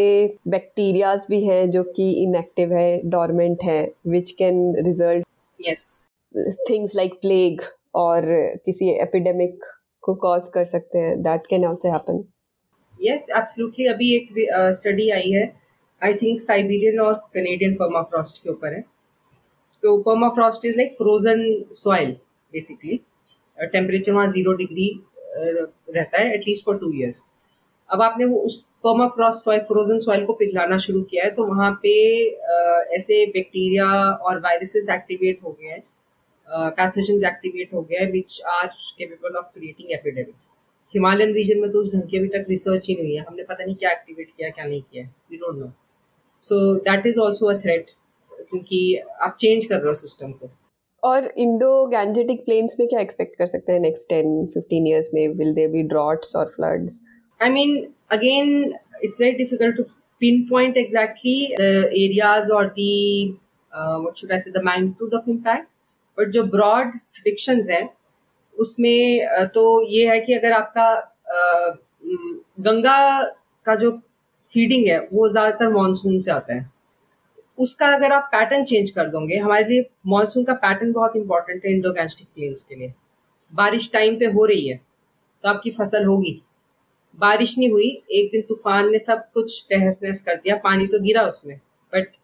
बैक्टीरियाज 0.48 1.26
भी 1.30 1.44
हैं 1.44 1.70
जो 1.70 1.82
कि 1.96 2.10
इनएक्टिव 2.22 2.72
है 2.72 3.00
डॉर्मेंट 3.10 3.62
है 3.62 3.82
which 4.06 4.30
can 4.38 4.74
result 4.86 5.26
yes 5.68 5.84
things 6.70 6.94
like 6.96 7.14
plague 7.14 7.60
और 7.94 8.22
किसी 8.64 8.90
एपिडेमिक 9.02 9.64
को 10.02 10.14
कॉज 10.14 10.48
कर 10.54 10.64
सकते 10.64 10.98
हैं 10.98 11.22
that 11.22 11.46
can 11.46 11.64
also 11.64 11.92
happen 11.92 12.24
yes 13.02 13.28
absolutely 13.36 13.86
अभी 13.86 14.14
एक 14.16 14.28
स्टडी 14.74 15.08
uh, 15.08 15.14
आई 15.14 15.30
है 15.30 15.52
आई 16.02 16.14
थिंक 16.14 16.40
साइबेरियन 16.40 17.00
और 17.00 17.14
कनेडियन 17.34 17.74
पर्माफ्रॉस्ट 17.74 18.42
के 18.42 18.50
ऊपर 18.50 18.74
है। 18.74 18.80
तो 19.82 19.96
permafrost 20.02 20.64
is 20.66 20.76
like 20.76 20.92
frozen 20.92 21.42
soil 21.72 22.12
basically 22.52 23.00
temperature 23.58 24.12
वहाँ 24.12 24.26
ज़ीरो 24.26 24.52
डिग्री 24.52 24.88
रहता 25.28 26.20
है 26.22 26.34
एटलीस्ट 26.34 26.64
फॉर 26.64 26.78
टू 26.78 26.92
ईयर्स 26.94 27.24
अब 27.90 28.02
आपने 28.02 28.24
वो 28.24 28.40
उस 28.46 28.60
पर्माफ्रॉस्ट 28.84 29.44
सॉइल 29.44 29.60
फ्रोजन 29.68 29.98
सॉइल 29.98 30.24
को 30.24 30.32
पिघलाना 30.32 30.76
शुरू 30.84 31.02
किया 31.02 31.24
है 31.24 31.30
तो 31.30 31.46
वहाँ 31.46 31.70
पे 31.82 31.92
ऐसे 32.96 33.24
बैक्टीरिया 33.26 33.86
और 34.28 34.38
वायरसेस 34.40 34.88
एक्टिवेट 34.90 35.42
हो 35.44 35.56
गए 35.60 35.68
हैं 35.68 35.82
पैथोजेंस 36.76 37.24
एक्टिवेट 37.24 37.74
हो 37.74 37.82
गए 37.82 37.96
हैं 37.96 38.10
which 38.12 38.40
are 38.52 38.66
capable 38.66 39.36
of 39.38 39.46
creating 39.54 39.92
epidemics 39.92 40.50
Himalayan 40.94 41.32
region 41.34 41.60
में 41.60 41.70
तो 41.70 41.80
उस 41.80 41.92
ढंग 41.94 42.08
की 42.10 42.18
अभी 42.18 42.28
तक 42.28 42.46
रिसर्च 42.48 42.88
ही 42.88 42.94
नहीं 42.94 43.16
है, 43.16 43.24
हमने 43.24 43.42
पता 43.42 43.64
नहीं 43.64 43.74
क्या 43.76 43.90
एक्टिवेट 43.90 44.30
किया, 44.36 44.48
क्या 44.50 44.64
नहीं 44.64 44.82
किया 44.82 45.04
we 45.30 45.36
don't 45.36 45.58
know 45.58 45.72
so 46.42 46.74
that 46.88 47.06
is 47.06 47.18
also 47.20 47.46
a 47.46 47.54
threat 47.58 47.90
क्योंकि 48.32 48.96
आप 49.22 49.36
चेंज 49.40 49.64
कर 49.64 49.76
रहे 49.76 49.86
हो 49.86 49.94
सिस्टम 49.94 50.32
को. 50.32 50.50
और 51.02 51.26
इंडो 51.38 51.86
गैंजेटिक 51.88 52.44
प्लेन्स 52.44 52.76
में 52.80 52.88
क्या 52.88 53.00
एक्सपेक्ट 53.00 53.36
कर 53.38 53.46
सकते 53.46 53.72
हैं 53.72 53.80
नेक्स्ट 53.80 54.08
टेन 54.08 54.46
फिफ्टीन 54.54 54.86
ईयर्स 54.86 55.10
में? 55.14 55.26
विल 55.28 55.54
दे 55.54 55.66
बी 55.68 55.82
ड्रॉट्स 55.88 56.36
और 56.36 56.52
floods 56.56 57.00
I 57.40 57.50
mean 57.50 57.76
again 58.12 58.74
it's 59.04 59.20
very 59.20 59.32
difficult 59.36 59.76
to 59.76 59.82
pin 60.20 60.42
point 60.50 60.76
exactly 60.76 61.44
areas 61.54 62.50
और 62.52 62.66
the 62.70 62.92
what 63.72 64.16
should 64.16 64.32
I 64.32 64.38
say 64.38 64.50
the 64.50 64.62
magnitude 64.64 65.14
of 65.14 65.30
impact 65.30 65.68
but 66.18 66.28
जो 66.30 66.42
broad 66.56 66.92
predictions 66.92 67.68
हैं 67.70 67.88
उसमें 68.54 69.26
uh, 69.28 69.46
तो 69.54 69.82
ये 69.90 70.08
है 70.08 70.20
कि 70.20 70.34
अगर 70.34 70.52
आपका 70.52 70.86
uh, 71.34 71.76
गंगा 72.60 73.22
का 73.64 73.74
जो 73.74 73.90
फीडिंग 74.44 74.86
है 74.86 74.98
वो 75.12 75.28
ज़्यादातर 75.28 75.72
मानसून 75.72 76.18
से 76.20 76.30
आता 76.30 76.54
है। 76.54 76.68
उसका 77.58 77.86
अगर 77.94 78.12
आप 78.12 78.28
पैटर्न 78.32 78.64
चेंज 78.64 78.90
कर 78.90 79.08
दोगे 79.10 79.36
हमारे 79.38 79.64
लिए 79.64 79.84
मानसून 80.08 80.44
का 80.44 80.54
पैटर्न 80.62 80.92
बहुत 80.92 81.16
इंपॉर्टेंट 81.16 81.64
है 81.64 81.72
इंडो 81.72 81.92
गैंस्टिक 81.92 82.26
प्लेन्स 82.34 82.62
के 82.62 82.74
लिए। 82.74 82.92
बारिश 83.52 83.90
टाइम 83.92 84.18
पे 84.18 84.26
हो 84.26 84.44
रही 84.46 84.68
है 84.68 84.80
तो 85.44 85.48
आपकी 85.48 85.70
फ़सल 85.70 86.04
होगी। 86.04 86.40
बारिश 87.18 87.56
नहीं 87.58 87.70
हुई, 87.70 87.88
एक 88.10 88.28
दिन 88.32 88.42
तूफ़ान 88.48 88.90
ने 88.90 88.98
सब 88.98 89.24
कुछ 89.34 89.64
तहस 89.70 90.00
नहस 90.04 90.22
कर 90.22 90.34
दिया, 90.36 90.56
पानी 90.58 90.86
तो 90.86 91.00
गिरा 91.00 91.22
उसमें 91.28 91.56
but 91.92 92.16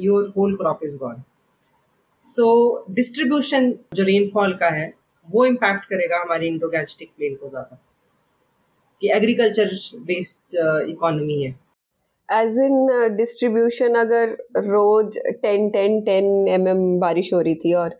your 0.00 0.32
whole 0.36 0.56
crop 0.56 0.80
is 0.84 0.98
gone 0.98 1.22
so 2.20 2.84
distribution 2.90 3.72
जो 3.94 4.04
रेनफॉल 4.04 4.54
का 4.56 4.68
है, 4.70 4.92
वो 5.28 5.44
इम्पैक्ट 5.46 5.84
करेगा 5.84 6.20
हमारी 6.20 6.46
इंडो 6.46 6.68
गैस्टिक 6.68 7.10
प्लेन 7.10 7.34
को 7.34 7.48
ज़्यादा, 7.48 7.78
कि 9.00 9.10
एग्रीकल्चर 9.12 9.70
बेस्ड 10.06 10.56
इकोनॉमी 10.90 11.42
है। 11.42 11.50
एज 12.28 12.58
इन 12.60 13.16
डिस्ट्रीब्यूशन 13.16 13.94
अगर 13.96 14.36
रोज 14.66 15.18
ten 15.42 15.68
ten 15.70 16.00
ten 16.02 16.48
M 16.48 16.68
M 16.68 16.98
बारिश 17.00 17.32
हो 17.32 17.40
रही 17.40 17.54
थी 17.64 17.72
और 17.74 17.98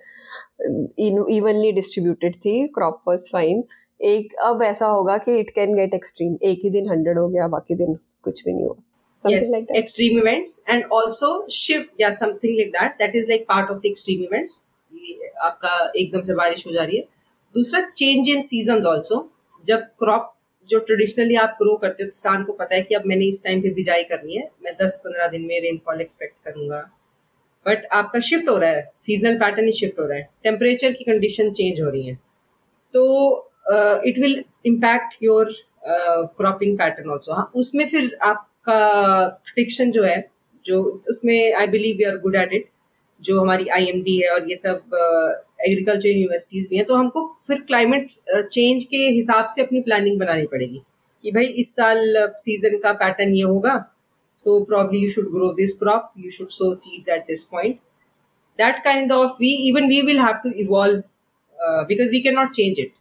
इवनली 1.30 1.72
डिस्ट्रीब्यूटेड 1.72 2.36
थी 2.36 2.66
क्रॉप 2.74 3.00
वॉज़ 3.08 3.30
फाइन 3.32 3.62
एक 4.04 4.34
अब 4.44 4.62
ऐसा 4.62 4.86
होगा 4.86 5.16
कि 5.18 5.38
इट 5.40 5.50
कैन 5.50 5.74
गेट 5.76 5.94
एक्सट्रीम 5.94 6.36
एक 6.42 6.60
ही 6.64 6.70
दिन 6.70 6.88
हंड्रेड 6.88 7.18
हो 7.18 7.28
गया 7.28 7.48
बाकी 7.48 7.74
दिन 7.74 7.98
कुछ 8.22 8.44
भी 8.44 8.52
नहीं 8.52 8.64
हुआ। 8.64 8.76
Yes 9.20 9.46
like 9.50 9.70
extreme 9.78 10.18
events 10.20 10.50
and 10.72 10.94
also 10.96 11.28
shift 11.56 12.00
yeah 12.00 12.10
something 12.16 12.56
like 12.56 12.72
that. 12.72 12.96
That 12.98 13.14
is 13.20 13.28
like 13.32 13.44
part 13.52 13.70
of 13.74 13.82
the 13.82 13.92
extreme 13.92 14.24
events. 14.26 14.56
आपका 15.42 15.92
एकदम 15.96 16.20
से 16.20 16.34
बारिश 16.34 16.66
हो 16.66 16.72
जा 16.72 16.82
रही 16.82 16.96
है। 16.96 17.04
दूसरा 17.54 17.80
चेंज 17.90 18.28
इन 18.28 18.42
सीज़न 18.42 18.84
ऑल्सो 18.86 19.28
जब 19.66 19.86
क्रॉप 19.98 20.30
जो 20.68 20.78
ट्रेडिशनली 20.78 21.34
आप 21.36 21.56
ग्रो 21.62 21.76
करते 21.76 22.02
हो 22.02 22.08
किसान 22.08 22.44
को 22.44 22.52
पता 22.52 22.74
है 22.74 22.82
कि 22.82 22.94
अब 22.94 23.02
मैंने 23.06 23.24
इस 23.24 23.42
टाइम 23.44 23.62
पे 23.62 23.70
बिजाई 23.74 24.04
करनी 24.04 24.36
है। 24.36 24.48
मैं 24.64 24.72
दस 24.82 25.00
पंद्रह 25.04 25.28
दिन 25.28 25.42
में 25.42 25.60
रेनफॉल 25.60 26.00
एक्सपेक्ट 26.00 26.36
करूँगा। 26.44 26.80
बट 27.66 27.86
आपका 27.92 28.20
शिफ्ट 28.20 28.48
हो 28.48 28.56
रहा 28.58 28.70
है। 28.70 28.90
सीजनल 28.98 29.36
पैटर्न 29.38 29.66
ही 29.66 29.72
शिफ्ट 29.72 29.98
हो 30.00 30.06
रहा 30.06 30.18
है। 30.18 30.28
टेम्परेचर 30.44 30.92
की 30.92 31.04
कंडीशन 31.04 31.50
चेंज 31.52 31.80
हो 31.80 31.90
रही 31.90 32.06
है। 32.06 32.14
तो 32.94 33.50
it 33.66 34.18
will 34.18 34.42
impact 34.66 35.22
your 35.22 35.52
cropping 35.86 36.76
pattern 36.78 37.10
also 37.10 37.34
हाँ। 37.34 37.50
उसमें 37.54 37.86
फिर 37.86 38.16
आपका 38.22 38.78
प्रोडिक्शन 39.26 39.90
जो 39.90 40.04
है, 40.04 40.30
जो 40.64 40.82
उसमें 41.10 41.54
I 41.54 41.66
believe 41.66 41.96
we 41.96 42.04
are 42.04 42.16
good 42.18 42.36
at 42.36 42.52
it 42.52 42.68
जो 43.22 43.40
हमारी 43.40 43.66
आईएमडी 43.74 44.18
है 44.18 44.30
और 44.30 44.48
ये 44.50 44.56
सब 44.56 44.96
एग्रीकल्चर 45.66 46.08
यूनिवर्सिटीज़ 46.08 46.68
भी 46.70 46.76
हैं 46.76 46.84
तो 46.86 46.94
हमको 46.94 47.26
फिर 47.46 47.60
क्लाइमेट 47.60 48.10
चेंज 48.30 48.84
के 48.84 48.96
हिसाब 48.96 49.46
से 49.46 49.62
अपनी 49.62 49.80
प्लानिंग 49.80 50.18
बनानी 50.18 50.46
पड़ेगी 50.46 50.82
कि 51.24 51.30
भाई 51.32 51.44
इस 51.62 51.74
साल 51.76 52.04
सीज़न 52.38 52.78
का 52.78 52.92
पैटर्न 53.02 53.34
ये 53.34 53.42
होगा 53.44 53.76
so 54.38 54.58
probably 54.64 54.98
you 54.98 55.08
should 55.10 55.30
grow 55.32 55.52
this 55.52 55.78
crop 55.78 56.10
you 56.18 56.30
should 56.30 56.48
sow 56.50 56.74
seeds 56.74 57.08
at 57.08 57.24
this 57.26 57.44
point 57.52 57.76
that 58.58 58.78
kind 58.84 59.12
of 59.12 59.36
we 59.40 59.52
even 59.68 59.88
we 59.88 60.00
will 60.02 60.20
have 60.20 60.34
to 60.44 60.50
evolve 60.62 61.02
because 61.88 62.10
we 62.10 62.20
can 62.20 62.34
not 62.34 62.50
change 62.50 62.80
it 62.80 62.92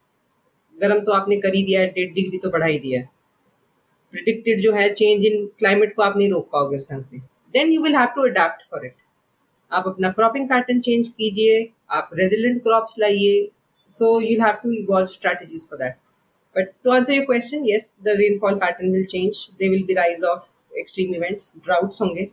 गर्म 0.78 1.00
तो 1.04 1.12
आपने 1.12 1.38
कर 1.38 1.56
ही 1.56 1.64
दिया 1.66 1.82
है, 1.82 1.88
डेढ़ 1.88 2.14
डिग्री 2.14 2.38
तो 2.38 2.50
बढ़ा 2.50 2.66
ही 2.66 2.80
दिया 2.80 3.00
है। 3.00 3.10
प्रिडिक्टेड 4.14 4.60
जो 4.62 4.72
है 4.74 4.94
चेंज 4.94 5.26
इन 5.26 5.46
क्लाइमेट 5.60 5.94
को 5.96 6.02
आप 6.04 6.18
नहीं 6.18 6.30
रोक 6.32 6.50
पाओगे 6.52 6.76
इस 6.76 6.88
ढंग 6.92 7.04
से। 7.04 7.18
Then 7.54 7.72
you 7.72 7.82
will 7.84 7.96
have 7.96 8.08
to 8.16 8.28
adapt 8.28 8.62
for 8.72 8.86
it 8.86 8.96
आप 9.72 9.88
अपना 9.88 10.10
क्रॉपिंग 10.12 10.48
पैटर्न 10.50 10.80
चेंज 10.80 11.08
कीजिए, 11.08 11.70
आप 11.92 12.10
रेजिलेंट 12.14 12.62
क्रॉप्स 12.64 12.96
लाइए 13.00 13.50
so 13.90 14.20
you 14.22 14.40
have 14.42 14.56
to 14.64 14.72
evolve 14.74 15.08
strategies 15.08 15.68
for 15.70 15.80
that 15.80 15.96
but 16.56 16.72
to 16.84 16.92
answer 16.92 17.14
your 17.14 17.26
question 17.26 17.66
yes 17.66 17.96
the 18.04 18.16
rainfall 18.18 18.56
pattern 18.60 18.92
will 18.92 19.04
change 19.06 19.48
they 19.60 19.70
will 19.70 19.84
be 19.88 19.94
rise 19.94 20.24
of 20.24 20.78
extreme 20.80 21.16
events 21.16 21.52
droughts 21.58 22.02
होंगे 22.02 22.30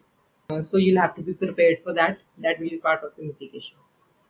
so 0.50 0.78
you 0.78 0.98
have 1.00 1.10
to 1.16 1.22
be 1.22 1.32
prepare 1.34 1.80
for 1.84 1.94
that 1.94 2.18
that 2.40 2.60
will 2.60 2.70
be 2.70 2.80
part 2.84 3.04
of 3.04 3.12
the 3.12 3.24
mitigation 3.24 3.76